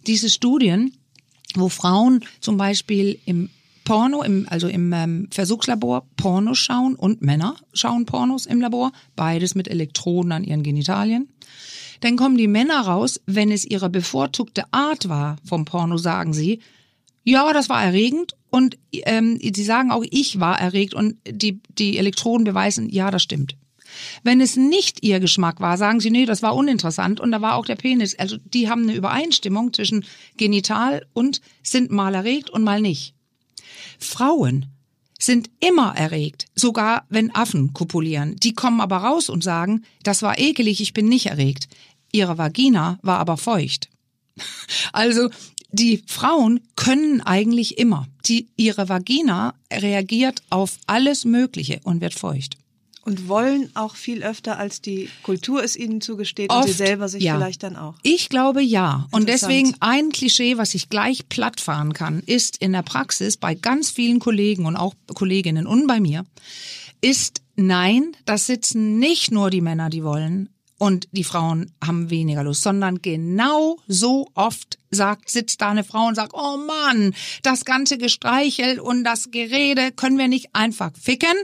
diese 0.06 0.28
Studien, 0.28 0.92
wo 1.54 1.68
Frauen 1.68 2.24
zum 2.40 2.56
Beispiel 2.56 3.20
im 3.24 3.50
Porno, 3.84 4.22
im, 4.22 4.46
also 4.50 4.68
im 4.68 4.92
ähm, 4.92 5.28
Versuchslabor 5.30 6.06
Pornos 6.16 6.58
schauen 6.58 6.94
und 6.94 7.22
Männer 7.22 7.56
schauen 7.72 8.04
Pornos 8.04 8.44
im 8.44 8.60
Labor, 8.60 8.92
beides 9.16 9.54
mit 9.54 9.66
Elektroden 9.68 10.32
an 10.32 10.44
ihren 10.44 10.62
Genitalien. 10.62 11.28
Dann 12.00 12.16
kommen 12.16 12.36
die 12.36 12.48
Männer 12.48 12.80
raus, 12.80 13.20
wenn 13.26 13.50
es 13.50 13.64
ihre 13.64 13.90
bevorzugte 13.90 14.64
Art 14.72 15.08
war 15.08 15.36
vom 15.44 15.64
Porno, 15.64 15.96
sagen 15.96 16.32
sie, 16.32 16.60
ja, 17.24 17.52
das 17.52 17.68
war 17.68 17.82
erregend 17.82 18.34
und 18.50 18.78
ähm, 18.92 19.38
sie 19.38 19.64
sagen 19.64 19.90
auch, 19.90 20.04
ich 20.10 20.40
war 20.40 20.58
erregt 20.58 20.94
und 20.94 21.16
die, 21.28 21.60
die 21.68 21.98
Elektroden 21.98 22.44
beweisen, 22.44 22.88
ja, 22.88 23.10
das 23.10 23.22
stimmt. 23.22 23.56
Wenn 24.22 24.40
es 24.40 24.56
nicht 24.56 25.04
ihr 25.04 25.20
Geschmack 25.20 25.60
war, 25.60 25.76
sagen 25.76 26.00
sie, 26.00 26.10
nee, 26.10 26.26
das 26.26 26.42
war 26.42 26.54
uninteressant 26.54 27.20
und 27.20 27.32
da 27.32 27.40
war 27.40 27.56
auch 27.56 27.66
der 27.66 27.76
Penis. 27.76 28.18
Also 28.18 28.36
die 28.44 28.68
haben 28.68 28.82
eine 28.82 28.94
Übereinstimmung 28.94 29.72
zwischen 29.72 30.04
genital 30.36 31.06
und 31.14 31.40
sind 31.62 31.90
mal 31.90 32.14
erregt 32.14 32.50
und 32.50 32.64
mal 32.64 32.80
nicht. 32.80 33.14
Frauen 33.98 34.66
sind 35.20 35.50
immer 35.60 35.96
erregt, 35.96 36.46
sogar 36.54 37.04
wenn 37.08 37.34
Affen 37.34 37.72
kopulieren. 37.72 38.36
Die 38.36 38.54
kommen 38.54 38.80
aber 38.80 38.98
raus 38.98 39.28
und 39.28 39.42
sagen, 39.42 39.84
das 40.02 40.22
war 40.22 40.38
ekelig, 40.38 40.80
ich 40.80 40.94
bin 40.94 41.08
nicht 41.08 41.26
erregt. 41.26 41.68
Ihre 42.12 42.38
Vagina 42.38 42.98
war 43.02 43.18
aber 43.18 43.36
feucht. 43.36 43.88
Also 44.92 45.30
die 45.70 46.02
Frauen 46.06 46.60
können 46.76 47.20
eigentlich 47.20 47.78
immer. 47.78 48.06
die, 48.24 48.48
ihre 48.56 48.88
Vagina 48.88 49.54
reagiert 49.72 50.42
auf 50.50 50.78
alles 50.86 51.24
Mögliche 51.24 51.80
und 51.84 52.00
wird 52.00 52.14
feucht. 52.14 52.56
Und 53.08 53.28
wollen 53.28 53.70
auch 53.74 53.96
viel 53.96 54.22
öfter, 54.22 54.58
als 54.58 54.80
die 54.80 55.08
Kultur 55.22 55.62
es 55.62 55.76
ihnen 55.76 56.00
zugesteht 56.00 56.52
und 56.52 56.64
sie 56.64 56.72
selber 56.72 57.08
sich 57.08 57.22
ja. 57.22 57.36
vielleicht 57.36 57.62
dann 57.62 57.76
auch. 57.76 57.94
Ich 58.02 58.28
glaube 58.28 58.62
ja. 58.62 59.06
Und 59.10 59.28
deswegen 59.28 59.74
ein 59.80 60.10
Klischee, 60.10 60.58
was 60.58 60.74
ich 60.74 60.88
gleich 60.88 61.28
platt 61.28 61.60
fahren 61.60 61.92
kann, 61.92 62.22
ist 62.26 62.58
in 62.58 62.72
der 62.72 62.82
Praxis 62.82 63.36
bei 63.36 63.54
ganz 63.54 63.90
vielen 63.90 64.18
Kollegen 64.18 64.66
und 64.66 64.76
auch 64.76 64.94
Kolleginnen 65.14 65.66
und 65.66 65.86
bei 65.86 66.00
mir, 66.00 66.24
ist 67.00 67.42
nein, 67.56 68.16
das 68.24 68.46
sitzen 68.46 68.98
nicht 68.98 69.30
nur 69.30 69.50
die 69.50 69.60
Männer, 69.60 69.88
die 69.88 70.04
wollen, 70.04 70.50
und 70.78 71.08
die 71.10 71.24
Frauen 71.24 71.72
haben 71.84 72.08
weniger 72.08 72.44
Lust, 72.44 72.62
sondern 72.62 73.02
genau 73.02 73.76
so 73.88 74.28
oft 74.34 74.78
sagt, 74.90 75.28
sitzt 75.28 75.60
da 75.60 75.70
eine 75.70 75.84
Frau 75.84 76.06
und 76.06 76.14
sagt, 76.14 76.32
oh 76.34 76.56
Mann, 76.56 77.14
das 77.42 77.64
ganze 77.64 77.98
Gestreichel 77.98 78.78
und 78.80 79.04
das 79.04 79.30
Gerede 79.30 79.90
können 79.92 80.18
wir 80.18 80.28
nicht 80.28 80.54
einfach 80.54 80.92
ficken. 80.96 81.34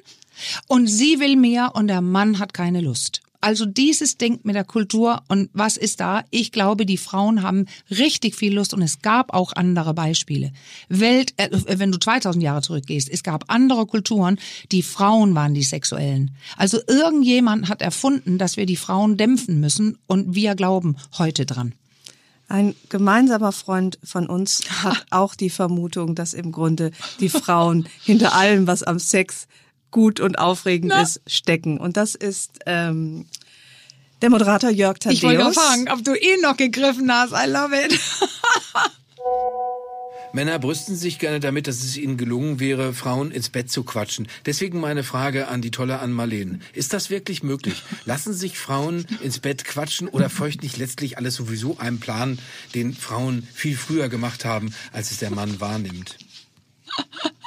Und 0.68 0.86
sie 0.86 1.20
will 1.20 1.36
mehr 1.36 1.72
und 1.74 1.88
der 1.88 2.00
Mann 2.00 2.38
hat 2.38 2.54
keine 2.54 2.80
Lust. 2.80 3.22
Also 3.44 3.66
dieses 3.66 4.16
Ding 4.16 4.40
mit 4.42 4.54
der 4.54 4.64
Kultur 4.64 5.20
und 5.28 5.50
was 5.52 5.76
ist 5.76 6.00
da? 6.00 6.24
Ich 6.30 6.50
glaube, 6.50 6.86
die 6.86 6.96
Frauen 6.96 7.42
haben 7.42 7.66
richtig 7.90 8.36
viel 8.36 8.54
Lust 8.54 8.72
und 8.72 8.80
es 8.80 9.02
gab 9.02 9.34
auch 9.34 9.52
andere 9.54 9.92
Beispiele. 9.92 10.50
Welt, 10.88 11.34
äh, 11.36 11.50
wenn 11.78 11.92
du 11.92 11.98
2000 11.98 12.42
Jahre 12.42 12.62
zurückgehst, 12.62 13.10
es 13.10 13.22
gab 13.22 13.44
andere 13.48 13.84
Kulturen, 13.84 14.38
die 14.72 14.82
Frauen 14.82 15.34
waren 15.34 15.52
die 15.52 15.62
Sexuellen. 15.62 16.30
Also 16.56 16.78
irgendjemand 16.88 17.68
hat 17.68 17.82
erfunden, 17.82 18.38
dass 18.38 18.56
wir 18.56 18.64
die 18.64 18.76
Frauen 18.76 19.18
dämpfen 19.18 19.60
müssen 19.60 19.98
und 20.06 20.34
wir 20.34 20.54
glauben 20.54 20.96
heute 21.18 21.44
dran. 21.44 21.74
Ein 22.48 22.74
gemeinsamer 22.88 23.52
Freund 23.52 23.98
von 24.02 24.26
uns 24.26 24.62
hat 24.82 25.04
auch 25.10 25.34
die 25.34 25.50
Vermutung, 25.50 26.14
dass 26.14 26.32
im 26.32 26.50
Grunde 26.50 26.92
die 27.20 27.28
Frauen 27.28 27.86
hinter 28.04 28.32
allem, 28.32 28.66
was 28.66 28.82
am 28.82 28.98
Sex 28.98 29.48
gut 29.94 30.18
und 30.18 30.38
aufregend 30.38 30.90
Na? 30.90 31.02
ist, 31.02 31.22
stecken. 31.26 31.78
Und 31.78 31.96
das 31.96 32.16
ist 32.16 32.58
ähm, 32.66 33.26
der 34.22 34.28
Moderator 34.28 34.70
Jörg 34.70 34.98
Tadeus. 34.98 35.18
Ich 35.18 35.22
wollte 35.22 35.52
fragen, 35.52 35.88
ob 35.88 36.04
du 36.04 36.14
ihn 36.14 36.40
noch 36.42 36.56
gegriffen 36.56 37.10
hast. 37.10 37.30
I 37.30 37.48
love 37.48 37.72
it. 37.74 37.98
Männer 40.32 40.58
brüsten 40.58 40.96
sich 40.96 41.20
gerne 41.20 41.38
damit, 41.38 41.68
dass 41.68 41.76
es 41.76 41.96
ihnen 41.96 42.16
gelungen 42.16 42.58
wäre, 42.58 42.92
Frauen 42.92 43.30
ins 43.30 43.50
Bett 43.50 43.70
zu 43.70 43.84
quatschen. 43.84 44.26
Deswegen 44.46 44.80
meine 44.80 45.04
Frage 45.04 45.46
an 45.46 45.62
die 45.62 45.70
tolle 45.70 46.00
Ann-Marleen. 46.00 46.60
Ist 46.72 46.92
das 46.92 47.08
wirklich 47.08 47.44
möglich? 47.44 47.84
Lassen 48.04 48.34
sich 48.34 48.58
Frauen 48.58 49.06
ins 49.22 49.38
Bett 49.38 49.64
quatschen 49.64 50.08
oder 50.08 50.28
feucht 50.28 50.64
nicht 50.64 50.76
letztlich 50.76 51.18
alles 51.18 51.36
sowieso 51.36 51.78
einen 51.78 52.00
Plan, 52.00 52.40
den 52.74 52.94
Frauen 52.94 53.46
viel 53.54 53.76
früher 53.76 54.08
gemacht 54.08 54.44
haben, 54.44 54.74
als 54.92 55.12
es 55.12 55.18
der 55.18 55.30
Mann 55.30 55.60
wahrnimmt? 55.60 56.16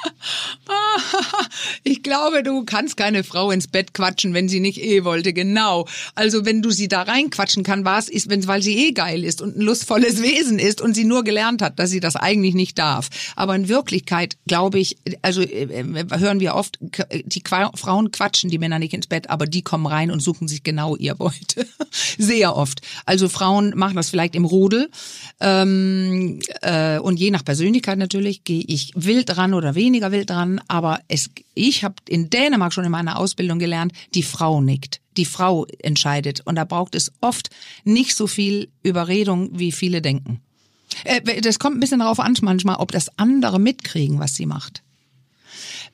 Ich 1.84 2.02
glaube, 2.02 2.42
du 2.42 2.64
kannst 2.64 2.96
keine 2.96 3.24
Frau 3.24 3.50
ins 3.50 3.66
Bett 3.66 3.94
quatschen, 3.94 4.34
wenn 4.34 4.48
sie 4.48 4.60
nicht 4.60 4.82
eh 4.82 5.04
wollte. 5.04 5.32
Genau. 5.32 5.86
Also 6.14 6.44
wenn 6.44 6.62
du 6.62 6.70
sie 6.70 6.88
da 6.88 7.02
reinquatschen 7.02 7.62
kann, 7.62 7.84
was 7.84 8.08
ist, 8.08 8.28
wenn, 8.28 8.46
weil 8.46 8.62
sie 8.62 8.88
eh 8.88 8.92
geil 8.92 9.24
ist 9.24 9.40
und 9.40 9.56
ein 9.56 9.62
lustvolles 9.62 10.22
Wesen 10.22 10.58
ist 10.58 10.80
und 10.80 10.94
sie 10.94 11.04
nur 11.04 11.24
gelernt 11.24 11.62
hat, 11.62 11.78
dass 11.78 11.90
sie 11.90 12.00
das 12.00 12.16
eigentlich 12.16 12.54
nicht 12.54 12.78
darf. 12.78 13.08
Aber 13.36 13.54
in 13.54 13.68
Wirklichkeit 13.68 14.36
glaube 14.46 14.78
ich, 14.78 14.98
also 15.22 15.40
äh, 15.40 15.64
äh, 15.64 16.06
hören 16.18 16.40
wir 16.40 16.54
oft, 16.54 16.78
die 16.80 17.42
Frauen 17.44 18.10
quatschen 18.10 18.50
die 18.50 18.58
Männer 18.58 18.78
nicht 18.78 18.94
ins 18.94 19.06
Bett, 19.06 19.30
aber 19.30 19.46
die 19.46 19.62
kommen 19.62 19.86
rein 19.86 20.10
und 20.10 20.20
suchen 20.20 20.48
sich 20.48 20.62
genau 20.62 20.96
ihr 20.96 21.14
Beute. 21.14 21.66
Sehr 22.18 22.56
oft. 22.56 22.82
Also 23.06 23.28
Frauen 23.28 23.72
machen 23.76 23.96
das 23.96 24.10
vielleicht 24.10 24.34
im 24.34 24.44
Rudel 24.44 24.90
ähm, 25.40 26.40
äh, 26.62 26.98
und 26.98 27.18
je 27.18 27.30
nach 27.30 27.44
Persönlichkeit 27.44 27.98
natürlich 27.98 28.44
gehe 28.44 28.64
ich 28.66 28.92
wild 28.94 29.36
ran 29.36 29.54
oder 29.54 29.74
weniger 29.88 30.12
wild 30.12 30.28
dran, 30.28 30.60
aber 30.68 31.00
es, 31.08 31.30
ich 31.54 31.82
habe 31.82 31.94
in 32.08 32.28
Dänemark 32.28 32.74
schon 32.74 32.84
in 32.84 32.90
meiner 32.90 33.18
Ausbildung 33.18 33.58
gelernt, 33.58 33.92
die 34.14 34.22
Frau 34.22 34.60
nickt. 34.60 35.00
Die 35.16 35.24
Frau 35.24 35.64
entscheidet. 35.82 36.42
Und 36.44 36.56
da 36.56 36.64
braucht 36.64 36.94
es 36.94 37.10
oft 37.22 37.48
nicht 37.84 38.14
so 38.14 38.26
viel 38.26 38.68
Überredung, 38.82 39.58
wie 39.58 39.72
viele 39.72 40.02
denken. 40.02 40.40
Äh, 41.04 41.40
das 41.40 41.58
kommt 41.58 41.76
ein 41.76 41.80
bisschen 41.80 42.00
darauf 42.00 42.20
an 42.20 42.36
manchmal, 42.42 42.76
ob 42.76 42.92
das 42.92 43.18
andere 43.18 43.58
mitkriegen, 43.58 44.18
was 44.18 44.34
sie 44.34 44.44
macht. 44.44 44.82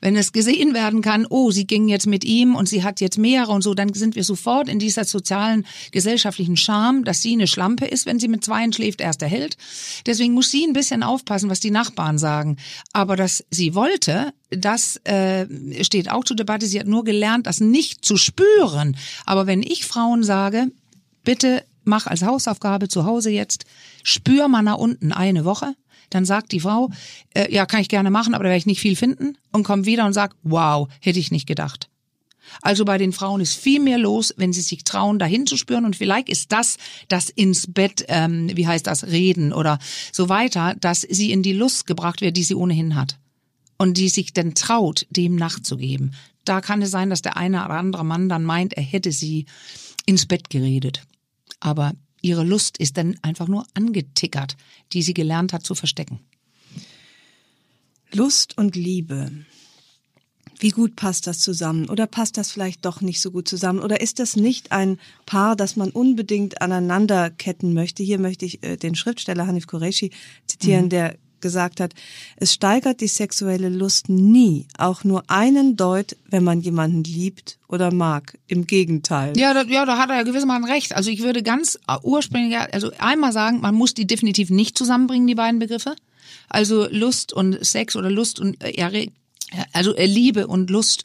Wenn 0.01 0.15
es 0.15 0.31
gesehen 0.31 0.73
werden 0.73 1.01
kann, 1.01 1.25
oh, 1.29 1.51
sie 1.51 1.67
ging 1.67 1.87
jetzt 1.87 2.07
mit 2.07 2.23
ihm 2.23 2.55
und 2.55 2.67
sie 2.67 2.83
hat 2.83 3.01
jetzt 3.01 3.17
mehrere 3.17 3.51
und 3.51 3.61
so, 3.61 3.73
dann 3.73 3.93
sind 3.93 4.15
wir 4.15 4.23
sofort 4.23 4.69
in 4.69 4.79
dieser 4.79 5.05
sozialen, 5.05 5.65
gesellschaftlichen 5.91 6.57
Scham, 6.57 7.03
dass 7.03 7.21
sie 7.21 7.33
eine 7.33 7.47
Schlampe 7.47 7.85
ist, 7.85 8.05
wenn 8.05 8.19
sie 8.19 8.27
mit 8.27 8.43
zweien 8.43 8.73
schläft, 8.73 9.01
erst 9.01 9.21
erhält. 9.21 9.57
Deswegen 10.05 10.33
muss 10.33 10.51
sie 10.51 10.65
ein 10.65 10.73
bisschen 10.73 11.03
aufpassen, 11.03 11.49
was 11.49 11.59
die 11.59 11.71
Nachbarn 11.71 12.17
sagen. 12.17 12.57
Aber 12.93 13.15
dass 13.15 13.43
sie 13.49 13.75
wollte, 13.75 14.33
das 14.49 14.97
äh, 15.05 15.83
steht 15.83 16.09
auch 16.09 16.23
zur 16.23 16.35
Debatte. 16.35 16.67
Sie 16.67 16.79
hat 16.79 16.87
nur 16.87 17.03
gelernt, 17.03 17.47
das 17.47 17.59
nicht 17.59 18.05
zu 18.05 18.17
spüren. 18.17 18.97
Aber 19.25 19.47
wenn 19.47 19.63
ich 19.63 19.85
Frauen 19.85 20.23
sage, 20.23 20.71
bitte 21.23 21.63
mach 21.85 22.07
als 22.07 22.23
Hausaufgabe 22.23 22.87
zu 22.87 23.05
Hause 23.05 23.29
jetzt, 23.29 23.65
spür 24.03 24.47
mal 24.47 24.63
nach 24.63 24.77
unten 24.77 25.11
eine 25.11 25.45
Woche, 25.45 25.75
dann 26.09 26.25
sagt 26.25 26.51
die 26.51 26.59
Frau, 26.59 26.89
äh, 27.33 27.53
ja, 27.53 27.65
kann 27.65 27.81
ich 27.81 27.89
gerne 27.89 28.11
machen, 28.11 28.33
aber 28.33 28.43
da 28.43 28.49
werde 28.49 28.59
ich 28.59 28.65
nicht 28.65 28.81
viel 28.81 28.95
finden 28.95 29.37
und 29.51 29.63
kommt 29.63 29.85
wieder 29.85 30.05
und 30.05 30.13
sagt, 30.13 30.35
wow, 30.43 30.87
hätte 30.99 31.19
ich 31.19 31.31
nicht 31.31 31.47
gedacht. 31.47 31.89
Also 32.61 32.85
bei 32.85 32.97
den 32.97 33.11
Frauen 33.11 33.41
ist 33.41 33.55
viel 33.55 33.79
mehr 33.79 33.97
los, 33.97 34.33
wenn 34.37 34.53
sie 34.53 34.61
sich 34.61 34.83
trauen, 34.83 35.19
dahin 35.19 35.47
zu 35.47 35.57
spüren. 35.57 35.85
Und 35.85 35.95
vielleicht 35.95 36.29
ist 36.29 36.51
das 36.51 36.77
das 37.07 37.29
ins 37.29 37.71
Bett, 37.71 38.05
ähm, 38.07 38.49
wie 38.53 38.67
heißt 38.67 38.87
das, 38.87 39.05
reden 39.05 39.53
oder 39.53 39.79
so 40.11 40.29
weiter, 40.29 40.75
dass 40.79 41.01
sie 41.01 41.31
in 41.31 41.43
die 41.43 41.53
Lust 41.53 41.87
gebracht 41.87 42.21
wird, 42.21 42.37
die 42.37 42.43
sie 42.43 42.55
ohnehin 42.55 42.95
hat. 42.95 43.17
Und 43.77 43.97
die 43.97 44.09
sich 44.09 44.31
dann 44.31 44.55
traut, 44.55 45.05
dem 45.09 45.35
nachzugeben. 45.35 46.13
Da 46.45 46.61
kann 46.61 46.81
es 46.81 46.91
sein, 46.91 47.09
dass 47.09 47.21
der 47.21 47.35
eine 47.35 47.65
oder 47.65 47.73
andere 47.73 48.05
Mann 48.05 48.29
dann 48.29 48.43
meint, 48.43 48.73
er 48.73 48.83
hätte 48.83 49.11
sie 49.11 49.47
ins 50.05 50.27
Bett 50.27 50.49
geredet. 50.49 51.01
Aber 51.59 51.93
ihre 52.25 52.43
Lust 52.43 52.77
ist 52.79 52.97
dann 52.97 53.17
einfach 53.21 53.47
nur 53.47 53.67
angetickert, 53.75 54.57
die 54.93 55.03
sie 55.03 55.13
gelernt 55.13 55.53
hat 55.53 55.63
zu 55.63 55.75
verstecken. 55.75 56.19
Lust 58.11 58.57
und 58.57 58.75
Liebe. 58.75 59.31
Wie 60.59 60.69
gut 60.69 60.95
passt 60.95 61.27
das 61.27 61.39
zusammen? 61.39 61.89
Oder 61.89 62.07
passt 62.07 62.37
das 62.37 62.49
vielleicht 62.49 62.85
doch 62.85 63.01
nicht 63.01 63.19
so 63.21 63.29
gut 63.29 63.47
zusammen? 63.47 63.79
Oder 63.79 64.01
ist 64.01 64.19
das 64.19 64.37
nicht 64.37 64.71
ein 64.71 64.99
Paar, 65.25 65.55
das 65.55 65.75
man 65.75 65.91
unbedingt 65.91 66.61
aneinanderketten 66.61 67.73
möchte? 67.73 68.03
Hier 68.03 68.19
möchte 68.19 68.45
ich 68.45 68.63
äh, 68.63 68.77
den 68.77 68.95
Schriftsteller 68.95 69.47
Hanif 69.47 69.67
Qureshi 69.67 70.11
zitieren, 70.47 70.85
mhm. 70.85 70.89
der 70.89 71.17
gesagt 71.45 71.79
hat, 71.79 71.93
es 72.37 72.53
steigert 72.53 73.01
die 73.01 73.07
sexuelle 73.07 73.69
Lust 73.69 74.09
nie, 74.09 74.65
auch 74.79 75.03
nur 75.03 75.23
einen 75.27 75.77
Deut, 75.77 76.17
wenn 76.27 76.43
man 76.43 76.59
jemanden 76.59 77.03
liebt 77.03 77.59
oder 77.67 77.93
mag. 77.93 78.39
Im 78.47 78.65
Gegenteil. 78.65 79.37
Ja, 79.37 79.53
da, 79.53 79.61
ja, 79.61 79.85
da 79.85 79.99
hat 79.99 80.09
er 80.09 80.15
ja 80.15 80.23
gewissermaßen 80.23 80.65
recht. 80.65 80.95
Also 80.95 81.11
ich 81.11 81.21
würde 81.21 81.43
ganz 81.43 81.77
ursprünglich, 82.01 82.57
also 82.57 82.89
einmal 82.97 83.31
sagen, 83.31 83.61
man 83.61 83.75
muss 83.75 83.93
die 83.93 84.07
definitiv 84.07 84.49
nicht 84.49 84.75
zusammenbringen, 84.75 85.27
die 85.27 85.35
beiden 85.35 85.59
Begriffe. 85.59 85.95
Also 86.49 86.87
Lust 86.89 87.31
und 87.31 87.63
Sex 87.63 87.95
oder 87.95 88.09
Lust 88.09 88.39
und 88.39 88.63
äh, 88.63 88.71
also 89.73 89.95
äh, 89.95 90.05
Liebe 90.05 90.47
und 90.47 90.69
Lust, 90.69 91.03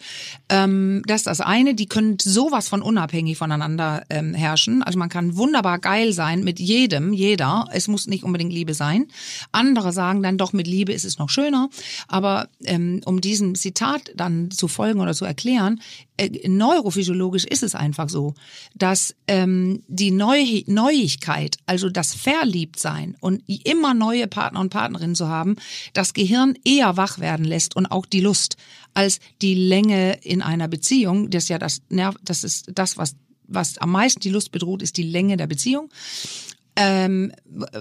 ähm, 0.49 1.03
das 1.07 1.21
ist 1.21 1.27
das 1.27 1.41
eine. 1.41 1.75
Die 1.75 1.87
können 1.87 2.17
sowas 2.21 2.69
von 2.69 2.83
unabhängig 2.83 3.39
voneinander 3.39 4.05
ähm, 4.09 4.35
herrschen. 4.35 4.83
Also 4.83 4.99
man 4.99 5.09
kann 5.09 5.37
wunderbar 5.37 5.79
geil 5.79 6.13
sein 6.13 6.43
mit 6.43 6.59
jedem, 6.59 7.13
jeder. 7.13 7.67
Es 7.73 7.87
muss 7.87 8.07
nicht 8.07 8.25
unbedingt 8.25 8.53
Liebe 8.53 8.75
sein. 8.75 9.07
Andere 9.53 9.93
sagen 9.93 10.23
dann 10.23 10.39
doch, 10.39 10.53
mit 10.53 10.67
Liebe 10.67 10.93
ist 10.93 11.05
es 11.05 11.19
noch 11.19 11.29
schöner. 11.29 11.69
Aber 12.09 12.49
ähm, 12.65 13.03
um 13.05 13.21
diesem 13.21 13.55
Zitat 13.55 14.11
dann 14.17 14.51
zu 14.51 14.69
folgen 14.69 15.01
oder 15.01 15.15
zu 15.15 15.25
erklären, 15.25 15.81
äh, 16.17 16.49
neurophysiologisch 16.49 17.45
ist 17.45 17.63
es 17.63 17.75
einfach 17.75 18.09
so, 18.09 18.35
dass 18.75 19.15
ähm, 19.27 19.83
die 19.89 20.11
Neu 20.11 20.63
Neuigkeit, 20.67 21.57
also 21.67 21.89
das 21.91 22.15
Verliebtsein 22.15 23.17
und 23.21 23.43
immer 23.47 23.95
neue 23.95 24.27
Partner 24.27 24.61
und 24.61 24.71
Partnerinnen 24.71 25.15
zu 25.15 25.29
haben, 25.29 25.57
das 25.93 26.15
Gehirn 26.15 26.55
eher 26.65 26.97
wach 26.97 27.19
werden 27.19 27.45
lässt 27.45 27.77
und 27.77 27.87
auch 27.87 28.07
die 28.07 28.21
Lust 28.21 28.30
als 28.95 29.21
die 29.43 29.55
Länge 29.55 30.19
in 30.23 30.43
einer 30.43 30.69
Beziehung. 30.69 31.31
Das 31.31 31.45
ist 31.45 31.49
ja 31.49 31.59
das 31.59 31.83
Nerv, 31.89 32.17
das 32.23 32.45
ist 32.45 32.71
das, 32.75 32.97
was 32.97 33.15
was 33.53 33.79
am 33.79 33.91
meisten 33.91 34.21
die 34.21 34.31
Lust 34.31 34.53
bedroht, 34.53 34.81
ist 34.81 34.97
die 34.97 35.03
Länge 35.03 35.37
der 35.37 35.49
Beziehung, 35.49 35.91
ähm, 36.77 37.33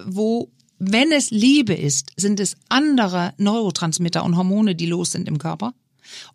wo 0.06 0.50
wenn 0.80 1.12
es 1.12 1.30
Liebe 1.30 1.74
ist, 1.74 2.12
sind 2.16 2.40
es 2.40 2.56
andere 2.70 3.34
Neurotransmitter 3.38 4.24
und 4.24 4.38
Hormone, 4.38 4.76
die 4.76 4.86
los 4.86 5.12
sind 5.12 5.28
im 5.28 5.38
Körper. 5.38 5.74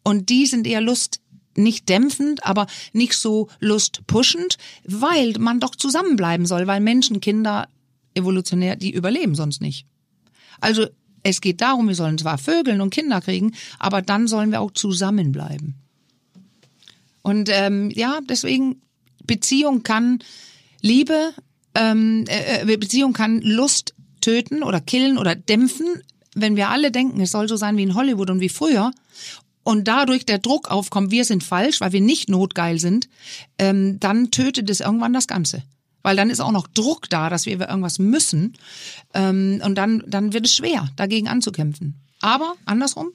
Und 0.03 0.29
die 0.29 0.47
sind 0.47 0.67
eher 0.67 0.83
Lust 0.83 1.21
nicht 1.57 1.89
dämpfend, 1.89 2.45
aber 2.45 2.67
nicht 2.93 3.15
so 3.15 3.49
lustpushend, 3.61 4.59
weil 4.85 5.35
man 5.39 5.61
doch 5.61 5.75
zusammenbleiben 5.75 6.47
soll, 6.47 6.67
weil 6.67 6.81
Menschen, 6.81 7.21
Kinder 7.21 7.69
evolutionär, 8.15 8.77
die 8.77 8.93
überleben 8.93 9.35
sonst 9.35 9.61
nicht. 9.61 9.87
Also 10.61 10.87
es 11.25 11.41
geht 11.41 11.61
darum, 11.61 11.89
wir 11.89 11.95
sollen 11.97 12.19
zwar 12.19 12.39
Vögeln 12.39 12.81
und 12.81 12.91
Kinder 12.91 13.21
kriegen, 13.21 13.55
aber 13.81 14.03
dann 14.03 14.29
sollen 14.29 14.53
wir 14.53 14.61
auch 14.61 14.71
zusammenbleiben. 14.71 15.75
Und 17.23 17.49
ähm, 17.51 17.91
ja, 17.91 18.21
deswegen 18.29 18.83
Beziehung 19.27 19.83
kann 19.83 20.23
Liebe, 20.83 21.33
ähm, 21.75 22.27
äh, 22.29 22.71
äh 22.71 22.77
Beziehung 22.77 23.15
kann 23.15 23.41
Lust 23.41 23.95
töten 24.21 24.63
oder 24.63 24.81
killen 24.81 25.19
oder 25.19 25.35
dämpfen, 25.35 25.87
wenn 26.35 26.57
wir 26.57 26.69
alle 26.69 26.91
denken, 26.91 27.21
es 27.21 27.31
soll 27.31 27.49
so 27.49 27.57
sein 27.57 27.77
wie 27.77 27.83
in 27.83 27.95
Hollywood 27.95 28.31
und 28.31 28.41
wie 28.41 28.49
früher, 28.49 28.93
und 29.63 29.89
dadurch 29.89 30.27
der 30.27 30.39
Druck 30.39 30.71
aufkommt, 30.71 31.11
wir 31.11 31.25
sind 31.25 31.43
falsch, 31.43 31.81
weil 31.81 31.93
wir 31.93 32.03
nicht 32.03 32.29
notgeil 32.29 32.79
sind, 32.79 33.09
ähm, 33.59 33.99
dann 33.99 34.31
tötet 34.31 34.69
es 34.69 34.81
irgendwann 34.81 35.15
das 35.15 35.27
Ganze. 35.27 35.63
Weil 36.05 36.15
dann 36.15 36.31
ist 36.31 36.41
auch 36.41 36.53
noch 36.53 36.69
Druck 36.69 37.09
da, 37.11 37.29
dass 37.31 37.47
wir 37.47 37.59
irgendwas 37.59 37.99
müssen. 37.99 38.53
Ähm, 39.15 39.61
und 39.65 39.75
dann, 39.75 40.05
dann 40.07 40.33
wird 40.33 40.47
es 40.47 40.55
schwer, 40.55 40.89
dagegen 40.95 41.27
anzukämpfen. 41.27 42.01
Aber 42.21 42.55
andersrum, 42.67 43.09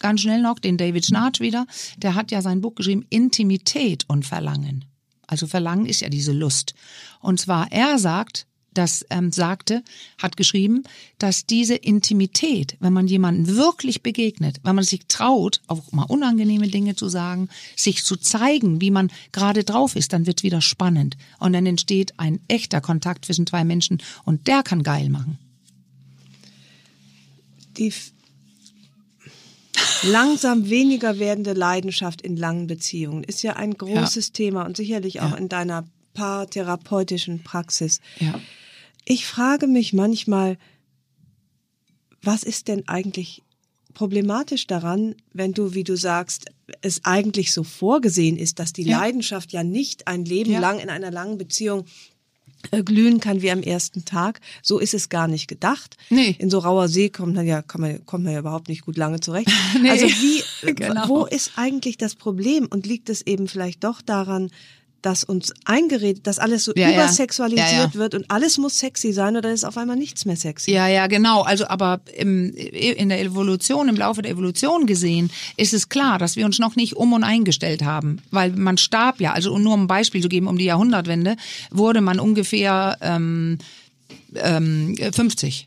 ganz 0.00 0.22
schnell 0.22 0.42
noch, 0.42 0.58
den 0.58 0.76
David 0.76 1.06
Schnarch 1.06 1.38
wieder, 1.38 1.66
der 1.98 2.16
hat 2.16 2.32
ja 2.32 2.42
sein 2.42 2.62
Buch 2.62 2.74
geschrieben, 2.74 3.06
Intimität 3.10 4.04
und 4.08 4.26
Verlangen. 4.26 4.86
Also 5.26 5.46
Verlangen 5.46 5.86
ist 5.86 6.00
ja 6.00 6.08
diese 6.08 6.32
Lust. 6.32 6.74
Und 7.20 7.38
zwar, 7.38 7.70
er 7.70 7.98
sagt, 7.98 8.46
das 8.74 9.04
ähm, 9.10 9.32
sagte, 9.32 9.82
hat 10.18 10.36
geschrieben, 10.36 10.84
dass 11.18 11.46
diese 11.46 11.74
Intimität, 11.74 12.76
wenn 12.80 12.92
man 12.92 13.06
jemanden 13.06 13.56
wirklich 13.56 14.02
begegnet, 14.02 14.58
wenn 14.62 14.74
man 14.74 14.84
sich 14.84 15.06
traut, 15.08 15.60
auch 15.66 15.92
mal 15.92 16.04
unangenehme 16.04 16.68
Dinge 16.68 16.94
zu 16.94 17.08
sagen, 17.08 17.48
sich 17.76 18.04
zu 18.04 18.16
zeigen, 18.16 18.80
wie 18.80 18.90
man 18.90 19.10
gerade 19.32 19.64
drauf 19.64 19.96
ist, 19.96 20.12
dann 20.12 20.26
wird 20.26 20.42
wieder 20.42 20.60
spannend 20.60 21.16
und 21.38 21.52
dann 21.52 21.66
entsteht 21.66 22.14
ein 22.18 22.40
echter 22.48 22.80
Kontakt 22.80 23.24
zwischen 23.24 23.46
zwei 23.46 23.64
Menschen 23.64 23.98
und 24.24 24.46
der 24.46 24.62
kann 24.62 24.82
geil 24.82 25.08
machen. 25.08 25.38
Die 27.76 27.92
langsam 30.02 30.68
weniger 30.68 31.18
werdende 31.18 31.52
Leidenschaft 31.52 32.22
in 32.22 32.36
langen 32.36 32.66
Beziehungen 32.66 33.24
ist 33.24 33.42
ja 33.42 33.56
ein 33.56 33.74
großes 33.74 34.28
ja. 34.28 34.32
Thema 34.32 34.64
und 34.64 34.76
sicherlich 34.76 35.20
auch 35.20 35.32
ja. 35.32 35.36
in 35.36 35.48
deiner 35.48 35.84
paartherapeutischen 36.14 37.42
Praxis. 37.42 38.00
Ja. 38.18 38.40
Ich 39.10 39.26
frage 39.26 39.66
mich 39.66 39.92
manchmal, 39.92 40.56
was 42.22 42.44
ist 42.44 42.68
denn 42.68 42.86
eigentlich 42.86 43.42
problematisch 43.92 44.68
daran, 44.68 45.16
wenn 45.32 45.52
du, 45.52 45.74
wie 45.74 45.82
du 45.82 45.96
sagst, 45.96 46.44
es 46.80 47.04
eigentlich 47.04 47.52
so 47.52 47.64
vorgesehen 47.64 48.36
ist, 48.36 48.60
dass 48.60 48.72
die 48.72 48.84
ja. 48.84 49.00
Leidenschaft 49.00 49.50
ja 49.50 49.64
nicht 49.64 50.06
ein 50.06 50.24
Leben 50.24 50.52
ja. 50.52 50.60
lang 50.60 50.78
in 50.78 50.90
einer 50.90 51.10
langen 51.10 51.38
Beziehung 51.38 51.86
äh, 52.70 52.84
glühen 52.84 53.18
kann 53.18 53.42
wie 53.42 53.50
am 53.50 53.64
ersten 53.64 54.04
Tag. 54.04 54.40
So 54.62 54.78
ist 54.78 54.94
es 54.94 55.08
gar 55.08 55.26
nicht 55.26 55.48
gedacht. 55.48 55.96
Nee. 56.10 56.36
In 56.38 56.48
so 56.48 56.60
rauer 56.60 56.86
See 56.86 57.08
kommt 57.08 57.34
man 57.34 57.48
ja, 57.48 57.62
kann 57.62 57.80
man, 57.80 58.06
kommt 58.06 58.22
man 58.22 58.34
ja 58.34 58.38
überhaupt 58.38 58.68
nicht 58.68 58.82
gut 58.82 58.96
lange 58.96 59.18
zurecht. 59.18 59.50
nee. 59.82 59.90
Also 59.90 60.06
wie, 60.06 60.72
genau. 60.74 61.08
wo 61.08 61.26
ist 61.26 61.54
eigentlich 61.56 61.98
das 61.98 62.14
Problem? 62.14 62.68
Und 62.70 62.86
liegt 62.86 63.10
es 63.10 63.22
eben 63.22 63.48
vielleicht 63.48 63.82
doch 63.82 64.02
daran, 64.02 64.50
dass 65.02 65.24
uns 65.24 65.52
eingeredet, 65.64 66.26
dass 66.26 66.38
alles 66.38 66.64
so 66.64 66.72
ja, 66.76 66.90
übersexualisiert 66.90 67.70
ja. 67.70 67.84
Ja, 67.84 67.94
wird 67.94 68.14
und 68.14 68.30
alles 68.30 68.58
muss 68.58 68.78
sexy 68.78 69.12
sein 69.12 69.36
oder 69.36 69.52
ist 69.52 69.64
auf 69.64 69.76
einmal 69.76 69.96
nichts 69.96 70.24
mehr 70.24 70.36
sexy. 70.36 70.72
Ja, 70.72 70.88
ja, 70.88 71.06
genau. 71.06 71.42
Also 71.42 71.66
aber 71.68 72.00
im, 72.16 72.54
in 72.54 73.08
der 73.08 73.20
Evolution, 73.20 73.88
im 73.88 73.96
Laufe 73.96 74.22
der 74.22 74.32
Evolution 74.32 74.86
gesehen, 74.86 75.30
ist 75.56 75.74
es 75.74 75.88
klar, 75.88 76.18
dass 76.18 76.36
wir 76.36 76.46
uns 76.46 76.58
noch 76.58 76.76
nicht 76.76 76.96
um 76.96 77.12
und 77.12 77.24
eingestellt 77.24 77.82
haben, 77.82 78.20
weil 78.30 78.52
man 78.52 78.78
starb 78.78 79.20
ja. 79.20 79.32
Also 79.32 79.56
nur 79.58 79.74
um 79.74 79.84
ein 79.84 79.86
Beispiel 79.86 80.22
zu 80.22 80.28
geben, 80.28 80.46
um 80.46 80.58
die 80.58 80.64
Jahrhundertwende 80.64 81.36
wurde 81.70 82.00
man 82.00 82.20
ungefähr 82.20 82.96
ähm, 83.00 83.58
ähm, 84.34 84.96
50 85.12 85.66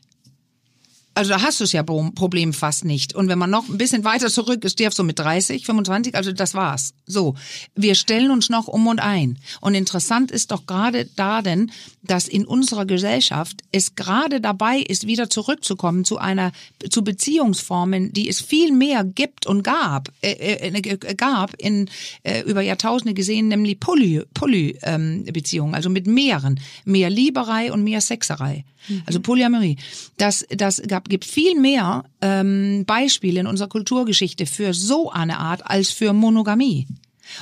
also 1.14 1.30
da 1.30 1.42
hast 1.42 1.60
du 1.60 1.64
es 1.64 1.72
ja 1.72 1.82
Problem 1.82 2.52
fast 2.52 2.84
nicht. 2.84 3.14
Und 3.14 3.28
wenn 3.28 3.38
man 3.38 3.50
noch 3.50 3.68
ein 3.68 3.78
bisschen 3.78 4.04
weiter 4.04 4.28
zurück 4.28 4.64
ist, 4.64 4.72
stirbst 4.72 4.98
du 4.98 5.04
mit 5.04 5.18
30, 5.18 5.64
25, 5.64 6.14
also 6.14 6.32
das 6.32 6.54
war's. 6.54 6.94
So, 7.06 7.34
wir 7.74 7.94
stellen 7.94 8.30
uns 8.30 8.50
noch 8.50 8.66
um 8.66 8.86
und 8.86 9.00
ein. 9.00 9.38
Und 9.60 9.74
interessant 9.74 10.30
ist 10.30 10.50
doch 10.50 10.66
gerade 10.66 11.08
da 11.16 11.42
denn, 11.42 11.70
dass 12.02 12.26
in 12.26 12.44
unserer 12.44 12.84
Gesellschaft 12.84 13.62
es 13.70 13.94
gerade 13.94 14.40
dabei 14.40 14.78
ist, 14.78 15.06
wieder 15.06 15.30
zurückzukommen 15.30 16.04
zu 16.04 16.18
einer, 16.18 16.52
zu 16.90 17.04
Beziehungsformen, 17.04 18.12
die 18.12 18.28
es 18.28 18.40
viel 18.40 18.72
mehr 18.72 19.04
gibt 19.04 19.46
und 19.46 19.62
gab, 19.62 20.08
äh, 20.20 20.32
äh, 20.32 20.68
äh 20.68 21.14
gab 21.14 21.54
in 21.58 21.88
äh, 22.24 22.40
über 22.42 22.60
Jahrtausende 22.60 23.14
gesehen, 23.14 23.48
nämlich 23.48 23.78
Poly, 23.78 24.22
Poly 24.34 24.78
ähm, 24.82 25.24
Beziehungen, 25.24 25.74
also 25.74 25.90
mit 25.90 26.06
mehreren, 26.06 26.60
mehr 26.84 27.08
Lieberei 27.08 27.72
und 27.72 27.84
mehr 27.84 28.00
Sexerei. 28.00 28.64
Mhm. 28.88 29.02
Also 29.06 29.20
Polyamorie. 29.20 29.76
Das, 30.16 30.46
das 30.50 30.82
gab, 30.86 31.08
gibt 31.08 31.24
viel 31.24 31.58
mehr 31.58 32.04
ähm, 32.20 32.84
Beispiele 32.86 33.40
in 33.40 33.46
unserer 33.46 33.68
Kulturgeschichte 33.68 34.46
für 34.46 34.74
so 34.74 35.10
eine 35.10 35.38
Art 35.38 35.66
als 35.66 35.90
für 35.90 36.12
Monogamie. 36.12 36.86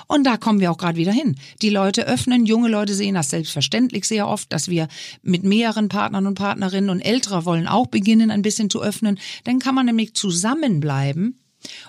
Und 0.07 0.25
da 0.25 0.37
kommen 0.37 0.61
wir 0.61 0.71
auch 0.71 0.79
gerade 0.79 0.97
wieder 0.97 1.13
hin. 1.13 1.37
Die 1.61 1.71
Leute 1.71 2.07
öffnen, 2.07 2.47
junge 2.47 2.69
Leute 2.69 2.95
sehen 2.95 3.15
das 3.15 3.31
selbstverständlich 3.31 4.05
sehr 4.05 4.29
oft, 4.29 4.53
dass 4.53 4.69
wir 4.69 4.89
mit 5.23 5.43
mehreren 5.45 5.89
Partnern 5.89 6.27
und 6.27 6.35
Partnerinnen 6.35 6.91
und 6.91 7.01
Ältere 7.01 7.45
wollen 7.45 7.67
auch 7.67 7.89
beginnen, 7.89 8.31
ein 8.31 8.43
bisschen 8.43 8.71
zu 8.71 8.83
öffnen. 8.83 9.19
Dann 9.45 9.59
kann 9.59 9.75
man 9.75 9.87
nämlich 9.87 10.15
zusammenbleiben 10.15 11.42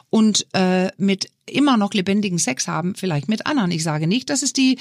und 0.10 0.48
äh, 0.54 0.90
mit 0.98 1.30
immer 1.46 1.78
noch 1.78 1.94
lebendigen 1.94 2.40
Sex 2.40 2.68
haben, 2.68 2.96
vielleicht 2.96 3.28
mit 3.28 3.46
anderen. 3.46 3.72
Ich 3.72 3.84
sage 3.84 4.08
nicht, 4.08 4.30
dass 4.30 4.44
es 4.44 4.54
die 4.54 4.78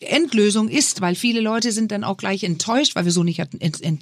Endlösung 0.00 0.68
ist, 0.68 1.00
weil 1.00 1.14
viele 1.14 1.40
Leute 1.40 1.72
sind 1.72 1.92
dann 1.92 2.04
auch 2.04 2.16
gleich 2.16 2.42
enttäuscht, 2.44 2.96
weil 2.96 3.04
wir 3.04 3.12
so 3.12 3.22
nicht 3.22 3.38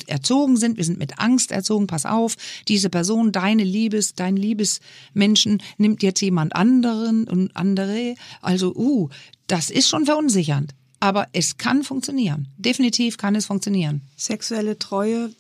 erzogen 0.07 0.57
sind. 0.57 0.77
Wir 0.77 0.85
sind 0.85 0.99
mit 0.99 1.19
Angst 1.19 1.51
erzogen. 1.51 1.87
Pass 1.87 2.07
auf, 2.07 2.37
diese 2.69 2.89
Person, 2.91 3.33
deine 3.33 3.65
Liebes, 3.65 4.15
dein 4.15 4.37
Liebesmenschen 4.37 5.63
nimmt 5.77 6.03
jetzt 6.03 6.21
jemand 6.21 6.55
anderen 6.55 7.27
und 7.29 7.57
andere. 7.57 8.15
Also, 8.41 8.75
uh, 8.75 9.09
das 9.47 9.71
ist 9.71 9.89
schon 9.89 10.07
verunsichernd. 10.07 10.75
Aber 11.01 11.29
es 11.33 11.59
kann 11.59 11.83
funktionieren. 11.83 12.49
Definitiv 12.57 13.19
kann 13.19 13.35
es 13.35 13.47
funktionieren. 13.47 14.03
Sexuelle 14.17 14.79
Treue 14.79 15.31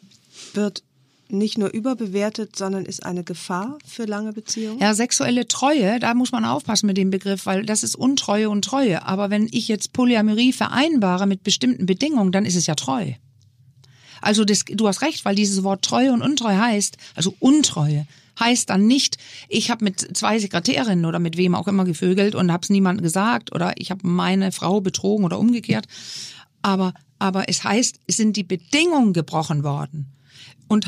wird 0.52 0.82
nicht 1.28 1.58
nur 1.58 1.72
überbewertet, 1.72 2.56
sondern 2.56 2.84
ist 2.84 3.04
eine 3.04 3.24
Gefahr 3.24 3.78
für 3.86 4.04
lange 4.04 4.32
Beziehungen? 4.32 4.78
Ja, 4.78 4.94
sexuelle 4.94 5.48
Treue, 5.48 5.98
da 5.98 6.14
muss 6.14 6.32
man 6.32 6.44
aufpassen 6.44 6.86
mit 6.86 6.96
dem 6.96 7.10
Begriff, 7.10 7.46
weil 7.46 7.64
das 7.64 7.82
ist 7.82 7.96
Untreue 7.96 8.50
und 8.50 8.64
Treue. 8.64 9.06
Aber 9.06 9.30
wenn 9.30 9.48
ich 9.50 9.68
jetzt 9.68 9.92
Polyamorie 9.92 10.52
vereinbare 10.52 11.26
mit 11.26 11.42
bestimmten 11.42 11.86
Bedingungen, 11.86 12.32
dann 12.32 12.44
ist 12.44 12.56
es 12.56 12.66
ja 12.66 12.74
treu. 12.74 13.12
Also 14.20 14.44
das, 14.44 14.64
du 14.66 14.88
hast 14.88 15.02
recht, 15.02 15.24
weil 15.24 15.34
dieses 15.34 15.62
Wort 15.64 15.84
Treue 15.84 16.12
und 16.12 16.22
Untreue 16.22 16.58
heißt, 16.58 16.96
also 17.14 17.34
Untreue 17.40 18.06
heißt 18.40 18.70
dann 18.70 18.86
nicht, 18.86 19.18
ich 19.48 19.70
habe 19.70 19.84
mit 19.84 20.16
zwei 20.16 20.38
Sekretärinnen 20.38 21.04
oder 21.04 21.18
mit 21.18 21.36
wem 21.36 21.54
auch 21.54 21.68
immer 21.68 21.84
gevögelt 21.84 22.34
und 22.34 22.50
habe 22.50 22.62
es 22.62 22.70
niemandem 22.70 23.04
gesagt 23.04 23.54
oder 23.54 23.74
ich 23.76 23.90
habe 23.90 24.06
meine 24.06 24.50
Frau 24.50 24.80
betrogen 24.80 25.24
oder 25.24 25.38
umgekehrt. 25.38 25.86
Aber, 26.62 26.94
aber 27.18 27.48
es 27.48 27.62
heißt, 27.62 28.00
es 28.06 28.16
sind 28.16 28.36
die 28.36 28.42
Bedingungen 28.42 29.12
gebrochen 29.12 29.62
worden. 29.62 30.06
Und 30.68 30.86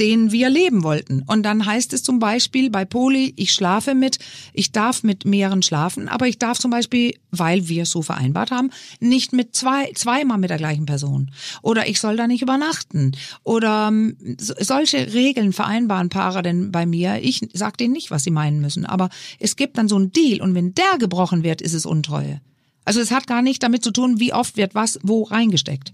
den 0.00 0.32
wir 0.32 0.50
leben 0.50 0.82
wollten. 0.82 1.22
Und 1.26 1.42
dann 1.42 1.66
heißt 1.66 1.92
es 1.92 2.02
zum 2.02 2.18
Beispiel 2.18 2.70
bei 2.70 2.84
Poli, 2.84 3.32
ich 3.36 3.52
schlafe 3.52 3.94
mit, 3.94 4.18
ich 4.52 4.72
darf 4.72 5.02
mit 5.02 5.24
mehreren 5.24 5.62
schlafen, 5.62 6.08
aber 6.08 6.26
ich 6.26 6.38
darf 6.38 6.58
zum 6.58 6.70
Beispiel, 6.70 7.14
weil 7.30 7.68
wir 7.68 7.84
es 7.84 7.90
so 7.90 8.02
vereinbart 8.02 8.50
haben, 8.50 8.70
nicht 9.00 9.32
mit 9.32 9.54
zwei, 9.54 9.90
zweimal 9.94 10.38
mit 10.38 10.50
der 10.50 10.58
gleichen 10.58 10.86
Person. 10.86 11.30
Oder 11.62 11.88
ich 11.88 12.00
soll 12.00 12.16
da 12.16 12.26
nicht 12.26 12.42
übernachten. 12.42 13.12
Oder 13.42 13.88
ähm, 13.88 14.16
solche 14.38 15.12
Regeln 15.12 15.52
vereinbaren 15.52 16.08
Paare 16.08 16.42
denn 16.42 16.72
bei 16.72 16.86
mir. 16.86 17.20
Ich 17.22 17.40
sag 17.52 17.76
denen 17.78 17.92
nicht, 17.92 18.10
was 18.10 18.24
sie 18.24 18.30
meinen 18.30 18.60
müssen. 18.60 18.86
Aber 18.86 19.08
es 19.38 19.56
gibt 19.56 19.78
dann 19.78 19.88
so 19.88 19.96
einen 19.96 20.12
Deal 20.12 20.40
und 20.40 20.54
wenn 20.54 20.74
der 20.74 20.98
gebrochen 20.98 21.42
wird, 21.42 21.60
ist 21.60 21.74
es 21.74 21.86
Untreue. 21.86 22.40
Also 22.84 23.00
es 23.00 23.10
hat 23.10 23.26
gar 23.26 23.42
nicht 23.42 23.62
damit 23.62 23.82
zu 23.82 23.90
tun, 23.90 24.20
wie 24.20 24.32
oft 24.32 24.56
wird 24.56 24.74
was 24.74 24.98
wo 25.02 25.22
reingesteckt. 25.22 25.92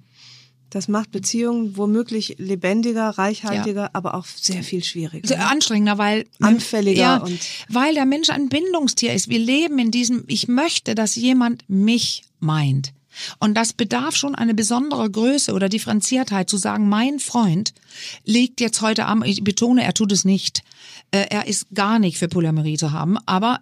Das 0.71 0.87
macht 0.87 1.11
Beziehungen 1.11 1.77
womöglich 1.77 2.37
lebendiger, 2.39 3.11
reichhaltiger, 3.11 3.83
ja. 3.83 3.91
aber 3.93 4.15
auch 4.15 4.25
sehr 4.25 4.63
viel 4.63 4.85
schwieriger. 4.85 5.27
Sehr 5.27 5.49
anstrengender, 5.49 5.99
weil 5.99 6.27
anfälliger 6.41 7.01
ja, 7.01 7.17
und 7.17 7.41
weil 7.69 7.95
der 7.95 8.07
Mensch 8.07 8.31
ein 8.31 8.49
Bindungstier 8.49 9.13
ist. 9.13 9.29
Wir 9.29 9.41
leben 9.41 9.79
in 9.81 9.91
diesem 9.91 10.25
ich 10.29 10.47
möchte, 10.47 10.95
dass 10.95 11.17
jemand 11.17 11.65
mich 11.69 12.23
meint. 12.39 12.93
Und 13.39 13.55
das 13.55 13.73
bedarf 13.73 14.15
schon 14.17 14.35
eine 14.35 14.55
besondere 14.55 15.11
Größe 15.11 15.53
oder 15.53 15.69
Differenziertheit 15.69 16.49
zu 16.49 16.57
sagen, 16.57 16.89
mein 16.89 17.19
Freund 17.19 17.75
legt 18.25 18.61
jetzt 18.61 18.81
heute 18.81 19.07
Abend, 19.07 19.27
ich 19.27 19.43
betone, 19.43 19.83
er 19.83 19.95
tut 19.95 20.13
es 20.13 20.25
nicht. 20.25 20.63
Äh, 21.11 21.27
er 21.31 21.47
ist 21.49 21.67
gar 21.75 21.99
nicht 21.99 22.19
für 22.19 22.29
Polyamorie 22.29 22.77
zu 22.77 22.93
haben, 22.93 23.19
aber 23.27 23.61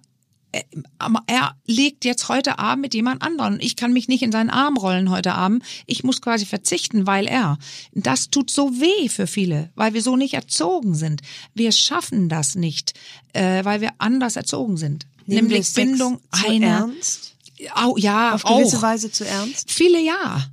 er 1.27 1.55
legt 1.67 2.05
jetzt 2.05 2.29
heute 2.29 2.59
Abend 2.59 2.83
mit 2.83 2.95
jemand 2.95 3.23
anderen. 3.23 3.59
Ich 3.61 3.77
kann 3.77 3.93
mich 3.93 4.09
nicht 4.09 4.23
in 4.23 4.33
seinen 4.33 4.51
Arm 4.51 4.77
rollen 4.77 5.11
heute 5.11 5.35
Abend. 5.35 5.63
Ich 5.87 6.05
muss 6.05 6.21
quasi 6.23 6.47
verzichten, 6.47 7.07
weil 7.07 7.27
er. 7.27 7.59
Das 7.93 8.31
tut 8.31 8.51
so 8.51 8.81
weh 8.81 9.09
für 9.09 9.27
viele, 9.27 9.71
weil 9.75 9.95
wir 9.95 10.03
so 10.03 10.17
nicht 10.17 10.35
erzogen 10.35 10.95
sind. 10.95 11.23
Wir 11.55 11.73
schaffen 11.73 12.29
das 12.29 12.55
nicht, 12.55 12.95
äh, 13.33 13.65
weil 13.65 13.81
wir 13.81 13.93
anders 13.99 14.37
erzogen 14.37 14.77
sind. 14.77 15.07
Nehmen 15.27 15.49
Nämlich 15.49 15.73
Bindung 15.75 16.21
eine. 16.31 16.67
Ernst? 16.67 17.35
Oh, 17.85 17.97
ja, 17.99 18.35
auf 18.35 18.45
gewisse 18.45 18.79
auch. 18.79 18.83
Weise 18.83 19.11
zu 19.11 19.27
ernst. 19.27 19.71
Viele 19.71 20.01
ja. 20.01 20.47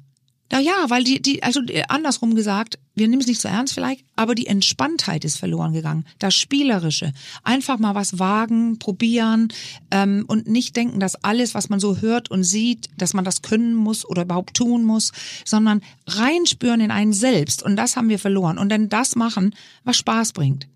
Na 0.52 0.60
ja, 0.60 0.90
weil 0.90 1.04
die, 1.04 1.22
die, 1.22 1.44
also 1.44 1.62
andersrum 1.88 2.36
gesagt, 2.36 2.78
wir 2.96 3.08
nehmen 3.08 3.22
es 3.22 3.28
nicht 3.28 3.42
so 3.42 3.48
ernst 3.48 3.74
vielleicht, 3.74 4.06
aber 4.16 4.36
die 4.36 4.48
Entspanntheit 4.48 5.26
ist 5.26 5.38
verloren 5.38 5.74
gegangen. 5.74 6.06
Das 6.20 6.34
Spielerische. 6.34 7.12
Einfach 7.44 7.78
mal 7.78 7.94
was 7.94 8.20
wagen, 8.20 8.80
probieren 8.80 9.50
ähm, 9.92 10.24
und 10.28 10.48
nicht 10.48 10.76
denken, 10.76 11.00
dass 11.00 11.24
alles, 11.24 11.54
was 11.54 11.70
man 11.70 11.80
so 11.80 11.98
hört 11.98 12.32
und 12.32 12.44
sieht, 12.44 12.90
dass 12.98 13.14
man 13.14 13.26
das 13.26 13.42
können 13.42 13.76
muss 13.76 14.06
oder 14.06 14.24
überhaupt 14.24 14.56
tun 14.56 14.84
muss, 14.84 15.12
sondern 15.44 15.82
reinspüren 16.08 16.82
in 16.82 16.92
einen 16.92 17.14
selbst. 17.14 17.64
Und 17.64 17.76
das 17.76 17.98
haben 17.98 18.10
wir 18.10 18.20
verloren. 18.20 18.58
Und 18.58 18.70
dann 18.70 18.90
das 18.90 19.16
machen, 19.16 19.54
was 19.84 19.98
Spaß 19.98 20.34
bringt. 20.34 20.68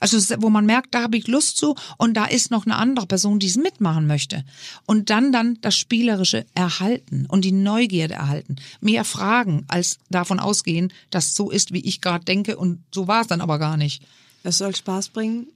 Also 0.00 0.18
wo 0.42 0.50
man 0.50 0.66
merkt, 0.66 0.94
da 0.94 1.02
habe 1.02 1.16
ich 1.16 1.26
Lust 1.26 1.56
zu 1.56 1.74
und 1.98 2.14
da 2.14 2.26
ist 2.26 2.50
noch 2.50 2.66
eine 2.66 2.76
andere 2.76 3.06
Person, 3.06 3.38
die 3.38 3.46
es 3.46 3.56
mitmachen 3.56 4.06
möchte. 4.06 4.44
Und 4.86 5.10
dann 5.10 5.32
dann 5.32 5.58
das 5.60 5.76
Spielerische 5.76 6.46
erhalten 6.54 7.26
und 7.26 7.44
die 7.44 7.52
Neugierde 7.52 8.14
erhalten. 8.14 8.56
Mehr 8.80 9.04
fragen, 9.04 9.64
als 9.68 9.98
davon 10.10 10.40
ausgehen, 10.40 10.92
dass 11.10 11.34
so 11.34 11.50
ist, 11.50 11.72
wie 11.72 11.84
ich 11.84 12.00
gerade 12.00 12.24
denke 12.24 12.56
und 12.56 12.80
so 12.92 13.08
war 13.08 13.22
es 13.22 13.26
dann 13.26 13.40
aber 13.40 13.58
gar 13.58 13.76
nicht. 13.76 14.02
Das 14.42 14.58
soll 14.58 14.74
Spaß 14.74 15.08
bringen 15.08 15.46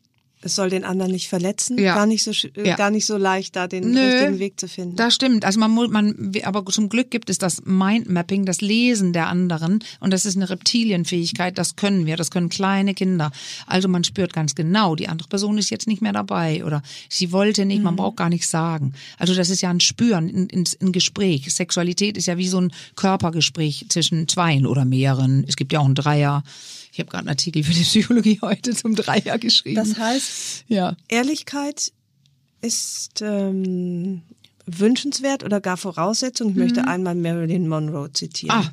es 0.40 0.54
soll 0.54 0.70
den 0.70 0.84
anderen 0.84 1.12
nicht 1.12 1.28
verletzen, 1.28 1.78
Ja. 1.78 1.94
gar 1.94 2.06
nicht 2.06 2.22
so 2.22 2.30
Ja. 2.62 2.76
gar 2.76 2.90
nicht 2.90 3.06
so 3.06 3.16
leicht, 3.16 3.56
da 3.56 3.66
den 3.66 3.90
Nö, 3.92 4.00
richtigen 4.00 4.38
Weg 4.38 4.60
zu 4.60 4.68
finden. 4.68 4.96
Das 4.96 5.14
stimmt. 5.14 5.44
Also 5.44 5.58
man, 5.60 5.70
mu- 5.70 5.88
man, 5.88 6.32
aber 6.44 6.64
zum 6.66 6.88
Glück 6.88 7.10
gibt 7.10 7.28
es 7.30 7.38
das 7.38 7.62
Mindmapping, 7.64 8.44
das 8.44 8.60
Lesen 8.60 9.12
der 9.12 9.28
anderen. 9.28 9.80
Und 10.00 10.12
das 10.12 10.24
ist 10.26 10.36
eine 10.36 10.48
Reptilienfähigkeit. 10.50 11.58
Das 11.58 11.76
können 11.76 12.06
wir. 12.06 12.16
Das 12.16 12.30
können 12.30 12.48
kleine 12.48 12.94
Kinder. 12.94 13.30
Also 13.66 13.88
man 13.88 14.04
spürt 14.04 14.32
ganz 14.32 14.54
genau, 14.54 14.94
die 14.94 15.08
andere 15.08 15.28
Person 15.28 15.58
ist 15.58 15.70
jetzt 15.70 15.86
nicht 15.86 16.02
mehr 16.02 16.12
dabei 16.12 16.64
oder 16.64 16.82
sie 17.08 17.32
wollte 17.32 17.64
nicht. 17.64 17.82
Man 17.82 17.96
braucht 17.96 18.16
gar 18.16 18.28
nichts 18.28 18.50
sagen. 18.50 18.92
Also 19.18 19.34
das 19.34 19.50
ist 19.50 19.60
ja 19.60 19.70
ein 19.70 19.80
Spüren, 19.80 20.28
ein, 20.28 20.48
ein, 20.54 20.64
ein 20.80 20.92
Gespräch. 20.92 21.52
Sexualität 21.54 22.16
ist 22.16 22.26
ja 22.26 22.38
wie 22.38 22.48
so 22.48 22.60
ein 22.60 22.72
Körpergespräch 22.96 23.86
zwischen 23.88 24.28
zweien 24.28 24.66
oder 24.66 24.84
mehreren. 24.84 25.44
Es 25.48 25.56
gibt 25.56 25.72
ja 25.72 25.80
auch 25.80 25.84
einen 25.86 25.94
Dreier. 25.94 26.42
Ich 26.98 27.00
habe 27.00 27.10
gerade 27.10 27.20
einen 27.20 27.28
Artikel 27.28 27.62
für 27.62 27.72
die 27.72 27.82
Psychologie 27.82 28.40
heute 28.42 28.74
zum 28.74 28.96
Dreier 28.96 29.38
geschrieben. 29.38 29.76
das 29.76 29.96
heißt, 29.96 30.64
ja. 30.66 30.96
Ehrlichkeit 31.06 31.92
ist 32.60 33.22
ähm, 33.22 34.22
wünschenswert 34.66 35.44
oder 35.44 35.60
gar 35.60 35.76
Voraussetzung. 35.76 36.50
Ich 36.50 36.56
möchte 36.56 36.88
einmal 36.88 37.14
Marilyn 37.14 37.68
Monroe 37.68 38.12
zitieren. 38.12 38.58
Mhm. 38.58 38.64
Ah. 38.64 38.72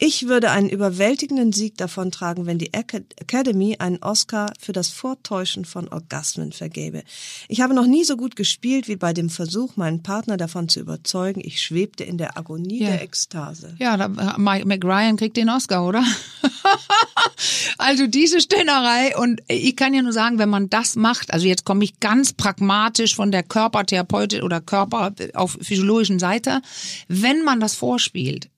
Ich 0.00 0.28
würde 0.28 0.52
einen 0.52 0.68
überwältigenden 0.68 1.52
Sieg 1.52 1.76
davontragen, 1.76 2.46
wenn 2.46 2.58
die 2.58 2.70
Ac- 2.72 3.02
Academy 3.16 3.76
einen 3.80 4.00
Oscar 4.00 4.52
für 4.60 4.72
das 4.72 4.90
Vortäuschen 4.90 5.64
von 5.64 5.88
Orgasmen 5.88 6.52
vergäbe. 6.52 7.02
Ich 7.48 7.60
habe 7.62 7.74
noch 7.74 7.86
nie 7.86 8.04
so 8.04 8.16
gut 8.16 8.36
gespielt 8.36 8.86
wie 8.86 8.94
bei 8.94 9.12
dem 9.12 9.28
Versuch, 9.28 9.76
meinen 9.76 10.04
Partner 10.04 10.36
davon 10.36 10.68
zu 10.68 10.78
überzeugen, 10.78 11.40
ich 11.44 11.60
schwebte 11.60 12.04
in 12.04 12.16
der 12.16 12.38
Agonie 12.38 12.80
Ja. 12.82 12.90
der 12.90 13.02
Ekstase. 13.02 13.74
Ja, 13.80 13.96
da, 13.96 14.04
äh, 14.06 14.38
Mike 14.38 14.66
McRyan 14.68 15.16
kriegt 15.16 15.36
den 15.36 15.50
Oscar, 15.50 15.84
oder? 15.84 16.04
also 17.78 18.06
diese 18.06 18.40
Stinnerei 18.40 19.16
und 19.16 19.40
ich 19.48 19.74
kann 19.74 19.94
ja 19.94 20.02
nur 20.02 20.12
sagen, 20.12 20.38
wenn 20.38 20.48
man 20.48 20.70
das 20.70 20.94
macht, 20.94 21.32
also 21.32 21.46
jetzt 21.46 21.64
komme 21.64 21.82
ich 21.82 21.98
ganz 21.98 22.32
pragmatisch 22.32 23.16
von 23.16 23.32
der 23.32 23.42
Körpertherapeutin 23.42 24.42
oder 24.42 24.60
Körper 24.60 25.12
auf 25.34 25.58
physiologischen 25.60 26.20
Seite, 26.20 26.62
wenn 27.08 27.42
man 27.42 27.58
das 27.58 27.74
vorspielt, 27.74 28.48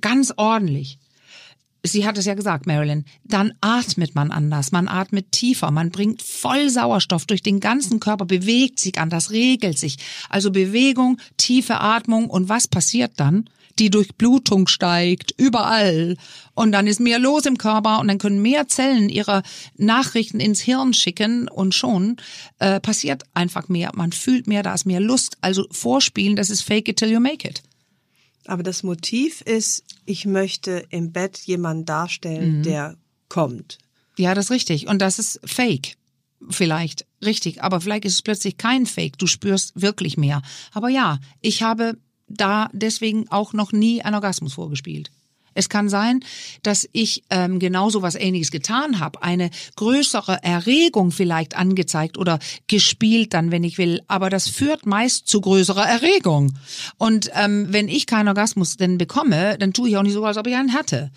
ganz 0.00 0.32
ordentlich, 0.36 0.98
sie 1.84 2.06
hat 2.06 2.18
es 2.18 2.24
ja 2.24 2.34
gesagt, 2.34 2.66
Marilyn, 2.66 3.04
dann 3.24 3.52
atmet 3.60 4.14
man 4.14 4.30
anders, 4.30 4.72
man 4.72 4.88
atmet 4.88 5.30
tiefer, 5.32 5.70
man 5.70 5.90
bringt 5.90 6.22
voll 6.22 6.68
Sauerstoff 6.70 7.26
durch 7.26 7.42
den 7.42 7.60
ganzen 7.60 8.00
Körper, 8.00 8.24
bewegt 8.24 8.80
sich 8.80 8.98
anders, 8.98 9.30
regelt 9.30 9.78
sich. 9.78 9.98
Also 10.30 10.50
Bewegung, 10.50 11.18
tiefe 11.36 11.80
Atmung 11.80 12.28
und 12.30 12.48
was 12.48 12.66
passiert 12.66 13.12
dann? 13.16 13.48
Die 13.80 13.90
Durchblutung 13.90 14.68
steigt 14.68 15.34
überall 15.36 16.16
und 16.54 16.70
dann 16.70 16.86
ist 16.86 17.00
mehr 17.00 17.18
los 17.18 17.44
im 17.44 17.58
Körper 17.58 17.98
und 17.98 18.06
dann 18.06 18.18
können 18.18 18.40
mehr 18.40 18.68
Zellen 18.68 19.08
ihre 19.08 19.42
Nachrichten 19.76 20.38
ins 20.38 20.60
Hirn 20.60 20.94
schicken 20.94 21.48
und 21.48 21.74
schon 21.74 22.16
äh, 22.60 22.78
passiert 22.78 23.24
einfach 23.34 23.68
mehr. 23.68 23.90
Man 23.94 24.12
fühlt 24.12 24.46
mehr, 24.46 24.62
da 24.62 24.74
ist 24.74 24.86
mehr 24.86 25.00
Lust. 25.00 25.38
Also 25.40 25.66
vorspielen, 25.72 26.36
das 26.36 26.50
ist 26.50 26.62
fake 26.62 26.88
it 26.88 26.98
till 26.98 27.10
you 27.10 27.18
make 27.18 27.46
it. 27.48 27.64
Aber 28.46 28.62
das 28.62 28.82
Motiv 28.82 29.40
ist, 29.42 29.84
ich 30.04 30.26
möchte 30.26 30.84
im 30.90 31.12
Bett 31.12 31.38
jemanden 31.38 31.84
darstellen, 31.84 32.62
der 32.62 32.96
kommt. 33.28 33.78
Ja, 34.16 34.34
das 34.34 34.46
ist 34.46 34.50
richtig. 34.50 34.86
Und 34.86 35.00
das 35.00 35.18
ist 35.18 35.40
Fake. 35.44 35.96
Vielleicht. 36.50 37.06
Richtig. 37.24 37.62
Aber 37.62 37.80
vielleicht 37.80 38.04
ist 38.04 38.14
es 38.14 38.22
plötzlich 38.22 38.58
kein 38.58 38.86
Fake. 38.86 39.18
Du 39.18 39.26
spürst 39.26 39.80
wirklich 39.80 40.16
mehr. 40.16 40.42
Aber 40.72 40.88
ja, 40.88 41.18
ich 41.40 41.62
habe 41.62 41.96
da 42.28 42.68
deswegen 42.72 43.28
auch 43.30 43.52
noch 43.52 43.72
nie 43.72 44.02
einen 44.02 44.14
Orgasmus 44.14 44.54
vorgespielt. 44.54 45.10
Es 45.54 45.68
kann 45.68 45.88
sein, 45.88 46.20
dass 46.62 46.88
ich 46.92 47.24
ähm, 47.30 47.58
genauso 47.58 48.02
was 48.02 48.14
Ähnliches 48.14 48.50
getan 48.50 49.00
habe, 49.00 49.22
eine 49.22 49.50
größere 49.76 50.42
Erregung 50.42 51.10
vielleicht 51.10 51.56
angezeigt 51.56 52.18
oder 52.18 52.38
gespielt 52.66 53.34
dann, 53.34 53.50
wenn 53.50 53.64
ich 53.64 53.78
will. 53.78 54.00
Aber 54.08 54.30
das 54.30 54.48
führt 54.48 54.86
meist 54.86 55.26
zu 55.28 55.40
größerer 55.40 55.86
Erregung. 55.86 56.54
Und 56.98 57.30
ähm, 57.34 57.66
wenn 57.70 57.88
ich 57.88 58.06
keinen 58.06 58.28
Orgasmus 58.28 58.76
denn 58.76 58.98
bekomme, 58.98 59.56
dann 59.58 59.72
tue 59.72 59.88
ich 59.88 59.96
auch 59.96 60.02
nicht 60.02 60.12
so, 60.12 60.24
als 60.24 60.36
ob 60.36 60.46
ich 60.46 60.54
einen 60.54 60.74
hatte. 60.74 61.10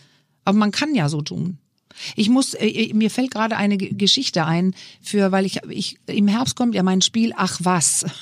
Aber 0.46 0.58
man 0.58 0.72
kann 0.72 0.96
ja 0.96 1.10
so 1.10 1.22
tun. 1.22 1.58
Ich 2.16 2.30
muss, 2.30 2.54
äh, 2.54 2.92
mir 2.94 3.10
fällt 3.10 3.32
gerade 3.32 3.58
eine 3.58 3.78
G- 3.78 3.90
Geschichte 3.94 4.46
ein, 4.46 4.76
für, 5.02 5.32
weil 5.32 5.46
ich, 5.46 5.62
ich, 5.70 5.98
im 6.08 6.28
Herbst 6.28 6.56
kommt 6.56 6.76
ja 6.76 6.84
mein 6.84 7.02
Spiel 7.02 7.34
Ach 7.36 7.60
was. 7.62 8.06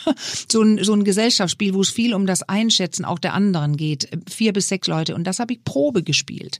So 0.48 0.62
ein, 0.62 0.84
so 0.84 0.94
ein 0.94 1.04
Gesellschaftsspiel, 1.04 1.74
wo 1.74 1.82
es 1.82 1.90
viel 1.90 2.14
um 2.14 2.26
das 2.26 2.44
Einschätzen 2.44 3.04
auch 3.04 3.20
der 3.20 3.34
anderen 3.34 3.78
geht. 3.78 4.08
Vier 4.30 4.54
bis 4.54 4.70
sechs 4.70 4.88
Leute. 4.88 5.16
Und 5.16 5.26
das 5.26 5.40
habe 5.40 5.54
ich 5.54 5.64
Probe 5.64 6.04
gespielt. 6.04 6.60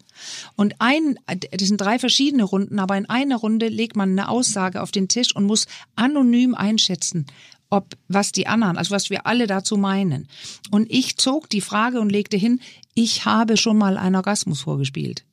Und 0.56 0.76
ein, 0.80 1.18
das 1.28 1.68
sind 1.68 1.80
drei 1.80 2.00
verschiedene 2.00 2.44
Runden, 2.44 2.80
aber 2.80 2.98
in 2.98 3.08
einer 3.08 3.38
Runde 3.38 3.68
legt 3.70 3.96
man 3.96 4.10
eine 4.12 4.28
Aussage 4.30 4.82
auf 4.82 4.92
den 4.92 5.08
Tisch 5.08 5.36
und 5.36 5.46
muss 5.46 5.68
anonym 5.96 6.56
einschätzen, 6.56 7.26
ob 7.70 7.96
was 8.08 8.32
die 8.32 8.48
anderen, 8.48 8.78
also 8.78 8.92
was 8.92 9.10
wir 9.10 9.26
alle 9.26 9.48
dazu 9.48 9.78
meinen. 9.78 10.28
Und 10.72 10.92
ich 10.92 11.18
zog 11.18 11.50
die 11.50 11.62
Frage 11.62 12.00
und 12.00 12.12
legte 12.12 12.38
hin, 12.38 12.60
ich 12.94 13.26
habe 13.26 13.58
schon 13.58 13.78
mal 13.78 13.98
einen 13.98 14.16
Orgasmus 14.16 14.62
vorgespielt. 14.62 15.26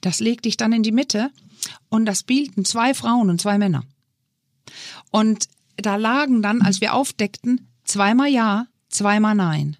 Das 0.00 0.20
legte 0.20 0.48
ich 0.48 0.56
dann 0.56 0.72
in 0.72 0.82
die 0.82 0.92
Mitte 0.92 1.30
und 1.88 2.06
das 2.06 2.20
spielten 2.20 2.64
zwei 2.64 2.94
Frauen 2.94 3.30
und 3.30 3.40
zwei 3.40 3.58
Männer. 3.58 3.84
Und 5.10 5.48
da 5.76 5.96
lagen 5.96 6.42
dann, 6.42 6.62
als 6.62 6.80
wir 6.80 6.94
aufdeckten, 6.94 7.68
zweimal 7.84 8.28
ja, 8.28 8.66
zweimal 8.88 9.34
nein. 9.34 9.76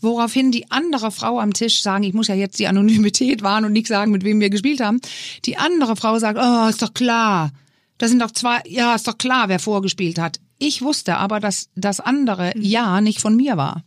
Woraufhin 0.00 0.50
die 0.50 0.70
andere 0.70 1.10
Frau 1.10 1.40
am 1.40 1.52
Tisch 1.52 1.82
sagen, 1.82 2.04
ich 2.04 2.14
muss 2.14 2.28
ja 2.28 2.34
jetzt 2.34 2.58
die 2.58 2.66
Anonymität 2.66 3.42
wahren 3.42 3.64
und 3.64 3.72
nicht 3.72 3.86
sagen, 3.86 4.12
mit 4.12 4.24
wem 4.24 4.40
wir 4.40 4.50
gespielt 4.50 4.80
haben. 4.80 5.00
Die 5.44 5.56
andere 5.56 5.96
Frau 5.96 6.18
sagt, 6.18 6.38
oh, 6.40 6.68
ist 6.68 6.82
doch 6.82 6.94
klar. 6.94 7.52
Das 7.98 8.10
sind 8.10 8.20
doch 8.20 8.30
zwei, 8.30 8.62
ja, 8.66 8.94
ist 8.94 9.08
doch 9.08 9.18
klar, 9.18 9.48
wer 9.48 9.58
vorgespielt 9.58 10.18
hat. 10.18 10.40
Ich 10.58 10.82
wusste 10.82 11.16
aber, 11.16 11.40
dass 11.40 11.68
das 11.74 12.00
andere 12.00 12.52
Ja 12.56 13.00
nicht 13.00 13.20
von 13.20 13.36
mir 13.36 13.56
war. 13.56 13.84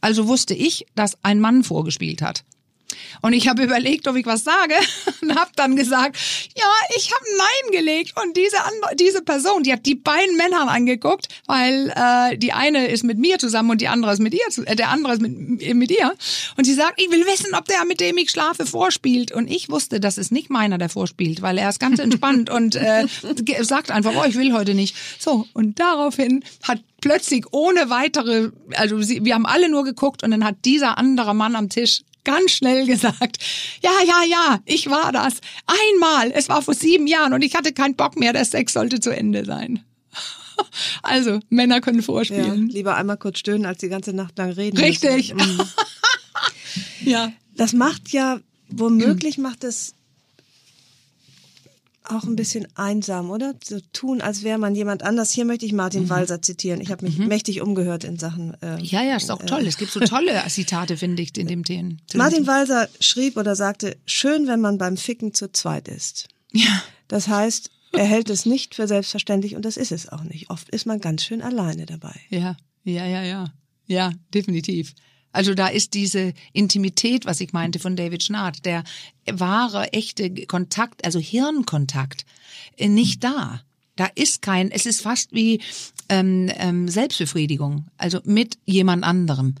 Also 0.00 0.26
wusste 0.28 0.54
ich, 0.54 0.86
dass 0.94 1.22
ein 1.22 1.40
Mann 1.40 1.64
vorgespielt 1.64 2.22
hat. 2.22 2.44
Und 3.22 3.32
ich 3.32 3.48
habe 3.48 3.62
überlegt, 3.62 4.08
ob 4.08 4.16
ich 4.16 4.26
was 4.26 4.44
sage 4.44 4.74
und 5.22 5.34
habe 5.34 5.50
dann 5.56 5.76
gesagt, 5.76 6.16
ja, 6.56 6.64
ich 6.96 7.10
habe 7.12 7.24
Nein 7.36 7.72
gelegt. 7.72 8.14
Und 8.22 8.36
diese 8.36 8.56
diese 8.94 9.22
Person, 9.22 9.62
die 9.62 9.72
hat 9.72 9.86
die 9.86 9.94
beiden 9.94 10.36
Männer 10.36 10.68
angeguckt, 10.68 11.28
weil 11.46 11.92
äh, 11.94 12.36
die 12.36 12.52
eine 12.52 12.86
ist 12.86 13.04
mit 13.04 13.18
mir 13.18 13.38
zusammen 13.38 13.70
und 13.70 13.80
die 13.80 13.88
andere 13.88 14.12
ist 14.12 14.20
mit 14.20 14.34
ihr, 14.34 14.64
äh, 14.66 14.76
der 14.76 14.90
andere 14.90 15.14
ist 15.14 15.22
mit, 15.22 15.74
mit 15.74 15.90
ihr. 15.90 16.14
Und 16.56 16.64
sie 16.64 16.74
sagt, 16.74 17.00
ich 17.00 17.10
will 17.10 17.26
wissen, 17.26 17.54
ob 17.54 17.66
der 17.66 17.84
mit 17.84 18.00
dem 18.00 18.16
ich 18.18 18.30
schlafe 18.30 18.66
vorspielt. 18.66 19.32
Und 19.32 19.48
ich 19.50 19.70
wusste, 19.70 20.00
das 20.00 20.18
ist 20.18 20.32
nicht 20.32 20.50
meiner, 20.50 20.78
der 20.78 20.88
vorspielt, 20.88 21.42
weil 21.42 21.58
er 21.58 21.68
ist 21.68 21.80
ganz 21.80 21.98
entspannt 21.98 22.50
und 22.50 22.76
äh, 22.76 23.06
sagt 23.60 23.90
einfach, 23.90 24.12
oh, 24.16 24.24
ich 24.26 24.36
will 24.36 24.52
heute 24.52 24.74
nicht. 24.74 24.96
So 25.18 25.46
und 25.52 25.78
daraufhin 25.78 26.44
hat 26.62 26.80
plötzlich 27.00 27.44
ohne 27.52 27.90
weitere, 27.90 28.50
also 28.76 29.00
sie, 29.02 29.24
wir 29.24 29.34
haben 29.34 29.46
alle 29.46 29.68
nur 29.68 29.84
geguckt 29.84 30.22
und 30.22 30.30
dann 30.30 30.44
hat 30.44 30.56
dieser 30.64 30.98
andere 30.98 31.34
Mann 31.34 31.56
am 31.56 31.68
Tisch 31.68 32.02
ganz 32.24 32.50
schnell 32.52 32.86
gesagt, 32.86 33.38
ja, 33.82 33.92
ja, 34.06 34.22
ja, 34.28 34.60
ich 34.64 34.88
war 34.90 35.12
das. 35.12 35.34
Einmal, 35.66 36.32
es 36.32 36.48
war 36.48 36.62
vor 36.62 36.74
sieben 36.74 37.06
Jahren 37.06 37.32
und 37.32 37.42
ich 37.42 37.54
hatte 37.54 37.72
keinen 37.72 37.94
Bock 37.96 38.16
mehr, 38.18 38.32
der 38.32 38.44
Sex 38.44 38.72
sollte 38.72 39.00
zu 39.00 39.10
Ende 39.10 39.44
sein. 39.44 39.84
Also, 41.02 41.40
Männer 41.48 41.80
können 41.80 41.98
Ja, 41.98 42.04
vorspielen. 42.04 42.68
lieber 42.68 42.94
einmal 42.94 43.16
kurz 43.16 43.40
stöhnen, 43.40 43.66
als 43.66 43.78
die 43.78 43.88
ganze 43.88 44.12
Nacht 44.12 44.38
lang 44.38 44.50
reden. 44.52 44.78
Richtig. 44.78 45.34
Mhm. 45.34 45.60
Ja. 47.04 47.32
Das 47.56 47.72
macht 47.72 48.10
ja, 48.10 48.40
womöglich 48.68 49.36
macht 49.38 49.64
es 49.64 49.94
auch 52.04 52.24
ein 52.24 52.36
bisschen 52.36 52.66
einsam, 52.74 53.30
oder? 53.30 53.54
So 53.64 53.80
tun, 53.92 54.20
als 54.20 54.42
wäre 54.42 54.58
man 54.58 54.74
jemand 54.74 55.02
anders. 55.02 55.30
Hier 55.32 55.44
möchte 55.44 55.64
ich 55.66 55.72
Martin 55.72 56.08
Walser 56.08 56.42
zitieren. 56.42 56.80
Ich 56.80 56.90
habe 56.90 57.04
mich 57.06 57.18
mächtig 57.18 57.60
umgehört 57.62 58.04
in 58.04 58.18
Sachen. 58.18 58.54
Äh, 58.62 58.80
Ja, 58.82 59.02
ja, 59.02 59.16
ist 59.16 59.30
auch 59.30 59.42
toll. 59.44 59.66
Es 59.66 59.78
gibt 59.78 59.90
so 59.92 60.00
tolle 60.00 60.42
Zitate, 60.48 60.96
finde 60.96 61.22
ich, 61.22 61.36
in 61.36 61.46
dem 61.46 61.64
Themen. 61.64 62.00
Martin 62.14 62.46
Walser 62.46 62.88
schrieb 63.00 63.36
oder 63.36 63.56
sagte, 63.56 63.96
schön, 64.06 64.46
wenn 64.46 64.60
man 64.60 64.78
beim 64.78 64.96
Ficken 64.96 65.32
zu 65.34 65.50
zweit 65.52 65.88
ist. 65.88 66.28
Ja. 66.52 66.82
Das 67.08 67.28
heißt, 67.28 67.70
er 67.92 68.04
hält 68.04 68.28
es 68.30 68.44
nicht 68.44 68.74
für 68.74 68.86
selbstverständlich 68.88 69.56
und 69.56 69.64
das 69.64 69.76
ist 69.76 69.92
es 69.92 70.08
auch 70.08 70.24
nicht. 70.24 70.50
Oft 70.50 70.68
ist 70.70 70.86
man 70.86 71.00
ganz 71.00 71.24
schön 71.24 71.42
alleine 71.42 71.86
dabei. 71.86 72.14
Ja, 72.28 72.56
ja, 72.84 73.06
ja, 73.06 73.22
ja. 73.22 73.52
Ja, 73.86 74.12
definitiv. 74.32 74.94
Also 75.32 75.54
da 75.54 75.66
ist 75.66 75.94
diese 75.94 76.32
Intimität, 76.52 77.26
was 77.26 77.40
ich 77.40 77.52
meinte 77.52 77.78
von 77.80 77.96
David 77.96 78.22
Schnarrt, 78.22 78.64
der 78.64 78.84
wahre, 79.32 79.92
echte 79.92 80.30
Kontakt, 80.46 81.04
also 81.04 81.18
Hirnkontakt, 81.18 82.24
äh, 82.76 82.88
nicht 82.88 83.24
da. 83.24 83.60
Da 83.96 84.06
ist 84.14 84.42
kein, 84.42 84.70
es 84.70 84.86
ist 84.86 85.02
fast 85.02 85.32
wie 85.32 85.60
ähm, 86.08 86.50
ähm, 86.56 86.88
Selbstbefriedigung, 86.88 87.86
also 87.96 88.20
mit 88.24 88.58
jemand 88.64 89.04
anderem. 89.04 89.54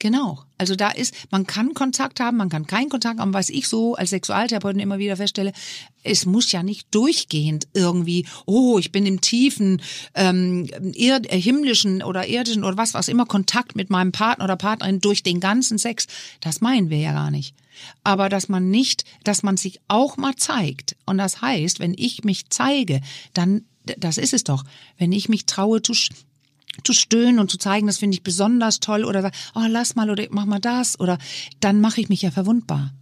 Genau. 0.00 0.42
Also 0.56 0.76
da 0.76 0.88
ist, 0.90 1.14
man 1.30 1.46
kann 1.46 1.74
Kontakt 1.74 2.20
haben, 2.20 2.38
man 2.38 2.48
kann 2.48 2.66
keinen 2.66 2.88
Kontakt 2.88 3.20
haben, 3.20 3.34
was 3.34 3.50
ich 3.50 3.68
so 3.68 3.96
als 3.96 4.10
Sexualtherapeutin 4.10 4.80
immer 4.80 4.98
wieder 4.98 5.16
feststelle, 5.16 5.52
es 6.02 6.24
muss 6.24 6.50
ja 6.52 6.62
nicht 6.62 6.86
durchgehend 6.90 7.68
irgendwie, 7.74 8.26
oh, 8.46 8.78
ich 8.78 8.92
bin 8.92 9.04
im 9.04 9.20
tiefen, 9.20 9.82
ähm, 10.14 10.66
äh, 10.94 11.38
himmlischen 11.38 12.02
oder 12.02 12.26
irdischen 12.26 12.64
oder 12.64 12.78
was, 12.78 12.94
was 12.94 13.08
immer 13.08 13.26
Kontakt 13.26 13.76
mit 13.76 13.90
meinem 13.90 14.10
Partner 14.10 14.44
oder 14.44 14.56
Partnerin 14.56 15.00
durch 15.00 15.22
den 15.22 15.38
ganzen 15.38 15.76
Sex. 15.76 16.06
Das 16.40 16.62
meinen 16.62 16.88
wir 16.88 16.98
ja 16.98 17.12
gar 17.12 17.30
nicht. 17.30 17.54
Aber 18.04 18.28
dass 18.28 18.48
man 18.48 18.70
nicht, 18.70 19.04
dass 19.24 19.42
man 19.42 19.56
sich 19.56 19.80
auch 19.88 20.16
mal 20.16 20.36
zeigt. 20.36 20.96
Und 21.06 21.18
das 21.18 21.42
heißt, 21.42 21.80
wenn 21.80 21.94
ich 21.96 22.24
mich 22.24 22.50
zeige, 22.50 23.00
dann, 23.34 23.64
das 23.98 24.18
ist 24.18 24.34
es 24.34 24.44
doch, 24.44 24.64
wenn 24.98 25.12
ich 25.12 25.28
mich 25.28 25.46
traue 25.46 25.82
zu, 25.82 25.94
zu 26.84 26.92
stöhnen 26.92 27.38
und 27.38 27.50
zu 27.50 27.58
zeigen, 27.58 27.86
das 27.86 27.98
finde 27.98 28.14
ich 28.14 28.22
besonders 28.22 28.80
toll 28.80 29.04
oder 29.04 29.30
oh 29.54 29.64
lass 29.68 29.94
mal 29.96 30.10
oder 30.10 30.26
mach 30.30 30.46
mal 30.46 30.60
das 30.60 30.98
oder 30.98 31.18
dann 31.60 31.80
mache 31.80 32.00
ich 32.00 32.08
mich 32.08 32.22
ja 32.22 32.30
verwundbar 32.30 32.92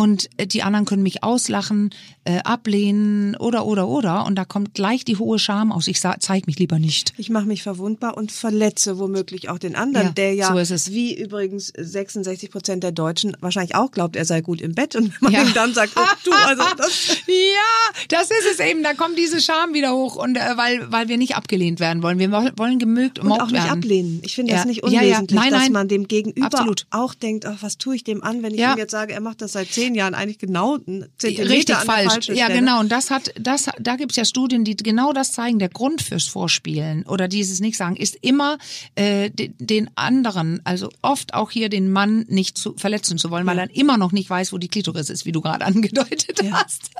und 0.00 0.30
äh, 0.38 0.46
die 0.46 0.62
anderen 0.62 0.86
können 0.86 1.02
mich 1.02 1.22
auslachen, 1.22 1.90
äh, 2.30 2.40
ablehnen 2.44 3.36
oder 3.36 3.66
oder 3.66 3.88
oder 3.88 4.26
und 4.26 4.36
da 4.36 4.44
kommt 4.44 4.74
gleich 4.74 5.04
die 5.04 5.16
hohe 5.16 5.38
Scham 5.38 5.72
aus. 5.72 5.88
Ich 5.88 6.00
zeige 6.00 6.46
mich 6.46 6.58
lieber 6.58 6.78
nicht. 6.78 7.12
Ich 7.16 7.30
mache 7.30 7.46
mich 7.46 7.62
verwundbar 7.62 8.16
und 8.16 8.30
verletze 8.30 8.98
womöglich 8.98 9.48
auch 9.48 9.58
den 9.58 9.74
anderen, 9.74 10.08
ja, 10.08 10.12
der 10.12 10.34
ja 10.34 10.52
so 10.52 10.58
ist 10.58 10.70
es. 10.70 10.92
wie 10.92 11.14
übrigens 11.14 11.72
66 11.76 12.50
Prozent 12.50 12.82
der 12.82 12.92
Deutschen 12.92 13.36
wahrscheinlich 13.40 13.74
auch 13.74 13.90
glaubt, 13.90 14.16
er 14.16 14.24
sei 14.24 14.40
gut 14.40 14.60
im 14.60 14.74
Bett 14.74 14.94
und 14.96 15.04
wenn 15.04 15.18
man 15.20 15.32
ja. 15.32 15.42
ihm 15.42 15.54
dann 15.54 15.74
sagt, 15.74 15.92
oh, 15.96 16.02
du 16.24 16.32
also 16.32 16.62
das 16.76 17.08
ja, 17.26 18.00
das 18.08 18.30
ist 18.30 18.46
es 18.52 18.60
eben. 18.60 18.82
Da 18.82 18.94
kommt 18.94 19.18
diese 19.18 19.40
Scham 19.40 19.74
wieder 19.74 19.92
hoch 19.92 20.16
und 20.16 20.36
äh, 20.36 20.40
weil 20.56 20.90
weil 20.92 21.08
wir 21.08 21.16
nicht 21.16 21.36
abgelehnt 21.36 21.80
werden 21.80 22.02
wollen. 22.02 22.18
Wir 22.18 22.30
wollen 22.30 22.78
gemögt 22.78 23.18
und 23.18 23.32
auch 23.32 23.46
nicht 23.46 23.54
werden. 23.54 23.78
ablehnen. 23.78 24.20
Ich 24.24 24.34
finde 24.34 24.52
ja. 24.52 24.58
das 24.58 24.66
nicht 24.66 24.82
unwesentlich, 24.82 25.38
nein, 25.38 25.50
nein. 25.50 25.60
dass 25.60 25.70
man 25.70 25.88
dem 25.88 26.06
Gegenüber 26.06 26.46
Absolut. 26.46 26.86
auch 26.90 27.14
denkt, 27.14 27.46
ach, 27.46 27.58
was 27.60 27.78
tue 27.78 27.96
ich 27.96 28.04
dem 28.04 28.22
an, 28.22 28.42
wenn 28.42 28.54
ich 28.54 28.60
ihm 28.60 28.76
jetzt 28.76 28.92
sage, 28.92 29.12
er 29.12 29.20
macht 29.20 29.42
das 29.42 29.52
seit 29.52 29.68
zehn 29.68 29.94
Jahren 29.94 30.14
eigentlich 30.14 30.38
genau 30.38 30.74
einen 30.74 31.06
Zentimeter 31.18 31.50
Richtig 31.50 31.76
falsch. 31.76 32.19
Der 32.28 32.36
ja, 32.36 32.44
Stelle. 32.46 32.60
genau. 32.60 32.80
Und 32.80 32.90
das 32.92 33.10
hat, 33.10 33.32
das, 33.38 33.68
da 33.78 33.96
gibt's 33.96 34.16
ja 34.16 34.24
Studien, 34.24 34.64
die 34.64 34.76
genau 34.76 35.12
das 35.12 35.32
zeigen. 35.32 35.58
Der 35.58 35.68
Grund 35.68 36.02
fürs 36.02 36.26
Vorspielen 36.26 37.04
oder 37.06 37.28
dieses 37.28 37.60
nicht 37.60 37.76
sagen 37.76 37.96
ist 37.96 38.16
immer 38.20 38.58
äh, 38.94 39.30
den 39.30 39.90
anderen, 39.96 40.60
also 40.64 40.90
oft 41.02 41.34
auch 41.34 41.50
hier 41.50 41.68
den 41.68 41.90
Mann 41.90 42.24
nicht 42.28 42.56
zu 42.58 42.74
verletzen 42.76 43.18
zu 43.18 43.30
wollen, 43.30 43.46
weil 43.46 43.58
er 43.58 43.74
immer 43.74 43.96
noch 43.98 44.12
nicht 44.12 44.28
weiß, 44.30 44.52
wo 44.52 44.58
die 44.58 44.68
Klitoris 44.68 45.10
ist, 45.10 45.26
wie 45.26 45.32
du 45.32 45.40
gerade 45.40 45.64
angedeutet 45.66 46.42
Ja. 46.42 46.62
hast. 46.64 46.90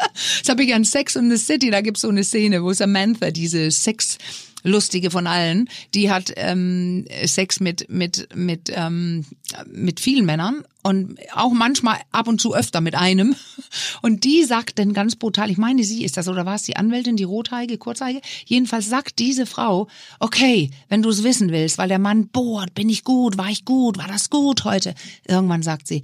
Das 0.41 0.49
habe 0.49 0.65
ich 0.65 0.75
an 0.75 0.85
Sex 0.85 1.17
in 1.17 1.31
the 1.31 1.37
City. 1.37 1.71
Da 1.71 1.81
gibt's 1.81 2.01
so 2.03 2.09
eine 2.09 2.25
Szene, 2.25 2.63
wo 2.63 2.73
Samantha 2.73 3.31
diese 3.31 3.71
Sex 3.71 4.19
lustige 4.63 5.11
von 5.11 5.27
allen, 5.27 5.69
die 5.95 6.11
hat 6.11 6.33
ähm, 6.37 7.07
Sex 7.25 7.61
mit 7.61 7.89
mit 7.89 8.29
mit 8.35 8.71
ähm, 8.75 9.25
mit 9.67 10.01
vielen 10.01 10.27
Männern 10.27 10.65
und 10.83 11.19
auch 11.35 11.53
manchmal 11.53 11.99
ab 12.11 12.29
und 12.29 12.41
zu 12.41 12.55
öfter 12.55 12.81
mit 12.81 12.95
einem 12.95 13.37
und 14.03 14.25
die 14.25 14.45
sagt 14.45 14.79
dann 14.79 14.93
ganz 14.93 15.17
brutal, 15.17 15.51
ich 15.51 15.59
meine 15.59 15.85
sie 15.85 16.05
ist 16.05 16.17
das 16.17 16.29
oder 16.29 16.47
war 16.47 16.55
es 16.55 16.63
die 16.63 16.77
Anwältin, 16.77 17.17
die 17.17 17.25
rothaarige, 17.25 17.79
kurzhaarige, 17.79 18.21
jedenfalls 18.45 18.89
sagt 18.89 19.19
diese 19.19 19.47
Frau, 19.47 19.89
okay, 20.19 20.71
wenn 20.89 21.03
du 21.03 21.11
es 21.11 21.23
wissen 21.23 21.51
willst, 21.51 21.79
weil 21.79 21.89
der 21.89 21.99
Mann 21.99 22.29
bohrt, 22.29 22.75
bin 22.75 22.89
ich 22.89 23.05
gut, 23.05 23.39
war 23.39 23.49
ich 23.49 23.65
gut, 23.65 23.99
war 23.99 24.09
das 24.09 24.31
gut 24.31 24.65
heute, 24.65 24.95
irgendwann 25.27 25.63
sagt 25.63 25.87
sie, 25.87 26.03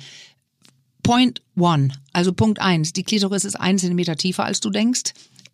Point 1.06 1.40
one, 1.56 1.90
also 2.12 2.32
Punkt 2.32 2.60
eins, 2.60 2.92
die 2.92 3.04
Klitoris 3.04 3.44
ist 3.44 3.54
ein 3.54 3.78
Zentimeter 3.78 4.16
tiefer 4.16 4.44
als 4.44 4.58
du 4.58 4.70
denkst. 4.70 5.12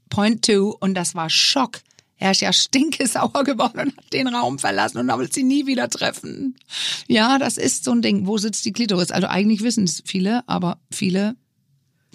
Point 0.09 0.47
two, 0.47 0.75
und 0.81 0.95
das 0.95 1.15
war 1.15 1.29
Schock. 1.29 1.81
Er 2.23 2.31
ist 2.31 2.41
ja 2.41 2.53
stinkesauer 2.53 3.43
geworden 3.45 3.81
und 3.81 3.97
hat 3.97 4.13
den 4.13 4.29
Raum 4.29 4.61
verlassen 4.61 4.99
und 4.99 5.19
will 5.19 5.33
sie 5.33 5.43
nie 5.43 5.67
wieder 5.67 5.91
treffen. 5.91 6.55
Ja, 7.09 7.37
das 7.39 7.57
ist 7.57 7.83
so 7.83 7.91
ein 7.91 8.01
Ding. 8.01 8.29
Wo 8.29 8.39
sitzt 8.39 8.65
die 8.65 8.73
Klitoris? 8.73 9.11
Also 9.11 9.27
eigentlich 9.27 9.63
wissen 9.65 9.85
es 9.85 10.05
viele, 10.07 10.47
aber 10.47 10.79
viele, 10.93 11.35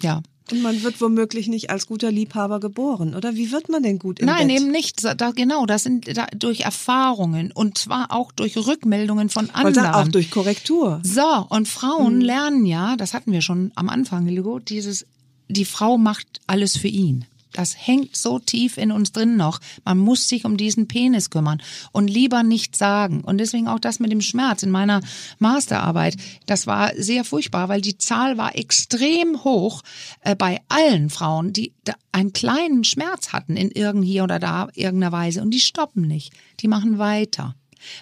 ja. 0.00 0.22
Und 0.50 0.62
man 0.62 0.82
wird 0.82 0.98
womöglich 1.02 1.46
nicht 1.48 1.68
als 1.68 1.86
guter 1.86 2.10
Liebhaber 2.10 2.58
geboren, 2.58 3.14
oder? 3.14 3.34
Wie 3.34 3.52
wird 3.52 3.68
man 3.68 3.82
denn 3.82 3.98
gut 3.98 4.18
im 4.18 4.24
Nein, 4.24 4.48
Bett? 4.48 4.56
eben 4.56 4.70
nicht. 4.70 5.04
Da, 5.04 5.32
genau, 5.32 5.66
das 5.66 5.82
sind 5.82 6.16
da, 6.16 6.26
durch 6.34 6.60
Erfahrungen 6.60 7.52
und 7.52 7.76
zwar 7.76 8.10
auch 8.10 8.32
durch 8.32 8.56
Rückmeldungen 8.56 9.28
von 9.28 9.50
anderen. 9.50 9.74
dann 9.74 9.94
auch 9.94 10.08
durch 10.08 10.30
Korrektur. 10.30 11.02
So, 11.04 11.46
und 11.50 11.68
Frauen 11.68 12.22
lernen 12.22 12.64
ja, 12.64 12.96
das 12.96 13.12
hatten 13.12 13.30
wir 13.30 13.42
schon 13.42 13.72
am 13.74 13.90
Anfang, 13.90 14.26
Ligo, 14.26 14.58
dieses, 14.58 15.04
die 15.48 15.66
Frau 15.66 15.98
macht 15.98 16.40
alles 16.46 16.78
für 16.78 16.88
ihn. 16.88 17.26
Das 17.52 17.74
hängt 17.86 18.16
so 18.16 18.38
tief 18.38 18.76
in 18.76 18.92
uns 18.92 19.12
drin 19.12 19.36
noch. 19.36 19.60
Man 19.84 19.98
muss 19.98 20.28
sich 20.28 20.44
um 20.44 20.56
diesen 20.56 20.88
Penis 20.88 21.30
kümmern 21.30 21.62
und 21.92 22.08
lieber 22.08 22.42
nicht 22.42 22.76
sagen. 22.76 23.22
Und 23.22 23.38
deswegen 23.38 23.68
auch 23.68 23.78
das 23.78 24.00
mit 24.00 24.12
dem 24.12 24.20
Schmerz 24.20 24.62
in 24.62 24.70
meiner 24.70 25.00
Masterarbeit. 25.38 26.16
Das 26.46 26.66
war 26.66 26.92
sehr 26.96 27.24
furchtbar, 27.24 27.68
weil 27.68 27.80
die 27.80 27.98
Zahl 27.98 28.38
war 28.38 28.56
extrem 28.56 29.44
hoch 29.44 29.82
äh, 30.20 30.36
bei 30.36 30.60
allen 30.68 31.10
Frauen, 31.10 31.52
die 31.52 31.72
einen 32.12 32.32
kleinen 32.32 32.84
Schmerz 32.84 33.32
hatten 33.32 33.56
in 33.56 33.70
irgend 33.70 34.04
hier 34.04 34.24
oder 34.24 34.38
da 34.38 34.68
irgendeiner 34.74 35.12
Weise. 35.12 35.42
Und 35.42 35.50
die 35.50 35.60
stoppen 35.60 36.02
nicht. 36.02 36.32
Die 36.60 36.68
machen 36.68 36.98
weiter 36.98 37.54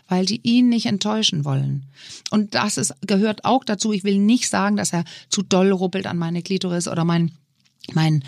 weil 0.09 0.25
die 0.25 0.41
ihn 0.43 0.69
nicht 0.69 0.87
enttäuschen 0.87 1.45
wollen. 1.45 1.85
Und 2.31 2.55
das 2.55 2.77
ist, 2.77 2.95
gehört 3.03 3.45
auch 3.45 3.65
dazu. 3.65 3.93
Ich 3.93 4.05
will 4.05 4.19
nicht 4.19 4.49
sagen, 4.49 4.77
dass 4.77 4.93
er 4.93 5.05
zu 5.29 5.43
doll 5.43 5.71
ruppelt 5.71 6.07
an 6.07 6.19
meine 6.19 6.43
Klitoris 6.43 6.89
oder 6.89 7.05
mein, 7.05 7.33
mein 7.93 8.25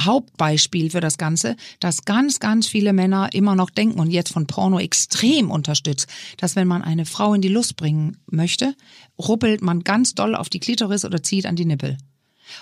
Hauptbeispiel 0.00 0.90
für 0.90 1.00
das 1.00 1.18
Ganze, 1.18 1.56
dass 1.78 2.04
ganz, 2.04 2.40
ganz 2.40 2.66
viele 2.66 2.92
Männer 2.92 3.30
immer 3.32 3.54
noch 3.54 3.70
denken 3.70 4.00
und 4.00 4.10
jetzt 4.10 4.32
von 4.32 4.46
Porno 4.46 4.78
extrem 4.78 5.50
unterstützt, 5.50 6.06
dass 6.36 6.56
wenn 6.56 6.68
man 6.68 6.82
eine 6.82 7.06
Frau 7.06 7.34
in 7.34 7.42
die 7.42 7.48
Lust 7.48 7.76
bringen 7.76 8.18
möchte, 8.30 8.74
ruppelt 9.18 9.62
man 9.62 9.84
ganz 9.84 10.14
doll 10.14 10.34
auf 10.34 10.48
die 10.48 10.60
Klitoris 10.60 11.04
oder 11.04 11.22
zieht 11.22 11.46
an 11.46 11.56
die 11.56 11.64
Nippel. 11.64 11.98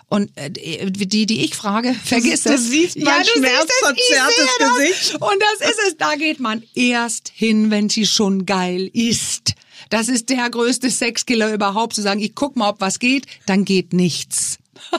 Und 0.07 0.30
äh, 0.36 0.51
die, 0.51 1.26
die 1.26 1.45
ich 1.45 1.55
frage, 1.55 1.95
vergiss 1.95 2.43
du 2.43 2.53
es. 2.53 2.68
siehst 2.68 2.99
mein 2.99 3.22
du 3.22 3.24
siehst 3.24 3.36
es, 3.36 3.36
ich 3.36 3.41
schmerzverzerrtes 3.41 4.57
das. 4.59 4.76
Gesicht. 4.76 5.14
Und 5.22 5.36
das 5.41 5.70
ist 5.70 5.78
es. 5.89 5.97
Da 5.97 6.14
geht 6.16 6.41
man 6.41 6.62
erst 6.74 7.32
hin, 7.34 7.70
wenn 7.70 7.89
sie 7.89 8.07
schon 8.07 8.45
geil 8.47 8.91
ist. 8.93 9.55
Das 9.91 10.09
ist 10.09 10.28
der 10.28 10.51
größte 10.51 10.91
Sexkiller 10.91 11.53
überhaupt, 11.53 11.95
zu 11.95 12.03
sagen, 12.03 12.20
ich 12.20 12.34
guck 12.34 12.57
mal, 12.57 12.68
ob 12.70 12.80
was 12.80 12.99
geht, 12.99 13.26
dann 13.47 13.64
geht 13.64 13.93
nichts. 13.93 14.59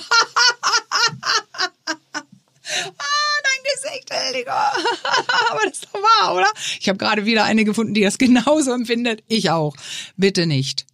Ah, 2.98 3.42
dein 3.44 3.74
Gesicht, 3.74 4.10
Heldiger. 4.12 4.54
Aber 5.52 5.62
das 5.64 5.74
ist 5.74 5.86
doch 5.86 6.02
wahr, 6.02 6.36
oder? 6.36 6.52
Ich 6.80 6.88
habe 6.90 6.98
gerade 6.98 7.26
wieder 7.26 7.44
eine 7.44 7.66
gefunden, 7.66 7.94
die 7.94 8.02
das 8.02 8.18
genauso 8.20 8.72
empfindet. 8.72 9.24
Ich 9.28 9.50
auch. 9.50 9.76
Bitte 10.18 10.46
nicht. 10.46 10.86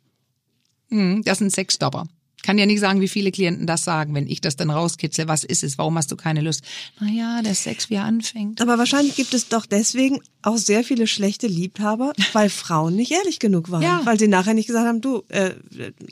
Hm, 0.89 1.23
das 1.23 1.39
sind 1.39 1.51
Sexstopper. 1.51 2.05
Kann 2.46 2.60
ja 2.60 2.68
nicht 2.68 2.80
sagen, 2.80 3.02
wie 3.02 3.08
viele 3.08 3.32
Klienten 3.32 3.66
das 3.66 3.84
sagen, 3.84 4.14
wenn 4.14 4.28
ich 4.28 4.39
das 4.39 4.56
dann 4.56 4.70
rauskitzel. 4.70 5.28
Was 5.28 5.43
ist 5.43 5.64
es? 5.64 5.80
Warum 5.80 5.98
hast 5.98 6.12
du 6.12 6.16
keine 6.16 6.41
Lust? 6.41 6.62
Naja, 7.00 7.41
der 7.41 7.56
Sex, 7.56 7.89
wie 7.89 7.96
er 7.96 8.04
anfängt. 8.04 8.62
Aber 8.62 8.78
wahrscheinlich 8.78 9.16
gibt 9.16 9.34
es 9.34 9.50
doch 9.50 9.66
deswegen 9.66 10.20
auch 10.43 10.58
sehr 10.58 10.84
viele 10.84 11.08
schlechte 11.08 11.48
Liebhaber, 11.48 12.14
weil 12.34 12.50
Frauen 12.50 12.96
nicht 12.96 13.12
ehrlich 13.12 13.39
genug 13.39 13.72
waren. 13.72 13.82
Ja. 13.82 14.02
Weil 14.04 14.20
sie 14.20 14.28
nachher 14.28 14.54
nicht 14.54 14.68
gesagt 14.68 14.86
haben, 14.86 15.02
du, 15.02 15.24
äh, 15.30 15.54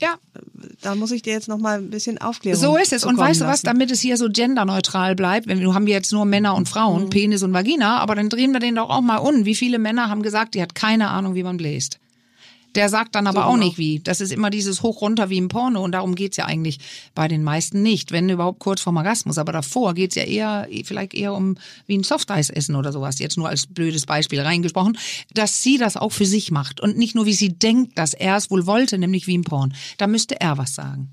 Ja, 0.00 0.16
da 0.80 0.96
muss 0.96 1.12
ich 1.12 1.22
dir 1.22 1.32
jetzt 1.32 1.46
noch 1.46 1.58
mal 1.58 1.78
ein 1.78 1.90
bisschen 1.90 2.18
Aufklärung 2.18 2.60
So 2.60 2.76
ist 2.76 2.92
es. 2.92 3.04
Und 3.04 3.16
weißt 3.16 3.42
du 3.42 3.44
was, 3.44 3.62
damit 3.62 3.92
es 3.92 4.00
hier 4.00 4.16
so 4.16 4.28
genderneutral 4.28 5.14
bleibt, 5.14 5.46
wenn 5.46 5.60
wir 5.60 5.72
haben 5.72 5.86
wir 5.86 5.94
jetzt 5.94 6.12
nur 6.12 6.24
Männer 6.24 6.56
und 6.56 6.68
Frauen, 6.68 7.10
Penis 7.10 7.44
und 7.44 7.52
Vagina, 7.52 7.98
aber 7.98 8.16
dann 8.16 8.28
drehen 8.28 8.50
wir 8.50 8.58
den 8.58 8.74
doch 8.74 8.90
auch 8.90 9.02
mal 9.02 9.18
um. 9.18 9.44
Wie 9.44 9.54
viele 9.54 9.78
Männer 9.78 10.08
haben 10.10 10.22
gesagt, 10.22 10.54
die 10.54 10.62
hat 10.62 10.74
keine 10.74 11.10
Ahnung, 11.10 11.36
wie 11.36 11.44
man 11.44 11.58
bläst. 11.58 12.00
Der 12.74 12.88
sagt 12.88 13.14
dann 13.14 13.26
aber 13.26 13.42
So 13.42 13.46
auch 13.46 13.54
genau. 13.54 13.64
nicht 13.66 13.78
wie. 13.78 14.00
Das 14.00 14.20
ist 14.20 14.32
immer 14.32 14.50
dieses 14.50 14.82
hoch 14.82 15.00
runter 15.00 15.30
wie 15.30 15.38
im 15.38 15.48
Porno 15.48 15.82
und 15.82 15.92
darum 15.92 16.14
geht's 16.14 16.36
ja 16.36 16.46
eigentlich 16.46 16.78
bei 17.14 17.28
den 17.28 17.44
meisten 17.44 17.82
nicht, 17.82 18.12
wenn 18.12 18.28
überhaupt 18.28 18.58
kurz 18.58 18.80
vorm 18.80 18.96
Orgasmus. 18.96 19.38
Aber 19.38 19.52
davor 19.52 19.94
geht's 19.94 20.14
ja 20.14 20.24
eher, 20.24 20.68
vielleicht 20.84 21.14
eher 21.14 21.34
um 21.34 21.56
wie 21.86 21.96
ein 21.96 22.04
Softeis 22.04 22.50
essen 22.50 22.74
oder 22.76 22.92
sowas. 22.92 23.18
Jetzt 23.18 23.36
nur 23.36 23.48
als 23.48 23.66
blödes 23.66 24.06
Beispiel 24.06 24.40
reingesprochen, 24.40 24.98
dass 25.32 25.62
sie 25.62 25.78
das 25.78 25.96
auch 25.96 26.12
für 26.12 26.26
sich 26.26 26.50
macht 26.50 26.80
und 26.80 26.96
nicht 26.96 27.14
nur 27.14 27.26
wie 27.26 27.32
sie 27.32 27.50
denkt, 27.58 27.98
dass 27.98 28.14
er 28.14 28.36
es 28.36 28.50
wohl 28.50 28.66
wollte, 28.66 28.98
nämlich 28.98 29.26
wie 29.26 29.34
im 29.34 29.44
Porn. 29.44 29.74
Da 29.98 30.06
müsste 30.06 30.40
er 30.40 30.58
was 30.58 30.74
sagen. 30.74 31.10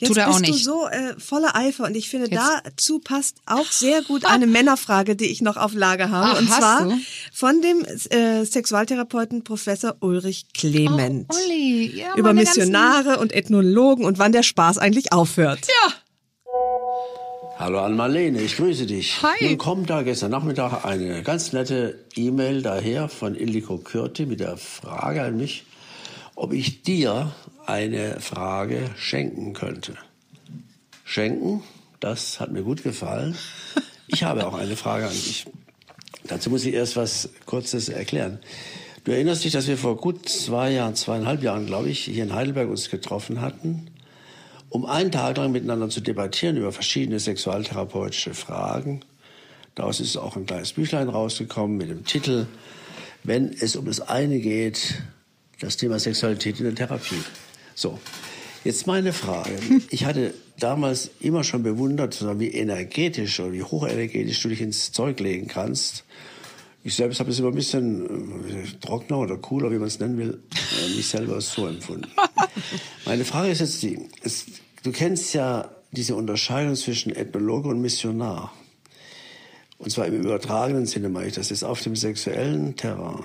Jetzt 0.00 0.08
tut 0.10 0.16
er 0.18 0.26
bist 0.26 0.38
auch 0.38 0.42
du 0.42 0.50
nicht. 0.52 0.64
so 0.64 0.86
äh, 0.86 1.18
voller 1.18 1.56
Eifer 1.56 1.84
und 1.84 1.96
ich 1.96 2.08
finde, 2.08 2.30
Jetzt- 2.30 2.40
dazu 2.64 3.00
passt 3.00 3.38
auch 3.46 3.66
sehr 3.66 4.00
gut 4.02 4.24
eine 4.24 4.46
Männerfrage, 4.46 5.16
die 5.16 5.26
ich 5.26 5.42
noch 5.42 5.56
auf 5.56 5.74
Lager 5.74 6.10
habe. 6.10 6.36
Ah, 6.36 6.38
und 6.38 6.48
zwar 6.48 6.84
du? 6.84 6.96
von 7.32 7.60
dem 7.62 7.84
äh, 8.10 8.44
Sexualtherapeuten 8.44 9.42
Professor 9.42 9.96
Ulrich 10.00 10.46
Clement. 10.54 11.26
Oh, 11.32 11.36
Uli, 11.46 11.96
ja, 11.98 12.14
über 12.14 12.32
Missionare 12.32 13.18
und 13.18 13.34
Ethnologen 13.34 14.04
und 14.04 14.18
wann 14.20 14.30
der 14.30 14.44
Spaß 14.44 14.78
eigentlich 14.78 15.12
aufhört. 15.12 15.66
Ja. 15.66 15.92
Hallo 17.58 17.80
an 17.80 17.96
Marlene, 17.96 18.40
ich 18.40 18.56
grüße 18.56 18.86
dich. 18.86 19.20
Hi. 19.22 19.48
Nun 19.48 19.58
kommt 19.58 19.90
da 19.90 20.02
gestern 20.02 20.30
Nachmittag 20.30 20.84
eine 20.84 21.24
ganz 21.24 21.52
nette 21.52 22.06
E-Mail 22.14 22.62
daher 22.62 23.08
von 23.08 23.34
Ildiko 23.34 23.78
Kürti 23.78 24.26
mit 24.26 24.38
der 24.38 24.56
Frage 24.56 25.22
an 25.22 25.36
mich, 25.36 25.64
ob 26.36 26.52
ich 26.52 26.82
dir 26.82 27.32
eine 27.68 28.18
Frage 28.20 28.90
schenken 28.96 29.52
könnte. 29.52 29.94
Schenken, 31.04 31.62
das 32.00 32.40
hat 32.40 32.50
mir 32.50 32.62
gut 32.62 32.82
gefallen. 32.82 33.36
Ich 34.06 34.22
habe 34.22 34.46
auch 34.46 34.54
eine 34.54 34.74
Frage 34.74 35.06
an 35.06 35.12
dich. 35.12 35.46
Dazu 36.24 36.48
muss 36.48 36.64
ich 36.64 36.72
erst 36.72 36.96
was 36.96 37.28
Kurzes 37.44 37.90
erklären. 37.90 38.38
Du 39.04 39.12
erinnerst 39.12 39.44
dich, 39.44 39.52
dass 39.52 39.68
wir 39.68 39.76
vor 39.76 39.98
gut 39.98 40.28
zwei 40.28 40.70
Jahren, 40.70 40.94
zweieinhalb 40.94 41.42
Jahren, 41.42 41.66
glaube 41.66 41.90
ich, 41.90 42.04
hier 42.04 42.22
in 42.22 42.34
Heidelberg 42.34 42.70
uns 42.70 42.88
getroffen 42.88 43.42
hatten, 43.42 43.90
um 44.70 44.86
einen 44.86 45.12
Tag 45.12 45.36
lang 45.36 45.52
miteinander 45.52 45.90
zu 45.90 46.00
debattieren 46.00 46.56
über 46.56 46.72
verschiedene 46.72 47.20
sexualtherapeutische 47.20 48.32
Fragen. 48.32 49.00
Daraus 49.74 50.00
ist 50.00 50.16
auch 50.16 50.36
ein 50.36 50.46
kleines 50.46 50.72
Büchlein 50.72 51.10
rausgekommen 51.10 51.76
mit 51.76 51.90
dem 51.90 52.04
Titel 52.04 52.46
Wenn 53.24 53.52
es 53.52 53.76
um 53.76 53.84
das 53.84 54.00
eine 54.00 54.40
geht, 54.40 55.02
das 55.60 55.76
Thema 55.76 55.98
Sexualität 55.98 56.58
in 56.58 56.64
der 56.64 56.74
Therapie. 56.74 57.22
So, 57.78 57.98
jetzt 58.64 58.86
meine 58.86 59.12
Frage. 59.12 59.56
Ich 59.90 60.04
hatte 60.04 60.34
damals 60.58 61.10
immer 61.20 61.44
schon 61.44 61.62
bewundert, 61.62 62.24
wie 62.40 62.48
energetisch 62.48 63.38
oder 63.38 63.52
wie 63.52 63.62
hochenergetisch 63.62 64.42
du 64.42 64.48
dich 64.48 64.60
ins 64.60 64.90
Zeug 64.90 65.20
legen 65.20 65.46
kannst 65.46 66.04
ich 66.88 66.94
selbst 66.94 67.20
habe 67.20 67.30
es 67.30 67.38
immer 67.38 67.48
ein 67.48 67.54
bisschen 67.54 68.48
äh, 68.48 68.66
trockener 68.80 69.18
oder 69.18 69.36
cooler, 69.36 69.70
wie 69.70 69.78
man 69.78 69.88
es 69.88 69.98
nennen 69.98 70.16
will, 70.16 70.40
äh, 70.52 70.96
mich 70.96 71.06
selber 71.06 71.40
so 71.40 71.66
empfunden. 71.66 72.10
Meine 73.04 73.24
Frage 73.24 73.50
ist 73.50 73.60
jetzt 73.60 73.82
die, 73.82 74.08
es, 74.22 74.46
du 74.82 74.92
kennst 74.92 75.34
ja 75.34 75.70
diese 75.92 76.14
Unterscheidung 76.14 76.76
zwischen 76.76 77.14
Ethnologe 77.14 77.68
und 77.68 77.82
Missionar. 77.82 78.54
Und 79.76 79.90
zwar 79.90 80.06
im 80.06 80.14
übertragenen 80.14 80.86
Sinne 80.86 81.08
meine 81.08 81.28
ich 81.28 81.34
das. 81.34 81.50
Ist 81.50 81.62
auf 81.62 81.82
dem 81.82 81.94
sexuellen 81.94 82.74
Terrain 82.76 83.24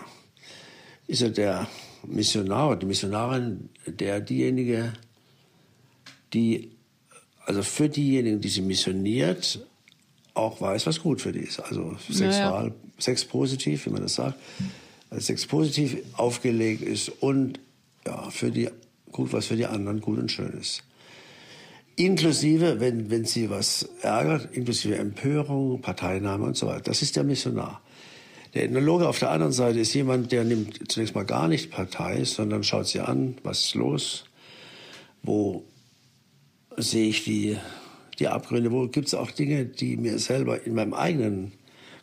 ist 1.07 1.21
er 1.21 1.29
der 1.29 1.67
Missionar 2.05 2.69
oder 2.69 2.79
die 2.79 2.85
Missionarin, 2.85 3.69
der 3.87 4.19
diejenige, 4.19 4.93
die, 6.33 6.71
also 7.45 7.63
für 7.63 7.89
diejenigen, 7.89 8.41
die 8.41 8.49
sie 8.49 8.61
missioniert, 8.61 9.65
auch 10.33 10.59
weiß, 10.61 10.85
was 10.87 11.01
gut 11.01 11.21
für 11.21 11.31
die 11.31 11.39
ist. 11.39 11.59
Also 11.59 11.95
sexual, 12.09 12.63
naja. 12.63 12.75
sexpositiv, 12.97 13.85
wie 13.85 13.91
man 13.91 14.01
das 14.01 14.15
sagt, 14.15 14.39
als 15.09 15.27
sexpositiv 15.27 15.97
aufgelegt 16.13 16.81
ist 16.81 17.09
und 17.09 17.59
ja, 18.05 18.29
für 18.31 18.51
die 18.51 18.69
gut, 19.11 19.31
was 19.31 19.45
für 19.45 19.55
die 19.55 19.67
anderen 19.67 20.01
gut 20.01 20.19
und 20.19 20.31
schön 20.31 20.51
ist. 20.59 20.83
Inklusive, 21.95 22.79
wenn, 22.79 23.11
wenn 23.11 23.23
sie 23.23 23.49
was 23.51 23.87
ärgert, 24.01 24.53
inklusive 24.55 24.95
Empörung, 24.95 25.79
Parteinahme 25.79 26.45
und 26.45 26.57
so 26.57 26.65
weiter. 26.65 26.81
Das 26.81 27.03
ist 27.03 27.15
der 27.15 27.23
Missionar. 27.23 27.81
Der 28.53 28.65
Ethnologe 28.65 29.07
auf 29.07 29.19
der 29.19 29.31
anderen 29.31 29.53
Seite 29.53 29.79
ist 29.79 29.93
jemand, 29.93 30.31
der 30.31 30.43
nimmt 30.43 30.91
zunächst 30.91 31.15
mal 31.15 31.25
gar 31.25 31.47
nicht 31.47 31.71
Partei, 31.71 32.23
sondern 32.23 32.63
schaut 32.63 32.87
sie 32.87 32.99
an, 32.99 33.37
was 33.43 33.61
ist 33.61 33.75
los, 33.75 34.25
wo 35.23 35.63
sehe 36.77 37.09
ich 37.09 37.23
die 37.23 37.57
die 38.19 38.27
Abgründe, 38.27 38.71
wo 38.71 38.87
gibt 38.87 39.07
es 39.07 39.13
auch 39.13 39.31
Dinge, 39.31 39.65
die 39.65 39.97
mir 39.97 40.19
selber 40.19 40.63
in 40.65 40.75
meinem 40.75 40.93
eigenen 40.93 41.53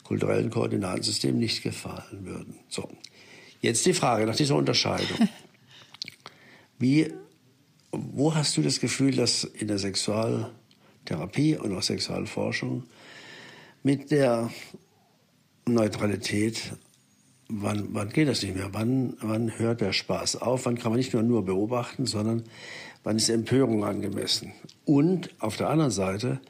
kulturellen 0.04 0.50
Koordinatensystem 0.50 1.38
nicht 1.38 1.62
gefallen 1.62 2.26
würden. 2.26 2.56
So, 2.68 2.88
jetzt 3.60 3.86
die 3.86 3.92
Frage 3.92 4.26
nach 4.26 4.36
dieser 4.36 4.56
Unterscheidung. 4.56 5.28
Wie, 6.78 7.12
wo 7.92 8.34
hast 8.34 8.56
du 8.56 8.62
das 8.62 8.80
Gefühl, 8.80 9.14
dass 9.14 9.44
in 9.44 9.68
der 9.68 9.78
Sexualtherapie 9.78 11.56
und 11.56 11.76
auch 11.76 11.82
Sexualforschung 11.82 12.84
mit 13.82 14.10
der 14.10 14.50
Neutralität, 15.66 16.72
wann, 17.48 17.88
wann 17.92 18.10
geht 18.10 18.28
das 18.28 18.42
nicht 18.42 18.56
mehr? 18.56 18.68
Wann, 18.72 19.16
wann 19.20 19.58
hört 19.58 19.80
der 19.80 19.92
Spaß 19.92 20.36
auf? 20.36 20.66
Wann 20.66 20.78
kann 20.78 20.92
man 20.92 20.98
nicht 20.98 21.12
nur, 21.12 21.22
nur 21.22 21.44
beobachten, 21.44 22.06
sondern 22.06 22.44
wann 23.02 23.16
ist 23.16 23.28
Empörung 23.28 23.84
angemessen? 23.84 24.52
Und 24.84 25.30
auf 25.38 25.56
der 25.56 25.68
anderen 25.68 25.90
Seite, 25.90 26.40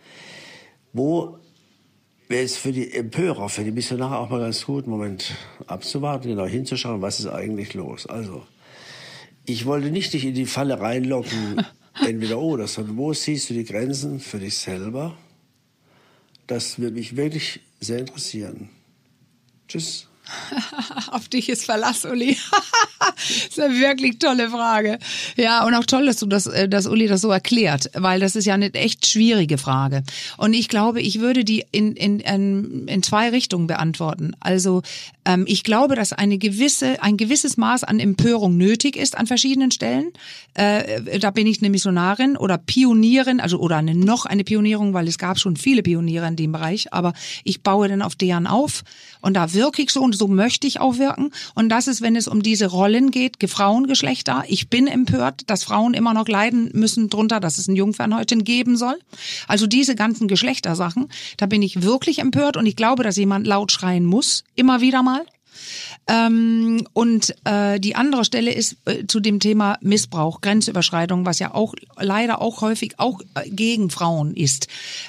wo 0.93 1.39
wäre 2.29 2.45
es 2.45 2.57
für 2.57 2.73
die 2.73 2.93
Empörer, 2.93 3.49
für 3.49 3.65
die 3.65 3.73
Missionare 3.73 4.19
auch 4.19 4.31
mal 4.31 4.41
ganz 4.41 4.65
gut, 4.65 4.85
einen 4.85 4.93
Moment 4.93 5.35
abzuwarten, 5.67 6.29
genau 6.29 6.47
hinzuschauen, 6.47 7.03
was 7.03 7.19
ist 7.19 7.27
eigentlich 7.27 7.75
los. 7.75 8.07
Also, 8.07 8.45
ich 9.47 9.67
wollte 9.67 9.91
nicht 9.91 10.13
dich 10.13 10.25
in 10.25 10.35
die 10.35 10.47
Falle 10.47 10.81
reinlocken, 10.81 11.65
entweder 12.07 12.39
oder, 12.39 12.69
sondern 12.69 12.97
wo 12.97 13.13
siehst 13.13 13.51
du 13.51 13.55
die 13.55 13.65
Grenzen 13.65 14.21
für 14.21 14.39
dich 14.39 14.57
selber? 14.57 15.17
Das 16.47 16.79
würde 16.79 16.95
mich 16.95 17.17
wirklich 17.17 17.61
sehr 17.81 17.99
interessieren. 17.99 18.71
Tschüss. 19.71 20.09
Auf 21.11 21.29
dich 21.29 21.49
ist 21.49 21.65
Verlass, 21.65 22.05
Uli. 22.05 22.37
das 22.99 23.49
ist 23.49 23.61
eine 23.61 23.79
wirklich 23.79 24.19
tolle 24.19 24.51
Frage. 24.51 24.99
Ja, 25.37 25.65
und 25.65 25.75
auch 25.75 25.85
toll, 25.85 26.07
dass 26.07 26.19
du 26.19 26.27
das, 26.27 26.47
äh, 26.47 26.69
dass 26.69 26.87
Uli 26.87 27.07
das 27.07 27.21
so 27.21 27.31
erklärt, 27.31 27.91
weil 27.95 28.21
das 28.21 28.37
ist 28.37 28.45
ja 28.45 28.55
eine 28.55 28.73
echt 28.75 29.07
schwierige 29.07 29.59
Frage. 29.59 30.03
Und 30.39 30.55
ich 30.55 30.69
glaube, 30.69 31.01
ich 31.01 31.21
würde 31.21 31.45
die 31.45 31.65
in, 31.73 31.95
in, 31.95 32.21
in, 32.21 32.89
in 32.89 33.03
zwei 33.03 33.31
Richtungen 33.31 33.67
beantworten. 33.67 34.37
Also, 34.41 34.83
ähm, 35.25 35.45
ich 35.47 35.65
glaube, 35.65 35.95
dass 35.95 36.13
eine 36.13 36.39
gewisse, 36.39 37.03
ein 37.03 37.17
gewisses 37.17 37.57
Maß 37.57 37.85
an 37.85 38.01
Empörung 38.01 38.57
nötig 38.57 38.97
ist 38.97 39.17
an 39.17 39.27
verschiedenen 39.27 39.71
Stellen. 39.71 40.13
Äh, 40.55 41.19
da 41.19 41.31
bin 41.31 41.47
ich 41.47 41.61
eine 41.61 41.71
Missionarin 41.71 42.37
oder 42.37 42.59
Pionierin, 42.59 43.41
also, 43.41 43.59
oder 43.59 43.77
eine, 43.77 43.95
noch 43.95 44.27
eine 44.27 44.45
Pionierung, 44.45 44.95
weil 44.95 45.09
es 45.09 45.19
gab 45.19 45.39
schon 45.39 45.57
viele 45.57 45.83
Pioniere 45.83 46.27
in 46.27 46.37
dem 46.37 46.53
Bereich, 46.53 46.93
aber 46.93 47.13
ich 47.45 47.63
baue 47.63 47.89
dann 47.89 48.03
auf 48.03 48.15
deren 48.15 48.47
auf 48.47 48.83
und 49.21 49.35
da 49.35 49.53
wirke 49.53 49.83
ich 49.83 49.91
so 49.91 50.01
und 50.01 50.17
so 50.17 50.29
möchte 50.29 50.67
ich 50.67 50.81
auch 50.81 50.99
wirken. 50.99 51.31
Und 51.55 51.69
das 51.69 51.89
ist, 51.89 52.03
wenn 52.03 52.17
es 52.17 52.29
um 52.29 52.43
diese 52.43 52.67
Rollen 52.67 53.11
geht, 53.11 53.39
Frauengeschlechter. 53.51 54.45
Ich 54.49 54.69
bin 54.69 54.87
empört, 54.87 55.43
dass 55.49 55.65
Frauen 55.65 55.95
immer 55.95 56.15
noch 56.15 56.29
leiden 56.29 56.71
müssen 56.73 57.11
drunter, 57.11 57.41
dass 57.41 57.59
es 57.59 57.69
ein 57.69 57.77
Jungfernhäutchen 57.77 58.45
geben 58.45 58.77
soll. 58.77 58.99
Also 59.49 59.67
diese 59.67 59.95
ganzen 59.95 60.29
Geschlechtersachen, 60.29 61.09
da 61.37 61.47
bin 61.47 61.63
ich 61.63 61.83
wirklich 61.83 62.21
empört 62.21 62.57
und 62.57 62.67
ich 62.67 62.77
glaube, 62.77 63.03
dass 63.03 63.17
jemand 63.17 63.47
laut 63.47 63.73
schreien 63.73 64.05
muss, 64.05 64.45
immer 64.55 64.81
wieder 64.81 65.03
mal. 65.03 65.25
Ähm, 66.09 66.87
und 66.93 67.35
äh, 67.45 67.79
die 67.79 67.95
andere 67.95 68.25
Stelle 68.25 68.53
ist 68.53 68.77
äh, 68.85 69.07
zu 69.07 69.21
dem 69.21 69.39
Thema 69.39 69.79
Missbrauch, 69.81 70.41
Grenzüberschreitung, 70.41 71.25
was 71.25 71.39
ja 71.39 71.55
auch 71.55 71.75
leider 71.99 72.41
auch 72.41 72.63
häufig 72.63 72.95
auch 72.99 73.21
äh, 73.35 73.49
gegen 73.49 73.91
Frauen 73.91 74.35
ist. 74.35 74.67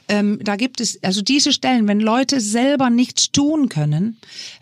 Ähm, 0.08 0.39
da 0.44 0.58
gibt 0.58 0.80
es 0.80 1.02
also 1.04 1.22
diese 1.22 1.54
Stellen, 1.54 1.88
wenn 1.88 2.00
Leute 2.02 2.39
selber 2.39 2.89
nichts 2.89 3.32
tun 3.32 3.70
können, 3.70 4.18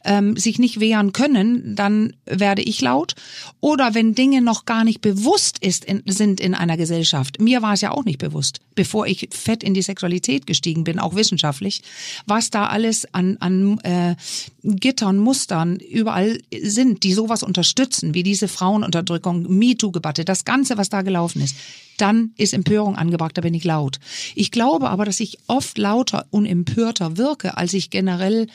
ähm, 0.06 0.38
sich 0.38 0.60
nicht 0.60 0.80
wehren 0.80 1.12
können, 1.12 1.76
dann 1.76 2.14
werde 2.26 2.62
ich 2.62 2.80
laut. 2.80 3.16
Oder 3.60 3.94
wenn 3.94 4.16
Dinge 4.16 4.42
noch 4.42 4.64
gar 4.66 4.86
nicht 4.86 5.02
bewusst 5.02 5.60
ist, 5.60 5.84
in, 5.84 6.04
sind 6.06 6.40
in 6.40 6.54
einer 6.54 6.78
Gesellschaft. 6.78 7.42
Mir 7.42 7.62
war 7.62 7.74
es 7.74 7.82
ja 7.82 7.92
auch 7.92 8.06
nicht 8.06 8.20
bewusst, 8.20 8.62
bevor 8.76 9.08
ich 9.08 9.28
fett 9.32 9.64
in 9.64 9.74
die 9.74 9.82
Sexualität 9.82 10.48
gestiegen 10.48 10.86
bin, 10.86 11.00
auch 11.00 11.16
wissenschaftlich, 11.16 11.82
was 12.26 12.50
da 12.50 12.68
alles 12.68 13.14
an, 13.14 13.38
an 13.40 13.80
äh, 13.80 14.16
Gittern, 14.64 15.18
Mustern 15.18 15.78
überall 15.78 16.19
sind, 16.62 17.04
die 17.04 17.14
sowas 17.14 17.44
unterstützen, 17.44 18.14
wie 18.14 18.24
diese 18.24 18.48
Frauenunterdrückung, 18.48 19.44
MeToo-Debatte, 19.44 20.26
das 20.26 20.46
Ganze, 20.46 20.78
was 20.78 20.90
da 20.90 21.02
gelaufen 21.02 21.42
ist, 21.42 21.56
dann 21.98 22.32
ist 22.38 22.54
Empörung 22.54 22.96
angebracht, 22.96 23.38
da 23.38 23.42
bin 23.42 23.54
ich 23.54 23.64
laut. 23.64 24.00
Ich 24.36 24.52
glaube 24.52 24.90
aber, 24.90 25.06
dass 25.06 25.20
ich 25.20 25.38
oft 25.48 25.78
lauter 25.78 26.26
und 26.32 26.46
empörter 26.46 27.18
wirke, 27.18 27.58
als 27.58 27.74
ich 27.74 27.90
generell 27.90 28.48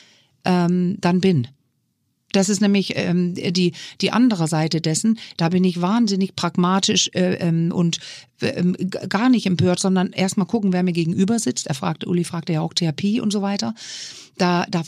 ähm, 0.43 0.97
dann 0.99 1.21
bin. 1.21 1.47
Das 2.35 2.49
ist 2.49 2.59
nämlich 2.59 2.93
ähm, 2.97 3.33
die, 3.33 3.73
die 4.01 4.11
andere 4.11 4.47
Seite 4.47 4.81
dessen. 4.81 5.19
Da 5.37 5.49
bin 5.49 5.63
ich 5.63 5.81
wahnsinnig 5.81 6.35
pragmatisch 6.35 7.09
äh, 7.13 7.35
ähm, 7.35 7.71
und 7.71 7.99
ähm, 8.41 8.75
gar 9.07 9.29
nicht 9.29 9.45
empört, 9.45 9.79
sondern 9.79 10.11
erstmal 10.11 10.47
gucken, 10.47 10.73
wer 10.73 10.83
mir 10.83 10.91
gegenüber 10.91 11.39
sitzt. 11.39 11.67
Er 11.67 11.75
fragte, 11.75 12.07
Uli 12.07 12.25
fragte 12.25 12.53
ja 12.53 12.61
auch 12.61 12.73
Therapie 12.73 13.21
und 13.21 13.31
so 13.31 13.41
weiter. 13.41 13.73
Da, 14.37 14.65
da 14.69 14.83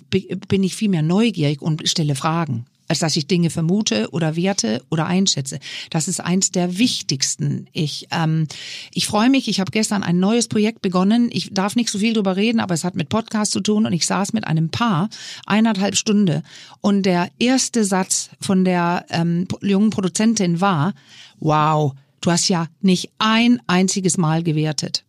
bin 0.48 0.64
ich 0.64 0.76
viel 0.76 0.90
mehr 0.90 1.02
neugierig 1.02 1.62
und 1.62 1.88
stelle 1.88 2.16
Fragen 2.16 2.66
als 2.88 3.00
dass 3.00 3.16
ich 3.16 3.28
Dinge 3.28 3.50
vermute 3.50 4.10
oder 4.12 4.36
werte 4.36 4.82
oder 4.90 5.06
einschätze. 5.06 5.60
Das 5.90 6.08
ist 6.08 6.22
eins 6.22 6.52
der 6.52 6.78
wichtigsten. 6.78 7.68
Ich, 7.74 8.08
ähm, 8.12 8.48
ich 8.94 9.08
freue 9.08 9.30
mich, 9.30 9.48
ich 9.48 9.60
habe 9.60 9.72
gestern 9.72 10.04
ein 10.04 10.20
neues 10.20 10.48
Projekt 10.48 10.82
begonnen. 10.82 11.30
Ich 11.32 11.54
darf 11.54 11.76
nicht 11.76 11.90
so 11.90 12.00
viel 12.00 12.14
drüber 12.14 12.36
reden, 12.36 12.60
aber 12.60 12.74
es 12.74 12.84
hat 12.84 12.96
mit 12.96 13.10
Podcast 13.10 13.52
zu 13.52 13.60
tun 13.60 13.86
und 13.86 13.94
ich 13.94 14.06
saß 14.06 14.34
mit 14.34 14.48
einem 14.48 14.70
Paar 14.70 15.10
eineinhalb 15.46 15.96
Stunde 15.96 16.44
und 16.82 17.04
der 17.04 17.30
erste 17.40 17.84
Satz 17.84 18.30
von 18.40 18.64
der 18.64 19.06
ähm, 19.10 19.48
jungen 19.62 19.90
Produzentin 19.90 20.62
war, 20.62 20.94
wow, 21.40 21.94
du 22.22 22.32
hast 22.32 22.48
ja 22.48 22.68
nicht 22.82 23.12
ein 23.20 23.62
einziges 23.68 24.18
Mal 24.18 24.44
gewertet 24.44 25.04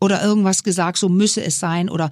oder 0.00 0.22
irgendwas 0.22 0.62
gesagt, 0.62 0.98
so 0.98 1.08
müsse 1.08 1.42
es 1.42 1.58
sein 1.58 1.88
oder 1.88 2.10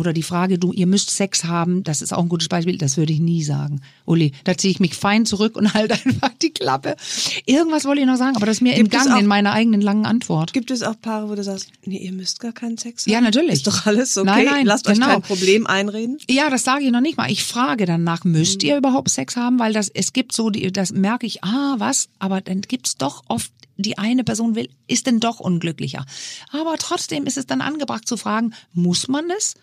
oder 0.00 0.14
die 0.14 0.22
Frage, 0.22 0.58
du, 0.58 0.72
ihr 0.72 0.86
müsst 0.86 1.10
Sex 1.10 1.44
haben, 1.44 1.82
das 1.84 2.00
ist 2.00 2.14
auch 2.14 2.22
ein 2.22 2.30
gutes 2.30 2.48
Beispiel, 2.48 2.78
das 2.78 2.96
würde 2.96 3.12
ich 3.12 3.20
nie 3.20 3.44
sagen. 3.44 3.82
Uli, 4.06 4.32
da 4.44 4.56
ziehe 4.56 4.72
ich 4.72 4.80
mich 4.80 4.94
fein 4.94 5.26
zurück 5.26 5.56
und 5.56 5.74
halte 5.74 5.94
einfach 5.94 6.30
die 6.40 6.50
Klappe. 6.50 6.96
Irgendwas 7.44 7.84
wollte 7.84 8.00
ich 8.00 8.06
noch 8.06 8.16
sagen, 8.16 8.36
aber 8.36 8.46
das 8.46 8.56
ist 8.56 8.62
mir 8.62 8.74
gibt 8.74 8.92
entgangen 8.92 9.12
auch, 9.12 9.20
in 9.20 9.26
meiner 9.26 9.52
eigenen 9.52 9.82
langen 9.82 10.06
Antwort. 10.06 10.54
Gibt 10.54 10.70
es 10.70 10.82
auch 10.82 10.98
Paare, 11.00 11.28
wo 11.28 11.34
du 11.34 11.44
sagst, 11.44 11.68
nee, 11.84 11.98
ihr 11.98 12.12
müsst 12.12 12.40
gar 12.40 12.52
keinen 12.52 12.78
Sex 12.78 13.04
haben? 13.04 13.12
Ja, 13.12 13.20
natürlich. 13.20 13.52
Ist 13.52 13.66
doch 13.66 13.86
alles 13.86 14.16
okay. 14.16 14.26
Nein, 14.26 14.44
nein, 14.46 14.66
Lasst 14.66 14.86
genau. 14.86 15.06
euch 15.06 15.12
kein 15.12 15.22
Problem 15.22 15.66
einreden. 15.66 16.16
Ja, 16.30 16.48
das 16.48 16.64
sage 16.64 16.84
ich 16.84 16.90
noch 16.90 17.02
nicht 17.02 17.18
mal. 17.18 17.30
Ich 17.30 17.44
frage 17.44 17.84
danach, 17.84 18.24
müsst 18.24 18.62
ihr 18.62 18.78
überhaupt 18.78 19.10
Sex 19.10 19.36
haben? 19.36 19.58
Weil 19.58 19.74
das, 19.74 19.90
es 19.90 20.14
gibt 20.14 20.32
so, 20.32 20.48
das 20.48 20.92
merke 20.92 21.26
ich, 21.26 21.44
ah, 21.44 21.74
was? 21.76 22.08
Aber 22.18 22.40
dann 22.40 22.62
gibt's 22.62 22.96
doch 22.96 23.22
oft 23.28 23.52
die 23.82 23.98
eine 23.98 24.24
Person 24.24 24.54
will, 24.54 24.68
ist 24.86 25.06
denn 25.06 25.20
doch 25.20 25.40
unglücklicher. 25.40 26.04
Aber 26.52 26.76
trotzdem 26.78 27.26
ist 27.26 27.38
es 27.38 27.46
dann 27.46 27.60
angebracht 27.60 28.06
zu 28.06 28.16
fragen, 28.16 28.54
muss 28.72 29.08
man 29.08 29.28
das? 29.28 29.54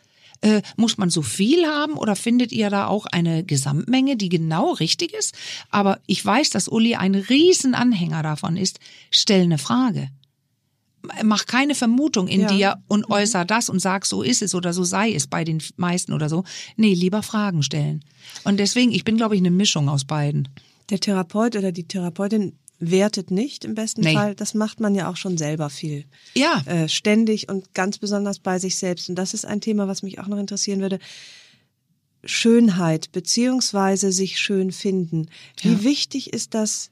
Äh, 0.42 0.62
muss 0.76 0.98
man 0.98 1.10
so 1.10 1.22
viel 1.22 1.66
haben 1.66 1.94
oder 1.94 2.16
findet 2.16 2.52
ihr 2.52 2.70
da 2.70 2.88
auch 2.88 3.06
eine 3.08 3.44
Gesamtmenge, 3.44 4.18
die 4.18 4.30
genau 4.30 4.74
richtig 4.74 5.14
ist? 5.14 5.34
Aber 5.70 6.00
ich 6.06 6.24
weiß, 6.24 6.50
dass 6.52 6.68
Uli 6.68 6.96
ein 6.96 7.16
Riesenanhänger 7.16 8.22
davon 8.24 8.56
ist. 8.58 8.80
Stell 9.10 9.42
eine 9.44 9.58
Frage. 9.58 10.10
Mach 11.24 11.46
keine 11.46 11.74
Vermutung 11.74 12.28
in 12.28 12.42
Ja. 12.42 12.48
dir 12.48 12.76
und 12.88 13.10
äußer 13.10 13.46
das 13.46 13.70
und 13.70 13.80
sag, 13.80 14.06
so 14.06 14.24
ist 14.24 14.42
es 14.42 14.54
oder 14.54 14.74
so 14.74 14.84
sei 14.84 15.14
es 15.14 15.28
bei 15.28 15.44
den 15.44 15.62
meisten 15.78 16.12
oder 16.12 16.28
so. 16.28 16.44
Nee, 16.76 16.94
lieber 16.94 17.24
Fragen 17.24 17.64
stellen. 17.64 18.04
Und 18.44 18.58
deswegen, 18.60 18.92
ich 18.92 19.04
bin, 19.06 19.16
glaube 19.18 19.36
ich, 19.36 19.42
eine 19.42 19.52
Mischung 19.52 19.88
aus 19.90 20.06
beiden. 20.06 20.50
Der 20.90 21.00
Therapeut 21.00 21.56
oder 21.56 21.72
die 21.72 21.88
Therapeutin 21.88 22.54
wertet 22.80 23.32
nicht 23.32 23.66
im 23.66 23.74
besten 23.76 24.02
Nee. 24.02 24.14
Fall. 24.14 24.36
Das 24.36 24.54
macht 24.54 24.80
man 24.80 24.94
ja 24.94 25.10
auch 25.10 25.18
schon 25.18 25.38
selber 25.38 25.70
viel. 25.70 26.06
Ja. 26.36 26.62
Äh, 26.66 26.88
ständig 26.90 27.50
und 27.50 27.74
ganz 27.74 27.98
besonders 27.98 28.40
bei 28.40 28.60
sich 28.60 28.76
selbst. 28.78 29.10
Und 29.10 29.16
das 29.16 29.34
ist 29.34 29.46
ein 29.46 29.62
Thema, 29.62 29.88
was 29.88 30.04
mich 30.04 30.20
auch 30.20 30.28
noch 30.28 30.38
interessieren 30.38 30.82
würde. 30.82 31.00
Schönheit 32.24 33.12
beziehungsweise 33.12 34.12
sich 34.12 34.40
schön 34.40 34.72
finden. 34.72 35.30
Wie 35.62 35.74
Ja. 35.74 35.84
wichtig 35.84 36.34
ist 36.34 36.54
das 36.54 36.92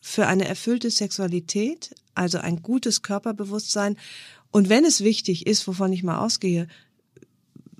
für 0.00 0.26
eine 0.26 0.46
erfüllte 0.46 0.90
Sexualität, 0.90 1.94
also 2.14 2.38
ein 2.38 2.62
gutes 2.62 3.02
Körperbewusstsein? 3.02 3.96
Und 4.50 4.68
wenn 4.68 4.84
es 4.84 5.02
wichtig 5.02 5.46
ist, 5.46 5.66
wovon 5.66 5.92
ich 5.92 6.02
mal 6.02 6.18
ausgehe, 6.18 6.66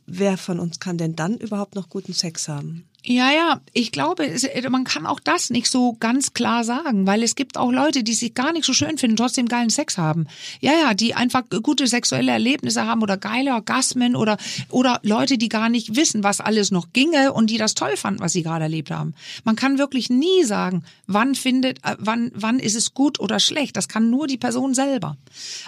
wer 0.06 0.36
von 0.38 0.60
uns 0.60 0.80
kann 0.80 0.98
denn 0.98 1.16
dann 1.16 1.36
überhaupt 1.36 1.74
noch 1.74 1.88
guten 1.88 2.12
Sex 2.14 2.48
haben? 2.48 2.88
Ja, 3.02 3.30
ja, 3.30 3.60
ich 3.72 3.92
glaube, 3.92 4.26
äh, 4.26 4.68
man 4.68 4.84
kann 4.84 5.06
auch 5.06 5.20
das 5.20 5.50
nicht 5.50 5.70
so 5.70 5.96
ganz 5.98 6.34
klar 6.34 6.64
sagen, 6.64 7.06
weil 7.06 7.22
es 7.22 7.34
gibt 7.34 7.56
auch 7.56 7.72
Leute, 7.72 8.04
die 8.04 8.12
sich 8.12 8.34
gar 8.34 8.52
nicht 8.52 8.64
so 8.64 8.74
schön 8.74 8.98
finden, 8.98 9.16
trotzdem 9.16 9.46
geilen 9.46 9.70
Sex 9.70 9.96
haben. 9.96 10.26
Ja, 10.60 10.72
ja, 10.72 10.94
die 10.94 11.14
einfach 11.14 11.42
gute 11.62 11.86
sexuelle 11.86 12.32
Erlebnisse 12.32 12.84
haben 12.84 13.02
oder 13.02 13.16
geile 13.16 13.54
Orgasmen 13.54 14.16
oder, 14.16 14.36
oder 14.68 15.00
Leute, 15.02 15.38
die 15.38 15.48
gar 15.48 15.70
nicht 15.70 15.96
wissen, 15.96 16.22
was 16.22 16.40
alles 16.40 16.70
noch 16.70 16.92
ginge 16.92 17.32
und 17.32 17.48
die 17.48 17.58
das 17.58 17.74
toll 17.74 17.96
fanden, 17.96 18.20
was 18.20 18.32
sie 18.32 18.42
gerade 18.42 18.64
erlebt 18.64 18.90
haben. 18.90 19.14
Man 19.44 19.56
kann 19.56 19.78
wirklich 19.78 20.10
nie 20.10 20.44
sagen, 20.44 20.84
wann 21.06 21.34
findet, 21.34 21.78
äh, 21.84 21.96
wann, 21.98 22.30
wann 22.34 22.58
ist 22.58 22.76
es 22.76 22.92
gut 22.92 23.18
oder 23.18 23.40
schlecht. 23.40 23.76
Das 23.76 23.88
kann 23.88 24.10
nur 24.10 24.26
die 24.26 24.38
Person 24.38 24.74
selber. 24.74 25.16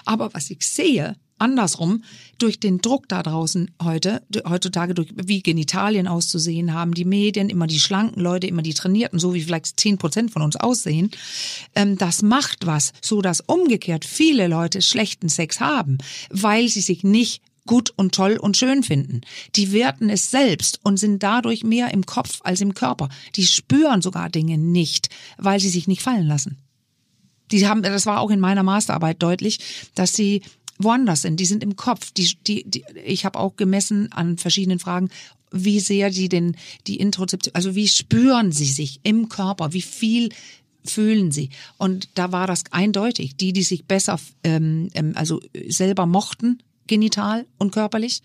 Aber 0.04 0.34
was 0.34 0.50
ich 0.50 0.66
sehe, 0.66 1.16
andersrum, 1.42 2.02
durch 2.38 2.58
den 2.58 2.78
Druck 2.78 3.08
da 3.08 3.22
draußen 3.22 3.70
heute, 3.82 4.22
heutzutage 4.48 4.94
durch 4.94 5.12
wie 5.14 5.42
Genitalien 5.42 6.08
auszusehen 6.08 6.72
haben, 6.72 6.94
die 6.94 7.04
Medien, 7.04 7.50
immer 7.50 7.66
die 7.66 7.80
schlanken 7.80 8.22
Leute, 8.22 8.46
immer 8.46 8.62
die 8.62 8.74
trainierten, 8.74 9.18
so 9.18 9.34
wie 9.34 9.42
vielleicht 9.42 9.78
zehn 9.78 9.98
Prozent 9.98 10.30
von 10.30 10.42
uns 10.42 10.56
aussehen, 10.56 11.10
ähm, 11.74 11.98
das 11.98 12.22
macht 12.22 12.66
was, 12.66 12.92
so 13.02 13.20
dass 13.20 13.40
umgekehrt 13.40 14.04
viele 14.04 14.48
Leute 14.48 14.80
schlechten 14.82 15.28
Sex 15.28 15.60
haben, 15.60 15.98
weil 16.30 16.68
sie 16.68 16.80
sich 16.80 17.04
nicht 17.04 17.42
gut 17.66 17.92
und 17.96 18.14
toll 18.14 18.38
und 18.40 18.56
schön 18.56 18.82
finden. 18.82 19.20
Die 19.54 19.72
werten 19.72 20.10
es 20.10 20.30
selbst 20.30 20.80
und 20.82 20.96
sind 20.96 21.22
dadurch 21.22 21.62
mehr 21.62 21.92
im 21.92 22.06
Kopf 22.06 22.40
als 22.42 22.60
im 22.60 22.74
Körper. 22.74 23.08
Die 23.36 23.46
spüren 23.46 24.02
sogar 24.02 24.30
Dinge 24.30 24.58
nicht, 24.58 25.08
weil 25.38 25.60
sie 25.60 25.68
sich 25.68 25.86
nicht 25.86 26.02
fallen 26.02 26.26
lassen. 26.26 26.58
Die 27.52 27.68
haben, 27.68 27.82
das 27.82 28.06
war 28.06 28.20
auch 28.20 28.30
in 28.30 28.40
meiner 28.40 28.62
Masterarbeit 28.62 29.22
deutlich, 29.22 29.58
dass 29.94 30.14
sie 30.14 30.42
woanders 30.84 31.22
sind. 31.22 31.38
Die 31.38 31.46
sind 31.46 31.62
im 31.62 31.76
Kopf. 31.76 32.10
Die, 32.12 32.36
die, 32.46 32.64
die, 32.68 32.84
ich 33.04 33.24
habe 33.24 33.38
auch 33.38 33.56
gemessen 33.56 34.12
an 34.12 34.38
verschiedenen 34.38 34.78
Fragen, 34.78 35.10
wie 35.50 35.80
sehr 35.80 36.10
die 36.10 36.28
den 36.28 36.56
die 36.86 36.96
Introzeption, 36.96 37.54
also 37.54 37.74
wie 37.74 37.88
spüren 37.88 38.52
sie 38.52 38.66
sich 38.66 39.00
im 39.02 39.28
Körper, 39.28 39.72
wie 39.72 39.82
viel 39.82 40.30
fühlen 40.84 41.30
sie. 41.30 41.50
Und 41.78 42.08
da 42.14 42.32
war 42.32 42.46
das 42.46 42.64
eindeutig. 42.70 43.36
Die, 43.36 43.52
die 43.52 43.62
sich 43.62 43.84
besser, 43.84 44.18
ähm, 44.42 44.88
ähm, 44.94 45.12
also 45.14 45.40
selber 45.68 46.06
mochten, 46.06 46.62
genital 46.86 47.46
und 47.58 47.72
körperlich, 47.72 48.22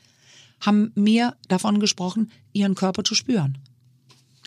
haben 0.60 0.92
mehr 0.96 1.36
davon 1.48 1.80
gesprochen, 1.80 2.32
ihren 2.54 2.76
Körper 2.76 3.04
zu 3.04 3.14
spüren. 3.14 3.60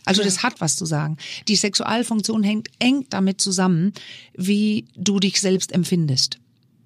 Also 0.04 0.24
das 0.24 0.42
hat 0.42 0.60
was 0.60 0.76
zu 0.76 0.86
sagen. 0.86 1.18
Die 1.46 1.56
Sexualfunktion 1.56 2.42
hängt 2.42 2.68
eng 2.78 3.06
damit 3.10 3.40
zusammen, 3.40 3.92
wie 4.34 4.86
du 4.96 5.20
dich 5.20 5.40
selbst 5.40 5.72
empfindest. 5.72 6.38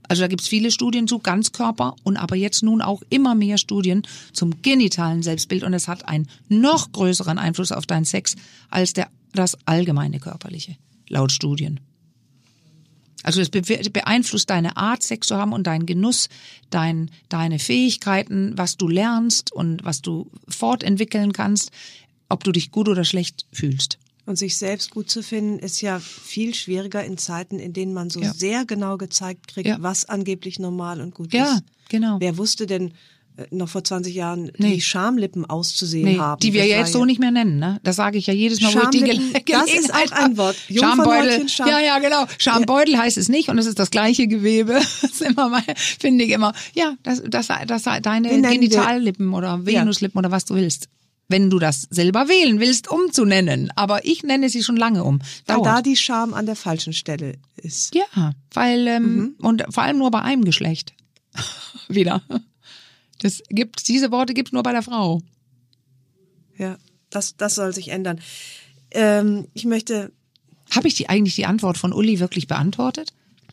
Also 0.09 0.23
da 0.23 0.29
gibt's 0.29 0.49
viele 0.49 0.71
Studien 0.71 1.09
zu 1.09 1.19
Ganzkörper 1.19 1.97
und 2.03 2.17
aber 2.17 2.37
jetzt 2.37 2.63
nun 2.63 2.83
auch 2.83 3.03
immer 3.09 3.35
mehr 3.35 3.59
Studien 3.59 4.03
zum 4.33 4.63
genitalen 4.63 5.23
Selbstbild 5.23 5.63
und 5.65 5.73
es 5.73 5.89
hat 5.89 6.09
einen 6.09 6.29
noch 6.49 6.93
größeren 6.93 7.39
Einfluss 7.39 7.73
auf 7.73 7.87
deinen 7.87 8.05
Sex 8.05 8.37
als 8.69 8.93
der, 8.93 9.09
das 9.33 9.57
allgemeine 9.67 10.21
körperliche, 10.21 10.77
laut 11.09 11.33
Studien. 11.33 11.81
Also 13.23 13.41
es 13.41 13.49
beeinflusst 13.49 14.51
deine 14.51 14.77
Art, 14.77 15.03
Sex 15.03 15.29
zu 15.29 15.37
haben 15.37 15.55
und 15.55 15.67
deinen 15.67 15.87
Genuss, 15.87 16.29
dein, 16.69 17.11
deine 17.31 17.59
Fähigkeiten, 17.59 18.53
was 18.57 18.77
du 18.77 18.87
lernst 18.87 19.51
und 19.51 19.83
was 19.83 20.03
du 20.03 20.31
fortentwickeln 20.47 21.33
kannst, 21.33 21.71
ob 22.29 22.45
du 22.45 22.53
dich 22.53 22.71
gut 22.71 22.87
oder 22.87 23.05
schlecht 23.05 23.47
fühlst. 23.51 23.99
Und 24.27 24.37
sich 24.37 24.57
selbst 24.57 24.91
gut 24.91 25.11
zu 25.11 25.23
finden, 25.23 25.59
ist 25.59 25.83
ja 25.83 25.99
viel 26.01 26.55
schwieriger 26.55 27.05
in 27.05 27.19
Zeiten, 27.19 27.59
in 27.59 27.73
denen 27.75 27.93
man 27.93 28.09
so 28.09 28.21
Ja. 28.21 28.33
sehr 28.33 28.65
genau 28.65 28.97
gezeigt 28.97 29.49
kriegt, 29.49 29.69
Ja. 29.69 29.77
was 29.81 30.07
angeblich 30.09 30.59
normal 30.59 31.01
und 31.03 31.15
gut 31.15 31.35
Ja, 31.35 31.45
ist. 31.57 31.63
genau. 31.91 32.17
Wer 32.21 32.39
wusste 32.39 32.67
denn 32.67 32.93
äh, 33.37 33.47
noch 33.51 33.69
vor 33.69 33.83
20 33.83 34.15
Jahren, 34.15 34.53
Nee. 34.59 34.75
wie 34.77 34.81
Schamlippen 34.81 35.45
auszusehen 35.45 36.05
Nee, 36.05 36.19
haben? 36.19 36.39
die 36.39 36.53
wir 36.53 36.65
ja 36.67 36.79
jetzt 36.79 36.93
so 36.93 37.05
nicht 37.05 37.19
mehr 37.19 37.33
nennen, 37.33 37.59
ne? 37.59 37.81
Das 37.83 37.97
sage 37.97 38.17
ich 38.17 38.29
ja 38.29 38.33
jedes 38.33 38.61
Mal, 38.61 38.73
wo 38.73 38.79
ich 38.79 38.89
die 38.91 38.99
Schamlippen, 39.01 39.33
das 39.45 39.75
ist 39.75 39.93
auch 39.93 40.13
ein. 40.13 40.37
Wort. 40.37 40.57
Jungfernhäutchen, 40.69 41.49
Scham- 41.49 41.69
Ja, 41.69 41.81
ja, 41.81 41.99
genau. 41.99 42.27
Schambeutel 42.39 42.97
heißt 42.97 43.19
es 43.19 43.29
nicht 43.29 43.49
und 43.49 43.59
es 43.59 43.67
ist 43.67 43.79
das 43.81 43.91
gleiche 43.91 44.29
Gewebe. 44.29 44.75
Das 45.03 45.03
ist 45.03 45.21
immer 45.23 45.49
mal, 45.49 45.63
finde 45.99 46.25
ich 46.25 46.31
immer. 46.31 46.53
Ja, 46.75 46.95
das, 47.03 47.23
das, 47.29 47.49
das, 47.67 47.83
deine 48.03 48.41
Genitallippen 48.41 49.35
oder 49.35 49.67
Venuslippen 49.67 50.17
oder 50.19 50.31
was 50.31 50.45
du 50.45 50.55
willst. 50.55 50.89
Wenn 51.29 51.49
du 51.51 51.59
das 51.59 51.87
selber 51.91 52.29
wählen 52.29 52.61
willst, 52.61 52.89
umzunennen. 52.91 53.73
Aber 53.77 54.05
ich 54.05 54.23
nenne 54.23 54.49
sie 54.51 54.63
schon 54.63 54.77
lange 54.77 55.05
um. 55.05 55.21
Weil 55.47 55.57
Dauert. 55.57 55.67
da 55.67 55.83
die 55.83 55.97
Scham 55.97 56.35
an 56.35 56.45
der 56.47 56.57
falschen 56.57 56.93
Stelle 56.93 57.37
ist. 57.57 57.95
Ja, 57.95 58.33
weil 58.53 58.87
ähm, 58.87 59.17
Mhm. 59.17 59.35
und 59.39 59.65
vor 59.71 59.83
allem 59.85 59.99
nur 59.99 60.11
bei 60.11 60.21
einem 60.21 60.45
Geschlecht. 60.45 60.93
Wieder. 61.89 62.23
Das 63.21 63.43
gibt 63.49 63.89
diese 63.89 64.11
Worte 64.11 64.35
gibt's 64.35 64.53
nur 64.53 64.63
bei 64.63 64.73
der 64.73 64.83
Frau. 64.83 65.23
Ja, 66.57 66.77
das, 67.11 67.37
das 67.37 67.55
soll 67.55 67.73
sich 67.75 67.89
ändern. 67.89 68.21
Ähm, 68.91 69.49
ich 69.55 69.65
möchte 69.65 70.13
Habe 70.71 70.89
ich 70.89 70.95
die 70.95 71.09
eigentlich 71.09 71.35
die 71.37 71.47
Antwort 71.47 71.79
von 71.79 71.93
Uli 71.93 72.21
wirklich 72.21 72.47
beantwortet? 72.47 73.13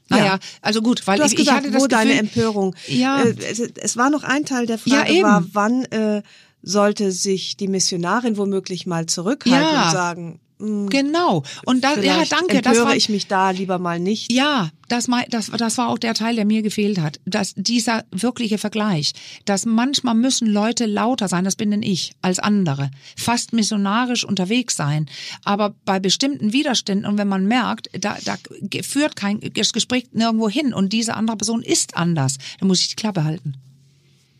Naja, 0.10 0.40
also 0.62 0.82
gut, 0.82 1.08
weil 1.08 1.18
Du 1.18 1.24
hast 1.24 1.32
ich, 1.32 1.40
ich 1.40 1.46
gesagt, 1.46 1.60
hatte 1.64 1.72
das 1.72 1.82
wo 1.82 1.88
deine 1.88 2.12
Gefühl, 2.12 2.26
Empörung. 2.28 2.76
Ja. 2.88 3.24
Äh, 3.24 3.34
es, 3.50 3.60
es 3.60 3.96
war 3.96 4.10
noch 4.10 4.24
ein 4.24 4.44
Teil 4.46 4.66
der 4.66 4.78
Ja, 4.84 4.98
Frage, 4.98 5.14
eben. 5.14 5.24
war, 5.24 5.46
wann 5.54 5.86
äh, 5.86 6.22
sollte 6.62 7.12
sich 7.12 7.58
die 7.58 7.68
Missionarin 7.68 8.38
womöglich 8.38 8.86
mal 8.86 9.06
zurückhalten 9.06 9.74
Ja. 9.74 9.86
und 9.86 9.92
sagen, 9.92 10.40
hm, 10.62 10.90
Genau. 10.90 11.44
Und 11.66 11.84
da, 11.84 11.98
ja, 12.00 12.24
danke. 12.30 12.62
Das 12.62 12.78
war, 12.78 12.96
ich 12.96 13.10
mich 13.10 13.28
da 13.28 13.50
lieber 13.50 13.80
mal 13.80 14.00
nicht. 14.00 14.32
Ja, 14.32 14.70
das, 14.90 15.08
das, 15.30 15.50
das 15.50 15.78
war 15.80 15.90
auch 15.90 15.98
der 15.98 16.14
Teil, 16.14 16.36
der 16.36 16.46
mir 16.46 16.62
gefehlt 16.62 17.00
hat. 17.00 17.20
Dass 17.26 17.54
dieser 17.56 18.06
wirkliche 18.12 18.60
Vergleich, 18.60 19.14
dass 19.46 19.66
manchmal 19.66 20.14
müssen 20.14 20.48
Leute 20.48 20.86
lauter 20.86 21.28
sein, 21.28 21.46
das 21.46 21.56
bin 21.56 21.72
denn 21.72 21.82
ich, 21.82 22.14
als 22.22 22.38
andere. 22.38 22.92
Fast 23.18 23.54
missionarisch 23.54 24.24
unterwegs 24.24 24.76
sein. 24.76 25.10
Aber 25.44 25.74
bei 25.84 26.00
bestimmten 26.00 26.54
Widerständen 26.54 27.08
und 27.08 27.18
wenn 27.18 27.28
man 27.28 27.48
merkt, 27.48 27.90
da, 28.00 28.18
da 28.24 28.38
führt 28.84 29.16
kein 29.16 29.40
Gespräch 29.40 30.10
nirgendwo 30.12 30.48
hin 30.48 30.74
und 30.76 30.94
diese 30.94 31.16
andere 31.16 31.38
Person 31.38 31.64
ist 31.64 31.98
anders, 31.98 32.38
dann 32.60 32.68
muss 32.68 32.82
ich 32.82 32.90
die 32.90 32.96
Klappe 32.96 33.24
halten. 33.24 33.56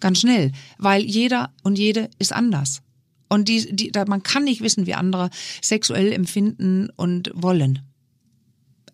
Ganz 0.02 0.20
schnell. 0.20 0.52
Weil 0.78 1.04
jeder 1.04 1.54
und 1.64 1.78
jede 1.80 2.10
ist 2.20 2.34
anders. 2.34 2.82
Und 3.30 3.48
die, 3.48 3.74
die, 3.74 3.92
da, 3.94 4.04
man 4.04 4.24
kann 4.24 4.44
nicht 4.44 4.60
wissen, 4.62 4.86
wie 4.86 4.94
andere 4.94 5.30
sexuell 5.62 6.12
empfinden 6.12 6.90
und 6.98 7.32
wollen 7.34 7.80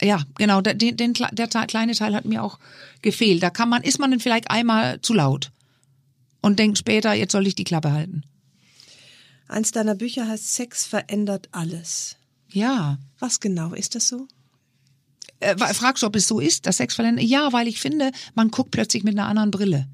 ja, 0.01 0.21
genau, 0.37 0.61
der, 0.61 0.73
den, 0.75 1.13
der 1.13 1.47
kleine 1.47 1.93
Teil 1.93 2.13
hat 2.13 2.25
mir 2.25 2.43
auch 2.43 2.59
gefehlt. 3.01 3.41
Da 3.41 3.49
kann 3.49 3.69
man, 3.69 3.83
ist 3.83 3.99
man 3.99 4.11
dann 4.11 4.19
vielleicht 4.19 4.49
einmal 4.51 5.01
zu 5.01 5.13
laut 5.13 5.51
und 6.41 6.59
denkt 6.59 6.77
später, 6.77 7.13
jetzt 7.13 7.31
soll 7.31 7.47
ich 7.47 7.55
die 7.55 7.63
Klappe 7.63 7.91
halten. 7.91 8.23
Eins 9.47 9.71
deiner 9.71 9.95
Bücher 9.95 10.27
heißt 10.27 10.53
Sex 10.53 10.85
verändert 10.85 11.49
alles. 11.51 12.17
Ja. 12.49 12.97
Was 13.19 13.39
genau 13.39 13.73
ist 13.73 13.95
das 13.95 14.07
so? 14.07 14.27
Äh, 15.39 15.57
fragst 15.57 16.03
du, 16.03 16.07
ob 16.07 16.15
es 16.15 16.27
so 16.27 16.39
ist, 16.39 16.65
dass 16.65 16.77
Sex 16.77 16.95
verändert? 16.95 17.25
Ja, 17.25 17.53
weil 17.53 17.67
ich 17.67 17.79
finde, 17.79 18.11
man 18.35 18.51
guckt 18.51 18.71
plötzlich 18.71 19.03
mit 19.03 19.17
einer 19.17 19.27
anderen 19.27 19.51
Brille. 19.51 19.87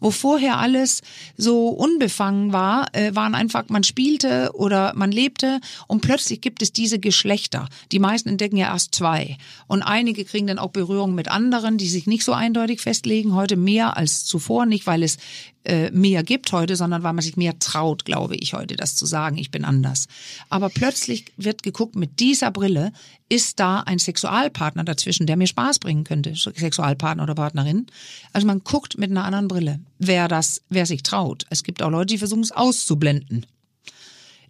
Wo 0.00 0.10
vorher 0.10 0.58
alles 0.58 1.02
so 1.36 1.68
unbefangen 1.68 2.52
war, 2.52 2.94
äh, 2.94 3.14
waren 3.14 3.34
einfach, 3.34 3.64
man 3.68 3.84
spielte 3.84 4.50
oder 4.54 4.92
man 4.94 5.12
lebte 5.12 5.60
und 5.86 6.00
plötzlich 6.00 6.40
gibt 6.40 6.62
es 6.62 6.72
diese 6.72 6.98
Geschlechter. 6.98 7.68
Die 7.92 7.98
meisten 7.98 8.28
entdecken 8.28 8.56
ja 8.56 8.72
erst 8.72 8.94
zwei. 8.94 9.36
Und 9.66 9.82
einige 9.82 10.24
kriegen 10.24 10.46
dann 10.46 10.58
auch 10.58 10.70
Berührung 10.70 11.14
mit 11.14 11.28
anderen, 11.28 11.78
die 11.78 11.88
sich 11.88 12.06
nicht 12.06 12.24
so 12.24 12.32
eindeutig 12.32 12.80
festlegen. 12.80 13.34
Heute 13.34 13.56
mehr 13.56 13.96
als 13.96 14.24
zuvor, 14.24 14.66
nicht 14.66 14.86
weil 14.86 15.02
es 15.02 15.18
äh, 15.64 15.90
mehr 15.90 16.22
gibt 16.22 16.52
heute, 16.52 16.74
sondern 16.74 17.02
weil 17.02 17.12
man 17.12 17.22
sich 17.22 17.36
mehr 17.36 17.58
traut, 17.58 18.04
glaube 18.04 18.34
ich 18.36 18.54
heute, 18.54 18.76
das 18.76 18.96
zu 18.96 19.04
sagen, 19.04 19.36
ich 19.36 19.50
bin 19.50 19.64
anders. 19.64 20.06
Aber 20.48 20.70
plötzlich 20.70 21.26
wird 21.36 21.62
geguckt 21.62 21.96
mit 21.96 22.18
dieser 22.18 22.50
Brille, 22.50 22.92
ist 23.28 23.60
da 23.60 23.80
ein 23.80 23.98
Sexualpartner 23.98 24.84
dazwischen, 24.84 25.26
der 25.26 25.36
mir 25.36 25.46
Spaß 25.46 25.78
bringen 25.78 26.04
könnte, 26.04 26.34
Sexualpartner 26.34 27.22
oder 27.22 27.34
Partnerin. 27.34 27.86
Also 28.32 28.46
man 28.46 28.64
guckt 28.64 28.96
mit 28.96 29.10
einer 29.10 29.24
anderen 29.24 29.48
Brille, 29.48 29.80
wer 29.98 30.28
das, 30.28 30.62
wer 30.70 30.86
sich 30.86 31.02
traut. 31.02 31.44
Es 31.50 31.62
gibt 31.62 31.82
auch 31.82 31.90
Leute, 31.90 32.06
die 32.06 32.18
versuchen 32.18 32.42
es 32.42 32.52
auszublenden. 32.52 33.44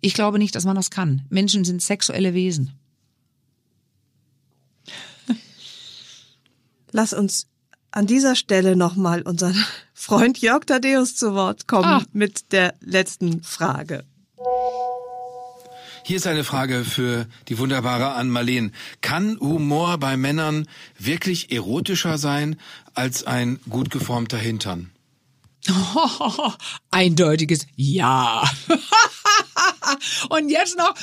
Ich 0.01 0.15
glaube 0.15 0.39
nicht, 0.39 0.55
dass 0.55 0.65
man 0.65 0.77
das 0.77 0.91
kann. 0.91 1.23
Menschen 1.29 1.65
sind 1.65 1.83
sexuelle 1.83 2.35
Wesen. 2.35 2.73
Lass 6.93 7.13
uns 7.13 7.50
an 7.93 8.07
dieser 8.07 8.37
Stelle 8.37 8.77
nochmal 8.77 9.23
unseren 9.23 9.57
Freund 9.95 10.39
Jörg 10.39 10.65
Tadeus 10.65 11.15
zu 11.17 11.35
Wort 11.35 11.67
kommen 11.67 11.85
ah. 11.85 12.03
mit 12.13 12.53
der 12.53 12.75
letzten 12.81 13.43
Frage. 13.43 14.05
Hier 16.03 16.17
ist 16.17 16.27
eine 16.27 16.45
Frage 16.45 16.85
für 16.85 17.27
die 17.49 17.59
wunderbare 17.59 18.13
Ann-Marleen. 18.13 18.73
Kann 19.01 19.39
Humor 19.39 19.99
bei 19.99 20.17
Männern 20.17 20.67
wirklich 20.99 21.53
erotischer 21.53 22.19
sein 22.19 22.57
als 22.95 23.25
ein 23.25 23.61
gut 23.69 23.91
geformter 23.91 24.39
Hintern? 24.39 24.91
Eindeutiges 26.91 27.67
Ja. 27.77 28.45
Und 30.29 30.49
jetzt 30.49 30.79
noch, 30.79 30.95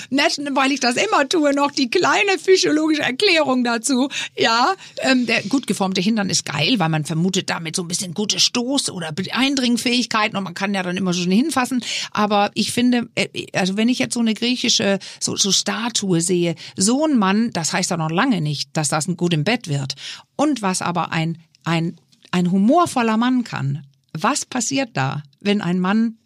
weil 0.55 0.72
ich 0.72 0.80
das 0.80 0.95
immer 0.95 1.28
tue, 1.28 1.53
noch 1.53 1.72
die 1.72 1.89
kleine 1.89 2.38
physiologische 2.39 3.01
Erklärung 3.01 3.64
dazu. 3.64 4.10
Ja, 4.36 4.74
ähm, 5.01 5.26
der 5.26 5.43
gut 5.43 5.68
geformte 5.68 6.01
Hintern 6.01 6.30
ist 6.30 6.45
geil, 6.45 6.76
weil 6.80 6.89
man 6.89 7.05
vermutet 7.05 7.49
damit 7.49 7.76
so 7.76 7.84
ein 7.84 7.88
bisschen 7.88 8.14
gute 8.14 8.38
Stoß- 8.38 8.91
oder 8.91 9.14
Eindringfähigkeiten 9.32 10.38
und 10.38 10.43
man 10.43 10.53
kann 10.53 10.74
ja 10.74 10.84
dann 10.84 10.97
immer 10.97 11.14
schon 11.14 11.32
hinfassen. 11.32 11.84
Aber 12.12 12.51
ich 12.53 12.72
finde, 12.72 13.10
äh, 13.16 13.47
also 13.53 13.78
wenn 13.78 13.89
ich 13.89 13.99
jetzt 13.99 14.14
so 14.14 14.20
eine 14.20 14.34
griechische 14.34 14.99
so, 15.20 15.36
so 15.36 15.51
Statue 15.51 16.22
sehe, 16.22 16.55
so 16.76 17.05
ein 17.05 17.18
Mann, 17.18 17.51
das 17.51 17.74
heißt 17.74 17.91
ja 17.91 17.97
noch 17.97 18.12
lange 18.12 18.41
nicht, 18.41 18.70
dass 18.74 18.89
das 18.89 19.08
ein 19.08 19.18
gut 19.18 19.34
im 19.34 19.43
Bett 19.43 19.68
wird. 19.68 19.95
Und 20.36 20.62
was 20.62 20.82
aber 20.82 21.12
ein, 21.12 21.39
ein, 21.64 21.99
ein 22.32 22.51
humorvoller 22.51 23.18
Mann 23.18 23.43
kann, 23.43 23.86
was 24.24 24.45
passiert 24.45 24.89
da, 24.93 25.24
wenn 25.39 25.61
ein 25.61 25.80
Mann 25.80 26.18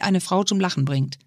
eine 0.00 0.20
Frau 0.20 0.44
zum 0.44 0.60
Lachen 0.60 0.84
bringt? 0.84 1.18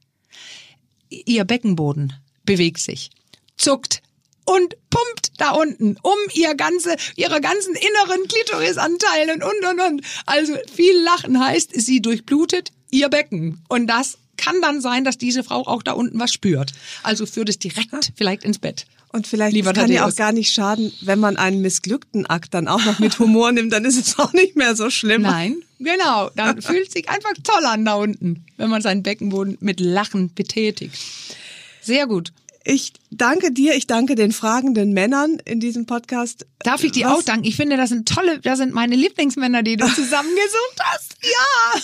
Ihr 1.10 1.46
Beckenboden 1.46 2.14
bewegt 2.44 2.80
sich, 2.80 3.10
zuckt 3.58 4.02
und 4.46 4.76
pumpt 4.90 5.32
da 5.38 5.52
unten 5.52 5.98
um 6.02 6.18
ihr 6.34 6.56
ganze, 6.56 6.96
ihre 7.16 7.42
ganzen 7.42 7.76
inneren 7.76 8.28
Klitorisanteilen 8.28 9.44
und 9.44 9.66
und 9.66 9.82
und. 9.82 10.02
Also 10.26 10.56
viel 10.74 10.98
Lachen 11.02 11.40
heißt, 11.40 11.72
sie 11.74 12.02
durchblutet 12.02 12.72
ihr 12.92 13.10
Becken 13.10 13.64
und 13.68 13.88
das 13.88 14.18
kann 14.38 14.62
dann 14.62 14.82
sein, 14.82 15.04
dass 15.04 15.18
diese 15.18 15.44
Frau 15.44 15.62
auch 15.66 15.84
da 15.84 15.94
unten 15.94 16.20
was 16.20 16.32
spürt. 16.34 16.74
Also 17.04 17.26
führt 17.26 17.50
es 17.50 17.60
direkt 17.60 18.12
vielleicht 18.16 18.44
ins 18.44 18.60
Bett. 18.60 18.86
Und 19.16 19.28
vielleicht 19.28 19.54
Lieber 19.54 19.72
kann 19.72 19.90
ja 19.90 20.06
auch 20.06 20.16
gar 20.16 20.34
nicht 20.34 20.52
schaden, 20.52 20.92
wenn 21.00 21.20
man 21.20 21.38
einen 21.38 21.62
missglückten 21.62 22.26
Akt 22.26 22.54
dann 22.54 22.68
auch 22.68 22.84
noch 22.84 23.00
mit 23.00 23.18
Humor 23.20 23.54
nimmt, 23.54 23.72
dann 23.72 23.86
ist 23.86 23.98
es 23.98 24.20
auch 24.20 24.34
nicht 24.34 24.58
mehr 24.58 24.76
so 24.76 24.90
schlimm. 24.90 25.22
Nein, 25.22 25.56
genau. 25.80 26.30
Dann 26.36 26.62
fühlt 26.62 26.92
sich 26.92 27.08
einfach 27.08 27.32
toll 27.42 27.66
an 27.66 27.86
da 27.86 27.94
unten, 27.94 28.44
wenn 28.58 28.70
man 28.70 28.82
seinen 28.82 29.04
Beckenboden 29.04 29.58
mit 29.62 29.80
Lachen 29.80 30.34
betätigt. 30.34 30.98
Sehr 31.82 32.08
gut. 32.08 32.34
Ich 32.68 32.94
danke 33.12 33.52
dir, 33.52 33.76
ich 33.76 33.86
danke 33.86 34.16
den 34.16 34.32
fragenden 34.32 34.92
Männern 34.92 35.38
in 35.46 35.60
diesem 35.60 35.86
Podcast. 35.86 36.48
Darf 36.64 36.84
ich 36.84 36.92
dir 36.92 37.06
Was? 37.06 37.14
auch 37.14 37.22
danken? 37.22 37.46
Ich 37.46 37.56
finde, 37.56 37.78
das 37.78 37.90
sind 37.90 38.08
tolle, 38.08 38.40
das 38.40 38.58
sind 38.58 38.74
meine 38.74 38.96
Lieblingsmänner, 38.96 39.62
die 39.62 39.78
du 39.78 39.86
zusammengesucht 39.86 40.80
hast. 40.80 41.16
Ja, 41.26 41.82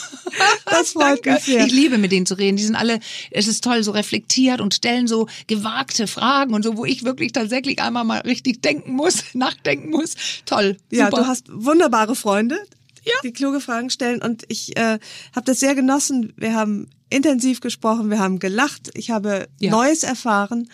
das 0.66 0.92
freut 0.94 1.26
mich 1.26 1.40
sehr. 1.40 1.66
Ich 1.66 1.74
liebe 1.74 1.98
mit 1.98 2.12
denen 2.12 2.28
zu 2.28 2.36
reden. 2.36 2.58
Die 2.58 2.64
sind 2.64 2.76
alle, 2.76 3.00
es 3.32 3.48
ist 3.48 3.64
toll, 3.64 3.84
so 3.84 3.90
reflektiert 3.92 4.62
und 4.62 4.76
stellen 4.76 5.08
so 5.08 5.28
gewagte 5.48 6.06
Fragen 6.06 6.54
und 6.54 6.64
so, 6.64 6.78
wo 6.78 6.86
ich 6.86 7.04
wirklich 7.04 7.32
tatsächlich 7.32 7.82
einmal 7.82 8.04
mal 8.04 8.20
richtig 8.20 8.62
denken 8.62 8.94
muss, 8.94 9.24
nachdenken 9.34 9.90
muss. 9.90 10.14
Toll. 10.46 10.78
Super. 10.92 11.04
Ja, 11.04 11.10
du 11.10 11.26
hast 11.26 11.46
wunderbare 11.50 12.16
Freunde. 12.16 12.60
Ja. 13.04 13.14
die 13.24 13.34
kluge 13.34 13.62
Fragen 13.62 13.90
stellen. 13.90 14.22
Und 14.22 14.44
ich 14.48 14.78
äh, 14.78 15.00
habe 15.36 15.46
das 15.46 15.60
sehr 15.60 15.76
genossen. 15.76 16.34
Wir 16.38 16.54
haben 16.54 16.90
intensiv 17.10 17.60
gesprochen, 17.60 18.10
wir 18.10 18.20
haben 18.20 18.40
gelacht, 18.40 18.90
ich 18.94 19.12
habe 19.12 19.48
ja. 19.60 19.72
Neues 19.72 20.04
erfahren 20.04 20.70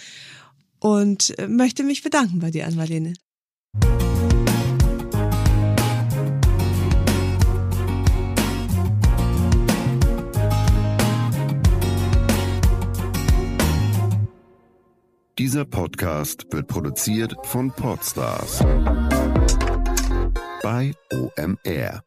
und 0.79 1.37
äh, 1.39 1.47
möchte 1.47 1.83
mich 1.83 2.03
bedanken 2.03 2.39
bei 2.39 2.51
dir, 2.51 2.67
Ann-Marlene. 2.67 3.13
Dieser 15.39 15.65
Podcast 15.65 16.47
wird 16.51 16.67
produziert 16.67 17.35
von 17.43 17.71
Podstars 17.71 18.59
bei 20.63 20.93
OMR. 21.13 22.06